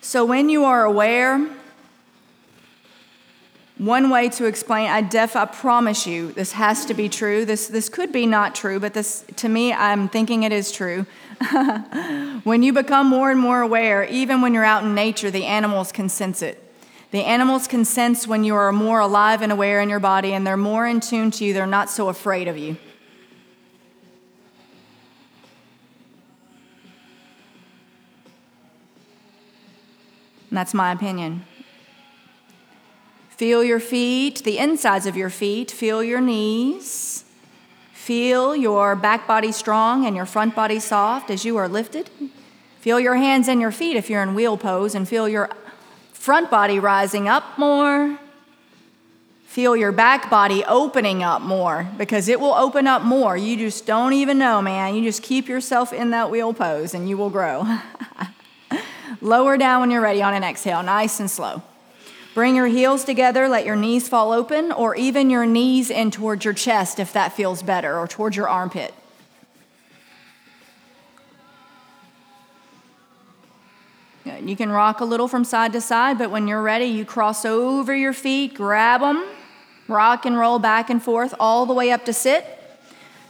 so 0.01 0.25
when 0.25 0.49
you 0.49 0.65
are 0.65 0.85
aware, 0.85 1.51
one 3.81 4.11
way 4.11 4.29
to 4.29 4.45
explain, 4.45 4.91
I 4.91 5.01
def, 5.01 5.35
I 5.35 5.47
promise 5.47 6.07
you, 6.07 6.33
this 6.33 6.53
has 6.53 6.85
to 6.85 6.93
be 6.93 7.09
true. 7.09 7.47
This, 7.47 7.67
this 7.67 7.89
could 7.89 8.13
be 8.13 8.27
not 8.27 8.55
true, 8.55 8.79
but 8.79 8.93
this, 8.93 9.25
to 9.37 9.49
me, 9.49 9.73
I'm 9.73 10.07
thinking 10.07 10.43
it 10.43 10.53
is 10.53 10.71
true. 10.71 11.07
when 12.45 12.63
you 12.63 12.75
become 12.75 13.07
more 13.07 13.31
and 13.31 13.41
more 13.41 13.63
aware, 13.63 14.05
even 14.05 14.43
when 14.43 14.53
you're 14.53 14.67
out 14.67 14.85
in 14.85 14.95
nature, 14.95 15.31
the 15.31 15.47
animals 15.47 15.93
can 15.93 16.11
sense 16.11 16.43
it. 16.43 16.63
The 17.11 17.25
animals 17.25 17.67
can 17.67 17.87
sense 17.87 18.29
when 18.29 18.45
you 18.45 18.55
are 18.55 18.71
more 18.71 19.01
alive 19.01 19.41
and 19.41 19.51
aware 19.51 19.81
in 19.81 19.89
your 19.89 19.99
body, 19.99 20.35
and 20.35 20.47
they're 20.47 20.59
more 20.59 20.87
in 20.87 21.01
tune 21.01 21.31
to 21.31 21.45
you. 21.47 21.55
They're 21.55 21.67
not 21.67 21.89
so 21.89 22.11
afraid 22.11 22.49
of 22.49 22.59
you. 22.59 22.77
And 30.51 30.59
that's 30.59 30.75
my 30.75 30.93
opinion. 30.93 31.47
Feel 33.41 33.65
your 33.65 33.81
feet, 33.81 34.45
the 34.45 34.59
insides 34.59 35.07
of 35.07 35.17
your 35.17 35.31
feet. 35.31 35.71
Feel 35.71 36.03
your 36.03 36.21
knees. 36.21 37.25
Feel 37.95 38.55
your 38.55 38.95
back 38.95 39.27
body 39.27 39.51
strong 39.51 40.05
and 40.05 40.15
your 40.15 40.27
front 40.27 40.55
body 40.55 40.79
soft 40.79 41.31
as 41.31 41.43
you 41.43 41.57
are 41.57 41.67
lifted. 41.67 42.11
Feel 42.81 43.01
your 43.01 43.15
hands 43.15 43.49
and 43.49 43.59
your 43.59 43.73
feet 43.73 43.97
if 43.97 44.11
you're 44.11 44.23
in 44.23 44.35
wheel 44.35 44.59
pose, 44.59 44.95
and 44.95 45.09
feel 45.09 45.27
your 45.27 45.49
front 46.13 46.51
body 46.51 46.79
rising 46.79 47.29
up 47.29 47.59
more. 47.59 48.19
Feel 49.47 49.75
your 49.75 49.91
back 49.91 50.29
body 50.29 50.63
opening 50.67 51.23
up 51.23 51.41
more 51.41 51.89
because 51.97 52.29
it 52.29 52.41
will 52.41 52.53
open 52.53 52.87
up 52.87 53.01
more. 53.01 53.39
You 53.39 53.57
just 53.57 53.87
don't 53.87 54.13
even 54.13 54.37
know, 54.37 54.61
man. 54.61 54.95
You 54.95 55.03
just 55.03 55.23
keep 55.23 55.49
yourself 55.49 55.95
in 55.95 56.11
that 56.11 56.31
wheel 56.31 56.53
pose 56.53 56.93
and 56.93 57.09
you 57.09 57.17
will 57.17 57.31
grow. 57.31 57.79
Lower 59.23 59.57
down 59.57 59.81
when 59.81 59.91
you're 59.91 60.03
ready 60.03 60.21
on 60.21 60.35
an 60.35 60.45
exhale, 60.45 60.83
nice 60.83 61.21
and 61.21 61.31
slow. 61.31 61.63
Bring 62.33 62.55
your 62.55 62.69
heels 62.69 63.05
together, 63.05 63.49
let 63.49 63.67
your 63.67 63.75
knees 63.75 64.09
fall 64.09 64.33
open, 64.33 64.71
or 64.71 64.95
even 64.95 65.31
your 65.31 65.47
knees 65.47 65.91
in 65.91 66.11
towards 66.11 66.45
your 66.45 66.55
chest 66.55 67.01
if 67.01 67.13
that 67.13 67.33
feels 67.33 67.63
better, 67.63 67.99
or 67.99 68.07
towards 68.07 68.37
your 68.37 68.49
armpit. 68.49 68.95
Good. 74.23 74.49
You 74.49 74.55
can 74.55 74.71
rock 74.71 75.01
a 75.01 75.05
little 75.05 75.27
from 75.27 75.45
side 75.45 75.73
to 75.73 75.81
side, 75.81 76.19
but 76.19 76.31
when 76.31 76.47
you're 76.47 76.63
ready, 76.63 76.87
you 76.87 77.05
cross 77.05 77.45
over 77.45 77.95
your 77.95 78.13
feet, 78.13 78.55
grab 78.55 79.01
them, 79.01 79.27
rock 79.89 80.25
and 80.25 80.39
roll 80.39 80.61
back 80.61 80.89
and 80.89 81.03
forth 81.03 81.35
all 81.41 81.67
the 81.67 81.75
way 81.75 81.91
up 81.91 82.05
to 82.05 82.13
sit. 82.13 82.45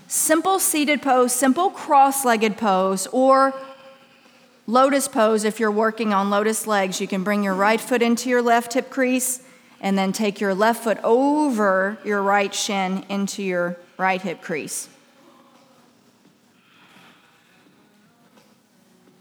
Simple 0.08 0.58
seated 0.58 1.00
pose, 1.00 1.32
simple 1.32 1.70
cross 1.70 2.24
legged 2.24 2.58
pose, 2.58 3.06
or 3.12 3.54
Lotus 4.66 5.08
pose, 5.08 5.44
if 5.44 5.58
you're 5.58 5.70
working 5.70 6.12
on 6.12 6.30
lotus 6.30 6.66
legs, 6.66 7.00
you 7.00 7.08
can 7.08 7.24
bring 7.24 7.42
your 7.42 7.54
right 7.54 7.80
foot 7.80 8.02
into 8.02 8.28
your 8.28 8.42
left 8.42 8.74
hip 8.74 8.90
crease 8.90 9.42
and 9.80 9.96
then 9.96 10.12
take 10.12 10.40
your 10.40 10.54
left 10.54 10.84
foot 10.84 10.98
over 11.02 11.98
your 12.04 12.22
right 12.22 12.54
shin 12.54 13.04
into 13.08 13.42
your 13.42 13.76
right 13.96 14.20
hip 14.20 14.42
crease. 14.42 14.88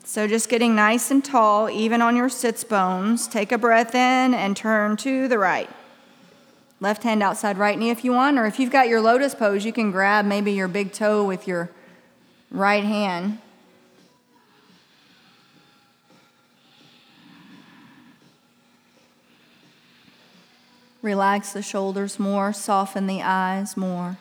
So, 0.03 0.27
just 0.27 0.49
getting 0.49 0.75
nice 0.75 1.11
and 1.11 1.23
tall, 1.23 1.69
even 1.69 2.01
on 2.01 2.15
your 2.15 2.29
sits 2.29 2.63
bones. 2.63 3.27
Take 3.27 3.51
a 3.51 3.59
breath 3.59 3.93
in 3.93 4.33
and 4.33 4.57
turn 4.57 4.97
to 4.97 5.27
the 5.27 5.37
right. 5.37 5.69
Left 6.79 7.03
hand 7.03 7.21
outside 7.21 7.59
right 7.59 7.77
knee 7.77 7.91
if 7.91 8.03
you 8.03 8.13
want, 8.13 8.39
or 8.39 8.47
if 8.47 8.59
you've 8.59 8.71
got 8.71 8.87
your 8.87 9.01
lotus 9.01 9.35
pose, 9.35 9.65
you 9.65 9.71
can 9.71 9.91
grab 9.91 10.25
maybe 10.25 10.51
your 10.51 10.67
big 10.67 10.93
toe 10.93 11.23
with 11.23 11.47
your 11.47 11.69
right 12.49 12.83
hand. 12.83 13.37
Relax 21.01 21.53
the 21.53 21.61
shoulders 21.61 22.19
more, 22.19 22.51
soften 22.51 23.07
the 23.07 23.21
eyes 23.21 23.77
more. 23.77 24.17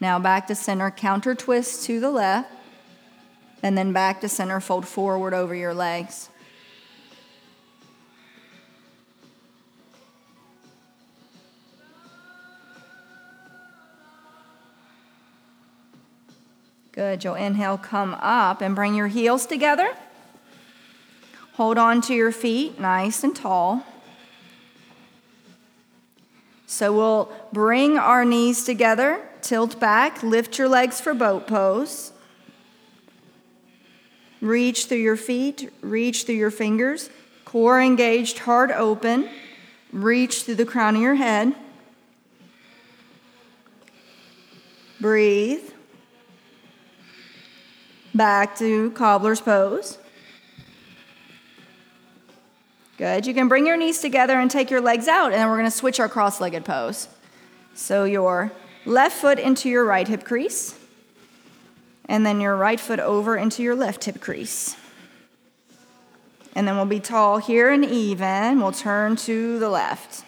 Now 0.00 0.18
back 0.18 0.46
to 0.48 0.54
center, 0.54 0.90
counter 0.90 1.34
twist 1.34 1.84
to 1.86 2.00
the 2.00 2.10
left, 2.10 2.50
and 3.62 3.78
then 3.78 3.92
back 3.92 4.20
to 4.20 4.28
center, 4.28 4.60
fold 4.60 4.86
forward 4.86 5.32
over 5.32 5.54
your 5.54 5.74
legs. 5.74 6.28
Good. 16.92 17.22
You'll 17.22 17.34
inhale, 17.34 17.76
come 17.76 18.14
up, 18.20 18.62
and 18.62 18.74
bring 18.74 18.94
your 18.94 19.08
heels 19.08 19.44
together. 19.44 19.94
Hold 21.52 21.76
on 21.76 22.00
to 22.02 22.14
your 22.14 22.32
feet, 22.32 22.80
nice 22.80 23.22
and 23.22 23.36
tall. 23.36 23.84
So 26.66 26.92
we'll 26.92 27.32
bring 27.52 27.96
our 27.96 28.24
knees 28.24 28.64
together, 28.64 29.20
tilt 29.40 29.78
back, 29.78 30.22
lift 30.22 30.58
your 30.58 30.68
legs 30.68 31.00
for 31.00 31.14
boat 31.14 31.46
pose. 31.46 32.12
Reach 34.40 34.86
through 34.86 34.98
your 34.98 35.16
feet, 35.16 35.72
reach 35.80 36.24
through 36.24 36.34
your 36.34 36.50
fingers, 36.50 37.08
core 37.44 37.80
engaged, 37.80 38.40
heart 38.40 38.70
open. 38.70 39.28
Reach 39.92 40.42
through 40.42 40.56
the 40.56 40.66
crown 40.66 40.96
of 40.96 41.00
your 41.00 41.14
head. 41.14 41.54
Breathe. 45.00 45.70
Back 48.14 48.58
to 48.58 48.90
cobbler's 48.90 49.40
pose. 49.40 49.98
Good. 52.96 53.26
You 53.26 53.34
can 53.34 53.48
bring 53.48 53.66
your 53.66 53.76
knees 53.76 54.00
together 54.00 54.40
and 54.40 54.50
take 54.50 54.70
your 54.70 54.80
legs 54.80 55.06
out, 55.06 55.26
and 55.26 55.34
then 55.34 55.48
we're 55.48 55.58
going 55.58 55.70
to 55.70 55.76
switch 55.76 56.00
our 56.00 56.08
cross 56.08 56.40
legged 56.40 56.64
pose. 56.64 57.08
So 57.74 58.04
your 58.04 58.52
left 58.86 59.18
foot 59.18 59.38
into 59.38 59.68
your 59.68 59.84
right 59.84 60.08
hip 60.08 60.24
crease, 60.24 60.78
and 62.06 62.24
then 62.24 62.40
your 62.40 62.56
right 62.56 62.80
foot 62.80 63.00
over 63.00 63.36
into 63.36 63.62
your 63.62 63.74
left 63.74 64.04
hip 64.04 64.20
crease. 64.20 64.76
And 66.54 66.66
then 66.66 66.76
we'll 66.76 66.86
be 66.86 67.00
tall 67.00 67.36
here 67.36 67.70
and 67.70 67.84
even. 67.84 68.60
We'll 68.60 68.72
turn 68.72 69.16
to 69.16 69.58
the 69.58 69.68
left. 69.68 70.24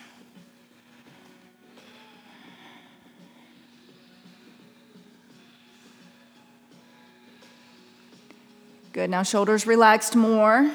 Good. 8.93 9.09
Now, 9.09 9.23
shoulders 9.23 9.67
relaxed 9.67 10.17
more. 10.17 10.71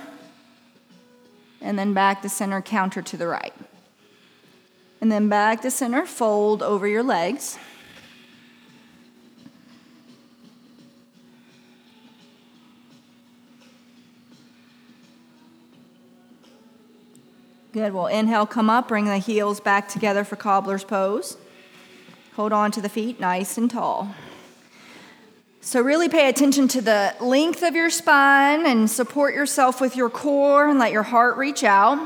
And 1.63 1.79
then 1.79 1.93
back 1.93 2.21
to 2.21 2.29
center, 2.29 2.61
counter 2.61 3.01
to 3.01 3.17
the 3.17 3.25
right. 3.25 3.53
And 5.01 5.11
then 5.11 5.29
back 5.29 5.61
to 5.61 5.71
center, 5.71 6.05
fold 6.05 6.61
over 6.61 6.87
your 6.87 7.03
legs. 7.03 7.57
Good. 17.71 17.91
We'll 17.91 18.05
inhale, 18.05 18.45
come 18.45 18.69
up, 18.69 18.87
bring 18.87 19.05
the 19.05 19.17
heels 19.17 19.59
back 19.59 19.89
together 19.89 20.23
for 20.23 20.35
cobbler's 20.35 20.83
pose. 20.83 21.37
Hold 22.35 22.53
on 22.53 22.71
to 22.71 22.81
the 22.81 22.89
feet 22.89 23.19
nice 23.19 23.57
and 23.57 23.71
tall. 23.71 24.13
So, 25.65 25.79
really 25.79 26.09
pay 26.09 26.27
attention 26.27 26.67
to 26.67 26.81
the 26.81 27.15
length 27.21 27.63
of 27.63 27.73
your 27.73 27.89
spine 27.89 28.65
and 28.65 28.91
support 28.91 29.33
yourself 29.33 29.79
with 29.79 29.95
your 29.95 30.09
core 30.09 30.67
and 30.67 30.77
let 30.77 30.91
your 30.91 31.03
heart 31.03 31.37
reach 31.37 31.63
out. 31.63 32.05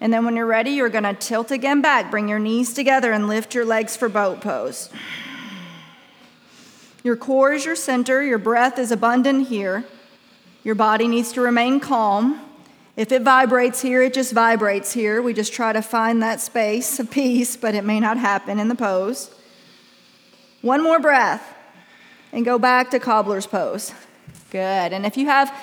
And 0.00 0.12
then, 0.12 0.24
when 0.24 0.34
you're 0.34 0.46
ready, 0.46 0.72
you're 0.72 0.90
to 0.90 1.14
tilt 1.14 1.52
again 1.52 1.80
back. 1.80 2.10
Bring 2.10 2.28
your 2.28 2.40
knees 2.40 2.74
together 2.74 3.12
and 3.12 3.28
lift 3.28 3.54
your 3.54 3.64
legs 3.64 3.96
for 3.96 4.08
boat 4.08 4.40
pose. 4.40 4.90
Your 7.04 7.14
core 7.14 7.52
is 7.52 7.64
your 7.64 7.76
center, 7.76 8.20
your 8.20 8.38
breath 8.38 8.80
is 8.80 8.90
abundant 8.90 9.46
here. 9.46 9.84
Your 10.64 10.74
body 10.74 11.06
needs 11.06 11.30
to 11.34 11.40
remain 11.40 11.78
calm. 11.78 12.44
If 12.96 13.12
it 13.12 13.22
vibrates 13.22 13.80
here, 13.80 14.02
it 14.02 14.12
just 14.12 14.32
vibrates 14.32 14.92
here. 14.92 15.22
We 15.22 15.34
just 15.34 15.52
try 15.52 15.72
to 15.72 15.82
find 15.82 16.20
that 16.24 16.40
space 16.40 16.98
of 16.98 17.12
peace, 17.12 17.56
but 17.56 17.76
it 17.76 17.84
may 17.84 18.00
not 18.00 18.18
happen 18.18 18.58
in 18.58 18.66
the 18.66 18.74
pose. 18.74 19.30
One 20.62 20.82
more 20.82 20.98
breath 20.98 21.51
and 22.32 22.44
go 22.44 22.58
back 22.58 22.90
to 22.90 22.98
cobbler's 22.98 23.46
pose. 23.46 23.92
Good. 24.50 24.92
And 24.92 25.06
if 25.06 25.16
you 25.16 25.26
have 25.26 25.54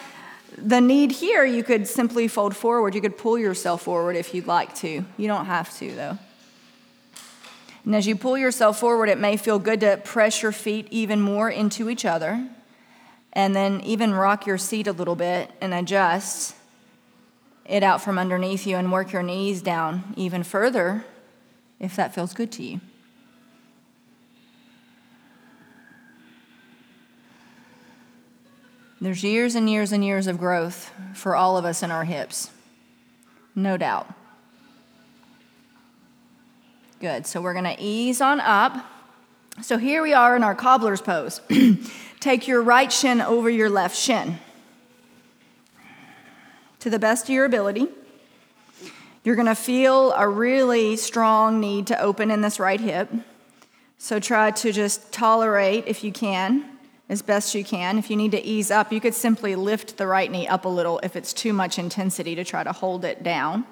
the 0.57 0.81
need 0.81 1.11
here, 1.11 1.45
you 1.45 1.63
could 1.63 1.87
simply 1.87 2.27
fold 2.27 2.55
forward. 2.55 2.95
You 2.95 3.01
could 3.01 3.17
pull 3.17 3.37
yourself 3.37 3.83
forward 3.83 4.15
if 4.15 4.33
you'd 4.33 4.47
like 4.47 4.75
to. 4.75 5.05
You 5.17 5.27
don't 5.27 5.45
have 5.45 5.75
to, 5.77 5.95
though. 5.95 6.17
And 7.85 7.95
as 7.95 8.05
you 8.07 8.15
pull 8.15 8.37
yourself 8.37 8.79
forward, 8.79 9.09
it 9.09 9.19
may 9.19 9.37
feel 9.37 9.57
good 9.57 9.79
to 9.81 9.97
press 9.97 10.41
your 10.41 10.51
feet 10.51 10.87
even 10.91 11.21
more 11.21 11.49
into 11.49 11.89
each 11.89 12.05
other. 12.05 12.47
And 13.33 13.55
then 13.55 13.81
even 13.81 14.13
rock 14.13 14.45
your 14.45 14.57
seat 14.57 14.87
a 14.87 14.91
little 14.91 15.15
bit 15.15 15.51
and 15.61 15.73
adjust 15.73 16.55
it 17.65 17.83
out 17.83 18.01
from 18.01 18.17
underneath 18.17 18.65
you 18.65 18.75
and 18.75 18.91
work 18.91 19.11
your 19.11 19.23
knees 19.23 19.61
down 19.61 20.13
even 20.17 20.43
further 20.43 21.05
if 21.79 21.95
that 21.95 22.13
feels 22.13 22.33
good 22.33 22.51
to 22.53 22.63
you. 22.63 22.81
There's 29.01 29.23
years 29.23 29.55
and 29.55 29.69
years 29.69 29.93
and 29.93 30.03
years 30.03 30.27
of 30.27 30.37
growth 30.37 30.91
for 31.13 31.35
all 31.35 31.57
of 31.57 31.63
us 31.63 31.83
in 31.83 31.91
our 31.91 32.03
hips, 32.03 32.51
no 33.55 33.77
doubt. 33.77 34.13
Good. 36.99 37.25
So 37.25 37.39
we're 37.39 37.53
going 37.53 37.63
to 37.63 37.81
ease 37.81 38.19
on 38.19 38.41
up. 38.41 38.85
So 39.61 39.77
here 39.77 40.03
we 40.03 40.13
are 40.13 40.35
in 40.35 40.43
our 40.43 40.53
cobbler's 40.53 41.01
pose. 41.01 41.39
Take 42.19 42.45
your 42.45 42.61
right 42.61 42.91
shin 42.91 43.21
over 43.21 43.49
your 43.49 43.69
left 43.69 43.95
shin 43.95 44.37
to 46.79 46.89
the 46.89 46.99
best 46.99 47.25
of 47.25 47.29
your 47.29 47.45
ability. 47.45 47.87
You're 49.23 49.35
going 49.35 49.47
to 49.47 49.55
feel 49.55 50.11
a 50.11 50.27
really 50.27 50.97
strong 50.97 51.61
need 51.61 51.87
to 51.87 52.01
open 52.01 52.31
in 52.31 52.41
this 52.41 52.59
right 52.59 52.79
hip. 52.79 53.09
So 53.97 54.19
try 54.19 54.51
to 54.51 54.71
just 54.73 55.13
tolerate, 55.13 55.85
if 55.87 56.03
you 56.03 56.11
can, 56.11 56.65
as 57.09 57.23
best 57.23 57.55
you 57.55 57.65
can. 57.65 57.97
If 57.97 58.11
you 58.11 58.15
need 58.15 58.31
to 58.31 58.45
ease 58.45 58.69
up, 58.69 58.93
you 58.93 59.01
could 59.01 59.15
simply 59.15 59.55
lift 59.55 59.97
the 59.97 60.05
right 60.05 60.31
knee 60.31 60.47
up 60.47 60.65
a 60.65 60.69
little 60.69 60.99
if 60.99 61.15
it's 61.15 61.33
too 61.33 61.51
much 61.51 61.79
intensity 61.79 62.35
to 62.35 62.43
try 62.43 62.63
to 62.63 62.71
hold 62.71 63.03
it 63.03 63.23
down. 63.23 63.65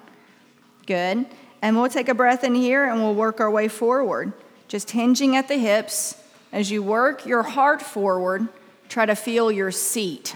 Good. 0.86 1.26
And 1.62 1.76
we'll 1.76 1.88
take 1.88 2.08
a 2.08 2.14
breath 2.14 2.42
in 2.42 2.56
here 2.56 2.84
and 2.84 3.00
we'll 3.00 3.14
work 3.14 3.40
our 3.40 3.50
way 3.50 3.68
forward. 3.68 4.32
Just 4.66 4.90
hinging 4.90 5.36
at 5.36 5.46
the 5.46 5.56
hips. 5.56 6.20
As 6.52 6.70
you 6.70 6.82
work 6.82 7.26
your 7.26 7.42
heart 7.42 7.80
forward, 7.80 8.48
try 8.88 9.06
to 9.06 9.14
feel 9.14 9.52
your 9.52 9.70
seat. 9.70 10.34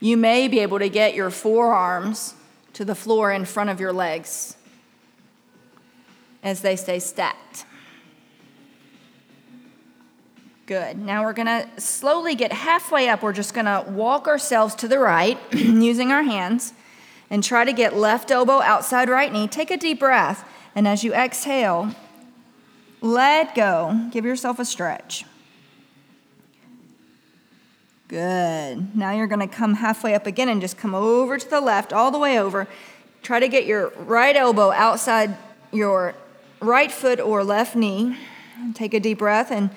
You 0.00 0.16
may 0.16 0.48
be 0.48 0.60
able 0.60 0.78
to 0.78 0.88
get 0.88 1.14
your 1.14 1.30
forearms 1.30 2.34
to 2.74 2.84
the 2.84 2.94
floor 2.94 3.32
in 3.32 3.44
front 3.44 3.70
of 3.70 3.80
your 3.80 3.92
legs 3.92 4.55
as 6.46 6.60
they 6.60 6.76
stay 6.76 7.00
stacked. 7.00 7.64
Good. 10.66 10.96
Now 10.96 11.24
we're 11.24 11.32
going 11.32 11.46
to 11.46 11.68
slowly 11.80 12.36
get 12.36 12.52
halfway 12.52 13.08
up. 13.08 13.20
We're 13.20 13.32
just 13.32 13.52
going 13.52 13.66
to 13.66 13.84
walk 13.90 14.28
ourselves 14.28 14.76
to 14.76 14.88
the 14.88 15.00
right 15.00 15.38
using 15.52 16.12
our 16.12 16.22
hands 16.22 16.72
and 17.30 17.42
try 17.42 17.64
to 17.64 17.72
get 17.72 17.96
left 17.96 18.30
elbow 18.30 18.60
outside 18.60 19.08
right 19.08 19.32
knee. 19.32 19.48
Take 19.48 19.72
a 19.72 19.76
deep 19.76 19.98
breath. 19.98 20.48
And 20.76 20.86
as 20.86 21.02
you 21.02 21.12
exhale, 21.12 21.92
let 23.00 23.56
go. 23.56 24.08
Give 24.12 24.24
yourself 24.24 24.60
a 24.60 24.64
stretch. 24.64 25.24
Good. 28.06 28.94
Now 28.96 29.10
you're 29.10 29.26
going 29.26 29.40
to 29.40 29.52
come 29.52 29.74
halfway 29.74 30.14
up 30.14 30.26
again 30.28 30.48
and 30.48 30.60
just 30.60 30.78
come 30.78 30.94
over 30.94 31.38
to 31.38 31.50
the 31.50 31.60
left, 31.60 31.92
all 31.92 32.12
the 32.12 32.20
way 32.20 32.38
over. 32.38 32.68
Try 33.24 33.40
to 33.40 33.48
get 33.48 33.66
your 33.66 33.88
right 33.96 34.36
elbow 34.36 34.70
outside 34.70 35.36
your 35.72 36.14
right 36.66 36.90
foot 36.92 37.20
or 37.20 37.44
left 37.44 37.76
knee. 37.76 38.16
Take 38.74 38.92
a 38.92 39.00
deep 39.00 39.18
breath 39.18 39.50
and 39.50 39.70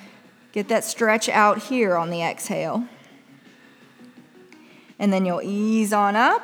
get 0.52 0.68
that 0.70 0.84
stretch 0.84 1.30
out 1.30 1.64
here 1.64 1.96
on 1.96 2.10
the 2.10 2.22
exhale. 2.22 2.88
And 4.98 5.14
then 5.14 5.26
you'll 5.26 5.42
ease 5.42 5.94
on 5.94 6.16
up, 6.16 6.44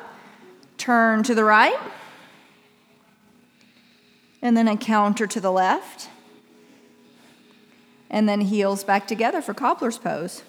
turn 0.78 1.22
to 1.24 1.34
the 1.34 1.44
right, 1.44 1.78
and 4.40 4.56
then 4.56 4.68
a 4.68 4.76
counter 4.76 5.26
to 5.26 5.40
the 5.40 5.52
left. 5.52 6.08
And 8.08 8.28
then 8.28 8.42
heels 8.42 8.84
back 8.84 9.06
together 9.06 9.42
for 9.42 9.52
cobbler's 9.52 9.98
pose. 9.98 10.42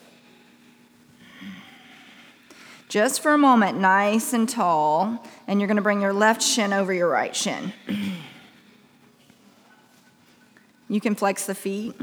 Just 2.88 3.22
for 3.22 3.34
a 3.34 3.38
moment, 3.38 3.80
nice 3.80 4.32
and 4.32 4.48
tall, 4.48 5.22
and 5.46 5.60
you're 5.60 5.68
going 5.68 5.76
to 5.76 5.84
bring 5.84 6.02
your 6.02 6.14
left 6.14 6.42
shin 6.42 6.72
over 6.72 6.94
your 6.94 7.10
right 7.10 7.36
shin. 7.36 7.74
You 10.90 11.02
can 11.02 11.16
flex 11.16 11.46
the 11.46 11.56
feet. 11.56 11.96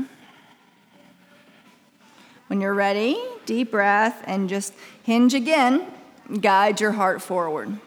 When 2.49 2.61
you're 2.61 2.74
ready, 2.74 3.20
deep 3.47 3.70
breath 3.70 4.22
and 4.26 4.49
just 4.49 4.74
hinge 5.03 5.35
again. 5.35 5.87
Guide 6.41 6.80
your 6.80 6.93
heart 6.93 7.22
forward. 7.22 7.78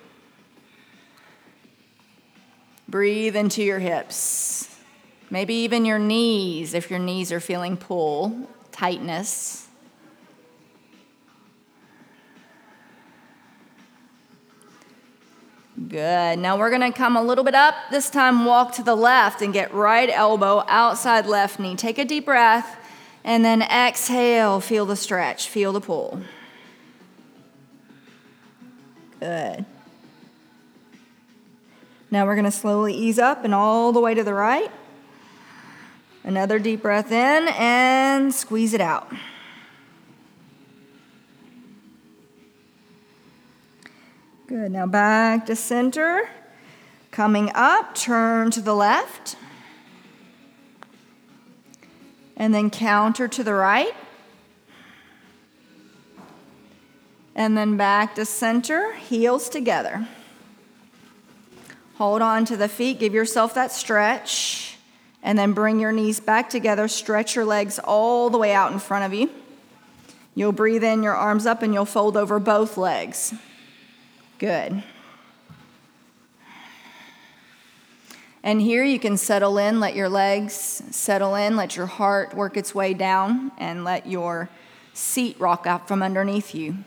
Breathe 2.87 3.35
into 3.35 3.63
your 3.63 3.79
hips. 3.79 4.75
Maybe 5.29 5.53
even 5.55 5.85
your 5.85 5.99
knees 5.99 6.73
if 6.73 6.89
your 6.89 6.99
knees 6.99 7.31
are 7.31 7.39
feeling 7.39 7.77
pull, 7.77 8.49
tightness. 8.71 9.66
Good. 15.77 16.39
Now 16.39 16.57
we're 16.57 16.71
going 16.71 16.91
to 16.91 16.97
come 16.97 17.15
a 17.15 17.21
little 17.21 17.43
bit 17.43 17.53
up. 17.53 17.75
This 17.91 18.09
time, 18.09 18.45
walk 18.45 18.73
to 18.73 18.83
the 18.83 18.95
left 18.95 19.43
and 19.43 19.53
get 19.53 19.71
right 19.71 20.09
elbow 20.09 20.63
outside 20.67 21.27
left 21.27 21.59
knee. 21.59 21.75
Take 21.75 21.99
a 21.99 22.05
deep 22.05 22.25
breath 22.25 22.77
and 23.23 23.45
then 23.45 23.61
exhale. 23.61 24.59
Feel 24.59 24.87
the 24.87 24.95
stretch, 24.95 25.49
feel 25.49 25.71
the 25.71 25.79
pull. 25.79 26.21
Good. 29.19 29.65
Now 32.09 32.25
we're 32.25 32.35
going 32.35 32.45
to 32.45 32.51
slowly 32.51 32.93
ease 32.93 33.19
up 33.19 33.43
and 33.43 33.53
all 33.53 33.91
the 33.91 33.99
way 33.99 34.15
to 34.15 34.23
the 34.23 34.33
right. 34.33 34.71
Another 36.23 36.57
deep 36.57 36.81
breath 36.81 37.11
in 37.11 37.47
and 37.49 38.33
squeeze 38.33 38.73
it 38.73 38.81
out. 38.81 39.11
Good. 44.47 44.71
Now 44.71 44.87
back 44.87 45.45
to 45.47 45.57
center. 45.57 46.29
Coming 47.11 47.51
up, 47.53 47.95
turn 47.95 48.49
to 48.51 48.61
the 48.61 48.73
left. 48.73 49.35
And 52.37 52.53
then 52.53 52.69
counter 52.69 53.27
to 53.27 53.43
the 53.43 53.53
right. 53.53 53.93
And 57.35 57.57
then 57.57 57.75
back 57.75 58.15
to 58.15 58.25
center, 58.25 58.93
heels 58.93 59.49
together. 59.49 60.07
Hold 61.95 62.21
on 62.21 62.45
to 62.45 62.55
the 62.55 62.69
feet, 62.69 62.99
give 62.99 63.13
yourself 63.13 63.53
that 63.55 63.73
stretch, 63.73 64.77
and 65.21 65.37
then 65.37 65.51
bring 65.51 65.77
your 65.77 65.91
knees 65.91 66.21
back 66.21 66.49
together. 66.49 66.87
Stretch 66.87 67.35
your 67.35 67.43
legs 67.43 67.79
all 67.79 68.29
the 68.29 68.37
way 68.37 68.53
out 68.53 68.71
in 68.71 68.79
front 68.79 69.03
of 69.03 69.13
you. 69.13 69.29
You'll 70.35 70.53
breathe 70.53 70.85
in 70.85 71.03
your 71.03 71.15
arms 71.15 71.45
up 71.45 71.63
and 71.63 71.73
you'll 71.73 71.83
fold 71.83 72.15
over 72.15 72.39
both 72.39 72.77
legs. 72.77 73.33
Good. 74.39 74.83
And 78.43 78.61
here 78.61 78.83
you 78.83 78.99
can 78.99 79.17
settle 79.17 79.57
in, 79.57 79.79
let 79.79 79.95
your 79.95 80.07
legs 80.07 80.53
settle 80.91 81.35
in, 81.35 81.55
let 81.55 81.75
your 81.75 81.87
heart 81.87 82.35
work 82.35 82.55
its 82.55 82.73
way 82.73 82.93
down, 82.93 83.51
and 83.57 83.83
let 83.83 84.07
your 84.07 84.49
seat 84.93 85.39
rock 85.39 85.65
out 85.65 85.87
from 85.87 86.03
underneath 86.03 86.53
you. 86.53 86.77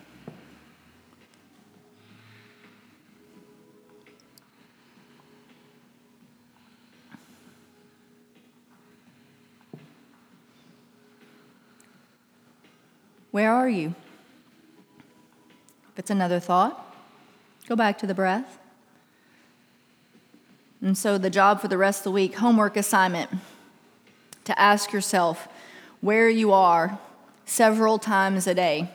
Where 13.33 13.53
are 13.53 13.69
you? 13.69 13.95
If 15.93 15.99
it's 15.99 16.11
another 16.11 16.41
thought, 16.41 16.90
go 17.71 17.77
back 17.77 17.97
to 17.99 18.07
the 18.07 18.15
breath. 18.15 18.59
And 20.83 20.99
so, 20.99 21.19
the 21.19 21.31
job 21.31 21.61
for 21.61 21.69
the 21.69 21.79
rest 21.79 22.01
of 22.01 22.05
the 22.05 22.11
week, 22.11 22.35
homework 22.35 22.77
assignment, 22.77 23.31
to 24.43 24.59
ask 24.59 24.93
yourself 24.93 25.47
where 26.01 26.29
you 26.29 26.53
are 26.53 26.99
several 27.45 28.01
times 28.01 28.49
a 28.49 28.55
day. 28.55 28.91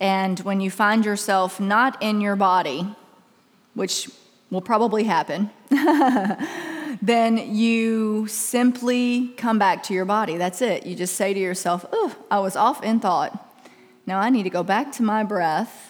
And 0.00 0.40
when 0.40 0.60
you 0.60 0.68
find 0.68 1.04
yourself 1.04 1.60
not 1.60 1.96
in 2.02 2.20
your 2.20 2.34
body, 2.34 2.92
which 3.74 4.10
will 4.50 4.62
probably 4.62 5.04
happen, 5.04 5.50
then 7.00 7.54
you 7.54 8.26
simply 8.26 9.28
come 9.36 9.60
back 9.60 9.84
to 9.84 9.94
your 9.94 10.06
body. 10.06 10.36
That's 10.36 10.60
it. 10.60 10.86
You 10.86 10.96
just 10.96 11.14
say 11.14 11.32
to 11.34 11.38
yourself, 11.38 11.86
Oh, 11.92 12.16
I 12.32 12.40
was 12.40 12.56
off 12.56 12.82
in 12.82 12.98
thought. 12.98 13.48
Now 14.06 14.18
I 14.18 14.28
need 14.28 14.42
to 14.42 14.50
go 14.50 14.64
back 14.64 14.90
to 14.92 15.04
my 15.04 15.22
breath. 15.22 15.89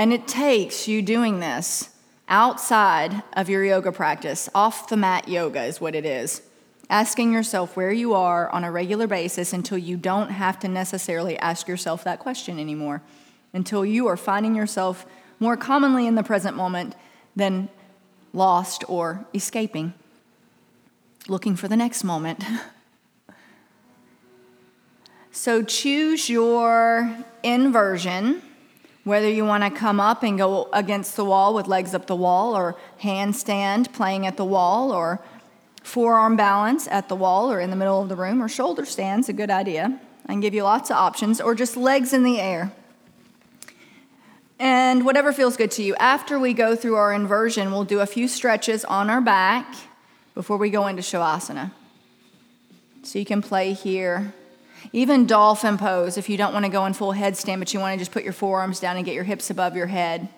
And 0.00 0.14
it 0.14 0.26
takes 0.26 0.88
you 0.88 1.02
doing 1.02 1.40
this 1.40 1.90
outside 2.26 3.22
of 3.34 3.50
your 3.50 3.62
yoga 3.62 3.92
practice. 3.92 4.48
Off 4.54 4.88
the 4.88 4.96
mat 4.96 5.28
yoga 5.28 5.62
is 5.64 5.78
what 5.78 5.94
it 5.94 6.06
is. 6.06 6.40
Asking 6.88 7.34
yourself 7.34 7.76
where 7.76 7.92
you 7.92 8.14
are 8.14 8.48
on 8.48 8.64
a 8.64 8.72
regular 8.72 9.06
basis 9.06 9.52
until 9.52 9.76
you 9.76 9.98
don't 9.98 10.30
have 10.30 10.58
to 10.60 10.68
necessarily 10.68 11.38
ask 11.38 11.68
yourself 11.68 12.02
that 12.04 12.18
question 12.18 12.58
anymore. 12.58 13.02
Until 13.52 13.84
you 13.84 14.06
are 14.06 14.16
finding 14.16 14.54
yourself 14.54 15.04
more 15.38 15.58
commonly 15.58 16.06
in 16.06 16.14
the 16.14 16.22
present 16.22 16.56
moment 16.56 16.94
than 17.36 17.68
lost 18.32 18.82
or 18.88 19.26
escaping 19.34 19.92
looking 21.28 21.56
for 21.56 21.68
the 21.68 21.76
next 21.76 22.04
moment. 22.04 22.42
so 25.30 25.62
choose 25.62 26.30
your 26.30 27.14
inversion, 27.42 28.40
whether 29.04 29.28
you 29.28 29.44
want 29.44 29.64
to 29.64 29.70
come 29.70 29.98
up 29.98 30.22
and 30.22 30.36
go 30.36 30.68
against 30.72 31.16
the 31.16 31.24
wall 31.24 31.54
with 31.54 31.66
legs 31.66 31.94
up 31.94 32.06
the 32.06 32.16
wall, 32.16 32.56
or 32.56 32.76
handstand 33.02 33.92
playing 33.92 34.26
at 34.26 34.36
the 34.36 34.44
wall, 34.44 34.92
or 34.92 35.20
forearm 35.82 36.36
balance 36.36 36.86
at 36.88 37.08
the 37.08 37.16
wall 37.16 37.50
or 37.50 37.58
in 37.58 37.70
the 37.70 37.76
middle 37.76 38.02
of 38.02 38.08
the 38.08 38.16
room, 38.16 38.42
or 38.42 38.48
shoulder 38.48 38.84
stands, 38.84 39.28
a 39.28 39.32
good 39.32 39.50
idea. 39.50 39.98
I 40.26 40.32
can 40.32 40.40
give 40.40 40.54
you 40.54 40.62
lots 40.62 40.90
of 40.90 40.96
options, 40.96 41.40
or 41.40 41.54
just 41.54 41.76
legs 41.76 42.12
in 42.12 42.22
the 42.22 42.38
air. 42.38 42.72
And 44.58 45.06
whatever 45.06 45.32
feels 45.32 45.56
good 45.56 45.70
to 45.72 45.82
you. 45.82 45.96
After 45.96 46.38
we 46.38 46.52
go 46.52 46.76
through 46.76 46.96
our 46.96 47.14
inversion, 47.14 47.72
we'll 47.72 47.84
do 47.84 48.00
a 48.00 48.06
few 48.06 48.28
stretches 48.28 48.84
on 48.84 49.08
our 49.08 49.22
back 49.22 49.74
before 50.34 50.58
we 50.58 50.68
go 50.68 50.86
into 50.86 51.00
Shavasana. 51.00 51.72
So 53.02 53.18
you 53.18 53.24
can 53.24 53.40
play 53.40 53.72
here. 53.72 54.34
Even 54.92 55.26
dolphin 55.26 55.78
pose, 55.78 56.16
if 56.16 56.28
you 56.28 56.36
don't 56.36 56.52
want 56.52 56.64
to 56.64 56.70
go 56.70 56.86
in 56.86 56.92
full 56.92 57.12
headstand, 57.12 57.58
but 57.58 57.72
you 57.72 57.80
want 57.80 57.94
to 57.94 57.98
just 57.98 58.12
put 58.12 58.24
your 58.24 58.32
forearms 58.32 58.80
down 58.80 58.96
and 58.96 59.04
get 59.04 59.14
your 59.14 59.24
hips 59.24 59.50
above 59.50 59.76
your 59.76 59.86
head. 59.86 60.28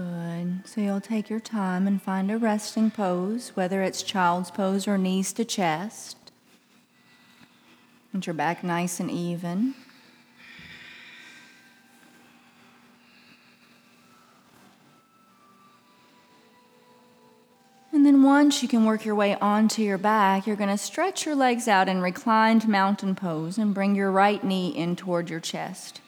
Good. 0.00 0.62
So 0.64 0.80
you'll 0.80 1.00
take 1.02 1.28
your 1.28 1.40
time 1.40 1.86
and 1.86 2.00
find 2.00 2.30
a 2.30 2.38
resting 2.38 2.90
pose, 2.90 3.50
whether 3.54 3.82
it's 3.82 4.02
child's 4.02 4.50
pose 4.50 4.88
or 4.88 4.96
knees 4.96 5.34
to 5.34 5.44
chest. 5.44 6.16
And 8.14 8.26
your 8.26 8.32
back 8.32 8.64
nice 8.64 8.98
and 8.98 9.10
even. 9.10 9.74
And 17.92 18.06
then 18.06 18.22
once 18.22 18.62
you 18.62 18.68
can 18.68 18.86
work 18.86 19.04
your 19.04 19.14
way 19.14 19.34
onto 19.34 19.82
your 19.82 19.98
back, 19.98 20.46
you're 20.46 20.56
going 20.56 20.70
to 20.70 20.78
stretch 20.78 21.26
your 21.26 21.34
legs 21.34 21.68
out 21.68 21.88
in 21.88 22.00
reclined 22.00 22.66
mountain 22.66 23.14
pose 23.14 23.58
and 23.58 23.74
bring 23.74 23.94
your 23.94 24.10
right 24.10 24.42
knee 24.42 24.70
in 24.70 24.96
toward 24.96 25.28
your 25.28 25.40
chest. 25.40 26.00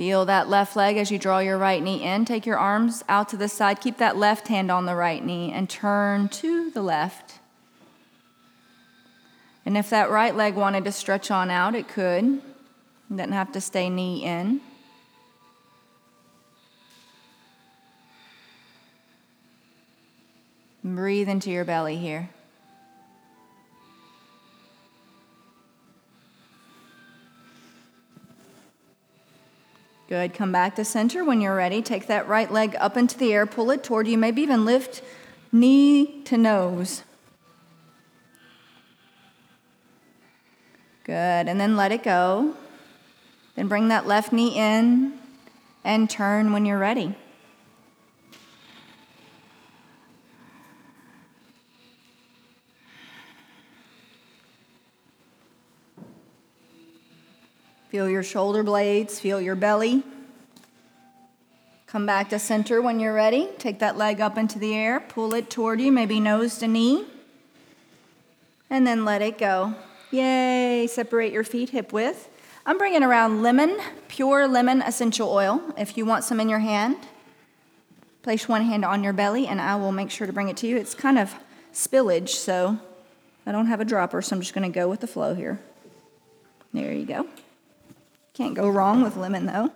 Feel 0.00 0.24
that 0.24 0.48
left 0.48 0.76
leg 0.76 0.96
as 0.96 1.10
you 1.10 1.18
draw 1.18 1.40
your 1.40 1.58
right 1.58 1.82
knee 1.82 2.02
in. 2.02 2.24
Take 2.24 2.46
your 2.46 2.56
arms 2.56 3.04
out 3.06 3.28
to 3.28 3.36
the 3.36 3.50
side. 3.50 3.82
Keep 3.82 3.98
that 3.98 4.16
left 4.16 4.48
hand 4.48 4.70
on 4.70 4.86
the 4.86 4.94
right 4.94 5.22
knee 5.22 5.52
and 5.52 5.68
turn 5.68 6.30
to 6.30 6.70
the 6.70 6.80
left. 6.80 7.34
And 9.66 9.76
if 9.76 9.90
that 9.90 10.08
right 10.08 10.34
leg 10.34 10.54
wanted 10.54 10.84
to 10.84 10.90
stretch 10.92 11.30
on 11.30 11.50
out, 11.50 11.74
it 11.74 11.86
could. 11.86 12.24
You 12.24 12.42
didn't 13.10 13.32
have 13.32 13.52
to 13.52 13.60
stay 13.60 13.90
knee 13.90 14.24
in. 14.24 14.62
Breathe 20.82 21.28
into 21.28 21.50
your 21.50 21.66
belly 21.66 21.98
here. 21.98 22.30
Good. 30.10 30.34
Come 30.34 30.50
back 30.50 30.74
to 30.74 30.84
center 30.84 31.24
when 31.24 31.40
you're 31.40 31.54
ready. 31.54 31.82
Take 31.82 32.08
that 32.08 32.26
right 32.26 32.50
leg 32.50 32.74
up 32.80 32.96
into 32.96 33.16
the 33.16 33.32
air, 33.32 33.46
pull 33.46 33.70
it 33.70 33.84
toward 33.84 34.08
you, 34.08 34.18
maybe 34.18 34.42
even 34.42 34.64
lift 34.64 35.02
knee 35.52 36.22
to 36.22 36.36
nose. 36.36 37.04
Good. 41.04 41.14
And 41.14 41.60
then 41.60 41.76
let 41.76 41.92
it 41.92 42.02
go. 42.02 42.56
Then 43.54 43.68
bring 43.68 43.86
that 43.86 44.04
left 44.04 44.32
knee 44.32 44.56
in 44.56 45.16
and 45.84 46.10
turn 46.10 46.52
when 46.52 46.66
you're 46.66 46.76
ready. 46.76 47.14
Feel 57.90 58.08
your 58.08 58.22
shoulder 58.22 58.62
blades, 58.62 59.18
feel 59.18 59.40
your 59.40 59.56
belly. 59.56 60.04
Come 61.88 62.06
back 62.06 62.28
to 62.28 62.38
center 62.38 62.80
when 62.80 63.00
you're 63.00 63.12
ready. 63.12 63.48
Take 63.58 63.80
that 63.80 63.96
leg 63.96 64.20
up 64.20 64.38
into 64.38 64.60
the 64.60 64.76
air, 64.76 65.00
pull 65.00 65.34
it 65.34 65.50
toward 65.50 65.80
you, 65.80 65.90
maybe 65.90 66.20
nose 66.20 66.58
to 66.58 66.68
knee, 66.68 67.04
and 68.70 68.86
then 68.86 69.04
let 69.04 69.22
it 69.22 69.38
go. 69.38 69.74
Yay! 70.12 70.86
Separate 70.86 71.32
your 71.32 71.42
feet 71.42 71.70
hip 71.70 71.92
width. 71.92 72.28
I'm 72.64 72.78
bringing 72.78 73.02
around 73.02 73.42
lemon, 73.42 73.76
pure 74.06 74.46
lemon 74.46 74.82
essential 74.82 75.28
oil. 75.28 75.60
If 75.76 75.96
you 75.96 76.06
want 76.06 76.22
some 76.22 76.38
in 76.38 76.48
your 76.48 76.60
hand, 76.60 76.96
place 78.22 78.48
one 78.48 78.66
hand 78.66 78.84
on 78.84 79.02
your 79.02 79.12
belly 79.12 79.48
and 79.48 79.60
I 79.60 79.74
will 79.74 79.90
make 79.90 80.12
sure 80.12 80.28
to 80.28 80.32
bring 80.32 80.48
it 80.48 80.56
to 80.58 80.68
you. 80.68 80.76
It's 80.76 80.94
kind 80.94 81.18
of 81.18 81.34
spillage, 81.72 82.28
so 82.28 82.78
I 83.44 83.50
don't 83.50 83.66
have 83.66 83.80
a 83.80 83.84
dropper, 83.84 84.22
so 84.22 84.36
I'm 84.36 84.42
just 84.42 84.54
going 84.54 84.70
to 84.70 84.72
go 84.72 84.88
with 84.88 85.00
the 85.00 85.08
flow 85.08 85.34
here. 85.34 85.58
There 86.72 86.92
you 86.92 87.04
go. 87.04 87.26
Can't 88.40 88.54
go 88.54 88.70
wrong 88.70 89.02
with 89.02 89.18
lemon 89.18 89.44
though. 89.44 89.70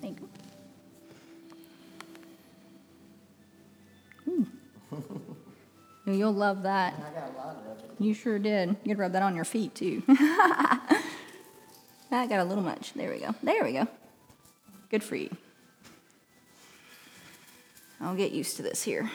Thank 0.00 0.20
you. 0.20 0.28
Ooh. 4.28 4.46
Hmm. 4.90 5.00
You'll 6.12 6.30
love 6.30 6.62
that. 6.62 6.94
I 6.94 7.18
got 7.18 7.30
a 7.30 7.36
lot 7.36 7.56
of 7.56 7.80
it. 7.80 7.90
You 7.98 8.14
sure 8.14 8.38
did. 8.38 8.76
You 8.84 8.94
could 8.94 9.00
rub 9.00 9.10
that 9.10 9.22
on 9.22 9.34
your 9.34 9.44
feet 9.44 9.74
too. 9.74 10.04
that 12.10 12.28
got 12.28 12.40
a 12.40 12.44
little 12.44 12.62
much. 12.64 12.92
There 12.94 13.10
we 13.10 13.18
go. 13.18 13.34
There 13.42 13.64
we 13.64 13.72
go. 13.72 13.86
Good 14.90 15.02
for 15.02 15.16
you. 15.16 15.30
I'll 18.00 18.16
get 18.16 18.32
used 18.32 18.56
to 18.56 18.62
this 18.62 18.82
here. 18.82 19.10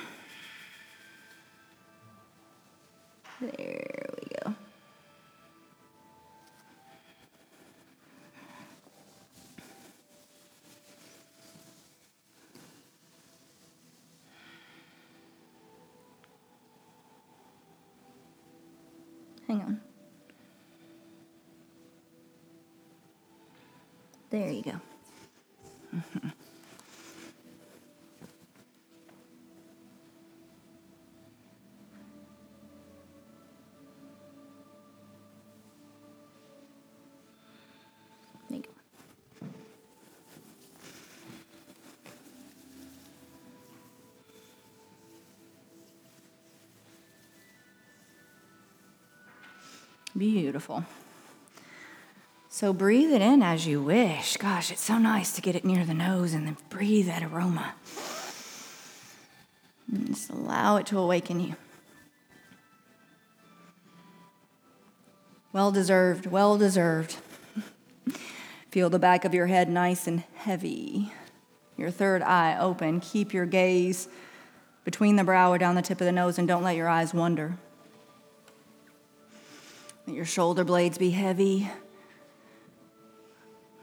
There 3.41 4.05
we 4.21 4.27
go. 4.43 4.55
Hang 19.47 19.61
on. 19.61 19.84
There 24.35 24.51
you 24.51 24.63
go. 24.63 24.73
Beautiful. 50.17 50.83
So 52.55 52.71
breathe 52.71 53.11
it 53.11 53.21
in 53.21 53.43
as 53.43 53.67
you 53.67 53.81
wish. 53.81 54.37
Gosh, 54.37 54.71
it's 54.71 54.81
so 54.81 54.97
nice 54.97 55.33
to 55.33 55.41
get 55.41 55.57
it 55.57 55.65
near 55.65 55.83
the 55.83 55.93
nose 55.93 56.33
and 56.33 56.47
then 56.47 56.55
breathe 56.69 57.07
that 57.07 57.21
aroma. 57.21 57.73
And 59.91 60.07
just 60.07 60.29
allow 60.29 60.77
it 60.77 60.85
to 60.85 60.97
awaken 60.97 61.41
you. 61.41 61.57
Well 65.51 65.73
deserved, 65.73 66.27
well 66.27 66.57
deserved. 66.57 67.17
Feel 68.71 68.89
the 68.89 68.99
back 68.99 69.25
of 69.25 69.33
your 69.33 69.47
head 69.47 69.67
nice 69.67 70.07
and 70.07 70.23
heavy. 70.35 71.11
Your 71.75 71.91
third 71.91 72.21
eye 72.21 72.57
open. 72.57 73.01
Keep 73.01 73.33
your 73.33 73.45
gaze 73.45 74.07
between 74.85 75.17
the 75.17 75.25
brow 75.25 75.51
or 75.51 75.57
down 75.57 75.75
the 75.75 75.81
tip 75.81 75.99
of 75.99 76.05
the 76.05 76.13
nose 76.13 76.39
and 76.39 76.47
don't 76.47 76.63
let 76.63 76.77
your 76.77 76.87
eyes 76.87 77.13
wander. 77.13 77.57
Let 80.07 80.15
your 80.15 80.23
shoulder 80.23 80.63
blades 80.63 80.97
be 80.97 81.09
heavy. 81.09 81.69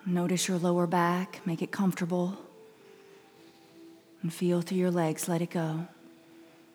Notice 0.04 0.48
your 0.48 0.58
lower 0.58 0.86
back, 0.86 1.40
make 1.46 1.62
it 1.62 1.70
comfortable. 1.70 2.36
And 4.22 4.32
feel 4.32 4.60
through 4.60 4.78
your 4.78 4.90
legs, 4.90 5.28
let 5.28 5.42
it 5.42 5.50
go. 5.50 5.86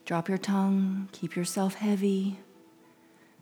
Drop 0.05 0.29
your 0.29 0.37
tongue, 0.37 1.09
keep 1.11 1.35
yourself 1.35 1.75
heavy. 1.75 2.39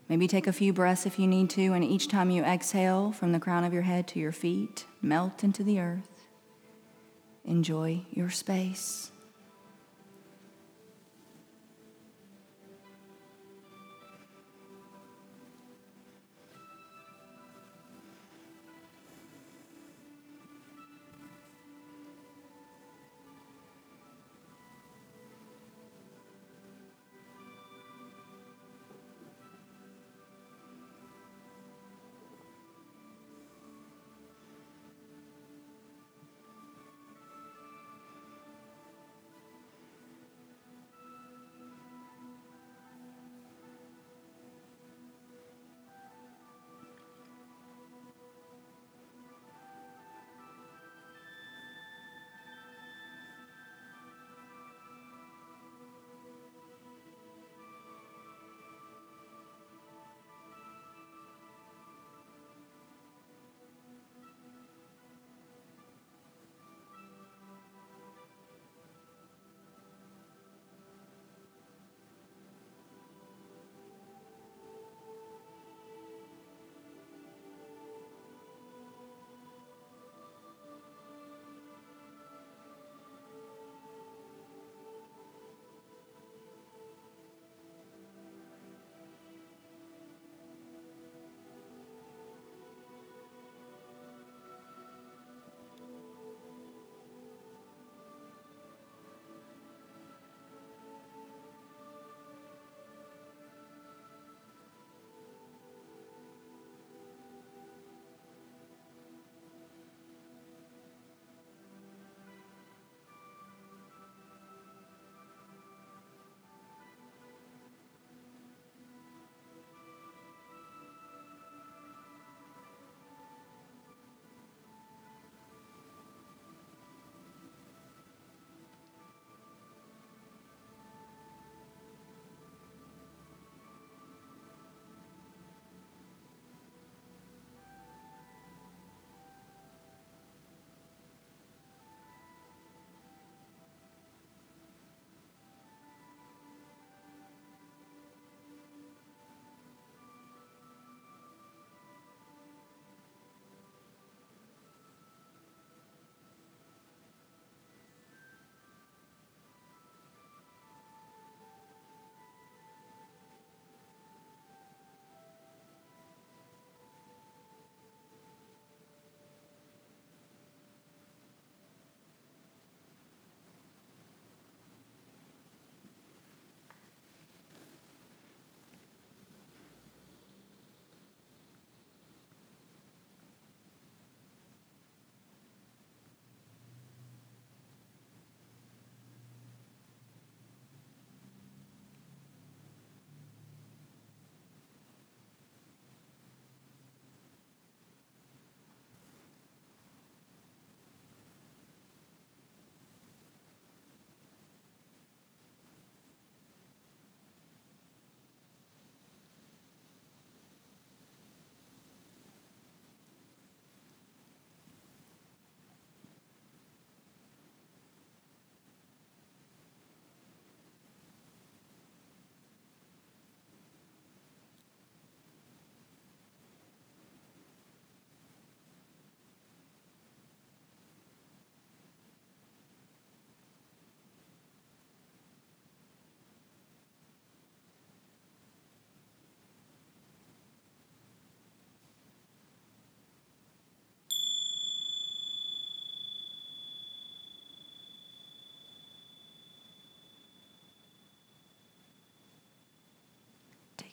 Maybe 0.10 0.28
take 0.28 0.48
a 0.48 0.54
few 0.54 0.74
breaths 0.74 1.06
if 1.06 1.20
you 1.20 1.28
need 1.28 1.50
to, 1.52 1.74
and 1.74 1.84
each 1.84 2.08
time 2.08 2.30
you 2.30 2.44
exhale 2.44 3.12
from 3.12 3.32
the 3.32 3.40
crown 3.40 3.64
of 3.64 3.74
your 3.74 3.84
head 3.84 4.08
to 4.10 4.20
your 4.20 4.32
feet, 4.32 4.86
melt 5.02 5.44
into 5.44 5.64
the 5.64 5.80
earth. 5.80 6.26
Enjoy 7.44 8.06
your 8.12 8.30
space. 8.30 9.12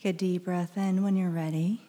Take 0.02 0.16
a 0.16 0.18
deep 0.18 0.44
breath 0.46 0.76
in 0.76 1.04
when 1.04 1.14
you're 1.14 1.30
ready. 1.30 1.80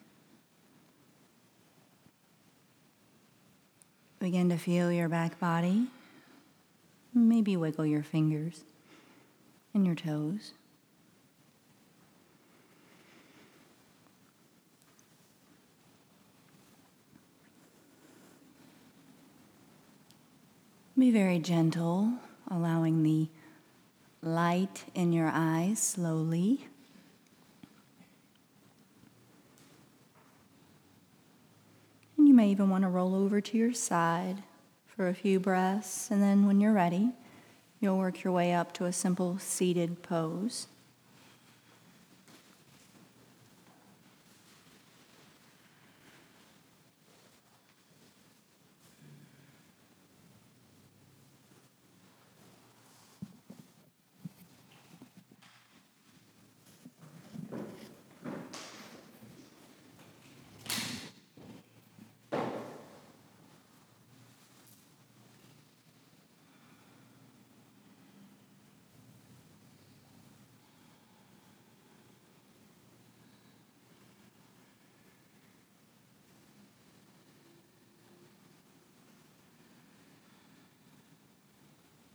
Begin 4.19 4.49
to 4.49 4.57
feel 4.57 4.91
your 4.91 5.09
back 5.09 5.39
body. 5.39 5.87
Maybe 7.11 7.57
wiggle 7.57 7.87
your 7.87 8.03
fingers 8.03 8.65
and 9.73 9.83
your 9.83 9.95
toes. 9.95 10.51
Be 20.95 21.09
very 21.09 21.39
gentle, 21.39 22.13
allowing 22.51 23.01
the 23.01 23.27
light 24.21 24.83
in 24.93 25.13
your 25.13 25.31
eyes 25.33 25.79
slowly. 25.79 26.67
You 32.33 32.37
may 32.37 32.49
even 32.49 32.67
want 32.67 32.81
to 32.81 32.89
roll 32.89 33.13
over 33.13 33.39
to 33.39 33.57
your 33.59 33.73
side 33.73 34.41
for 34.87 35.07
a 35.07 35.13
few 35.13 35.39
breaths, 35.39 36.09
and 36.09 36.19
then 36.19 36.47
when 36.47 36.59
you're 36.59 36.73
ready, 36.73 37.11
you'll 37.79 37.99
work 37.99 38.23
your 38.23 38.33
way 38.33 38.55
up 38.55 38.73
to 38.73 38.85
a 38.85 38.91
simple 38.91 39.37
seated 39.37 40.01
pose. 40.01 40.65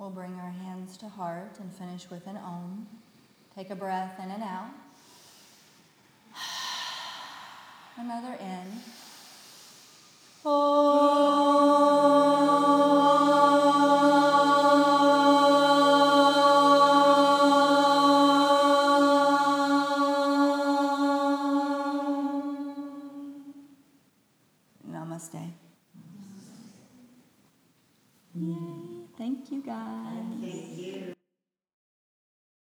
We'll 0.08 0.24
bring 0.24 0.40
our 0.40 0.50
hands 0.50 0.96
to 0.98 1.08
heart 1.10 1.58
and 1.60 1.70
finish 1.70 2.08
with 2.08 2.26
an 2.26 2.38
om. 2.38 2.86
Take 3.54 3.68
a 3.68 3.74
breath 3.76 4.18
in 4.18 4.30
and 4.30 4.42
out. 4.42 4.70
Another 7.98 8.38
in. 8.40 8.80
Namaste. 10.46 11.47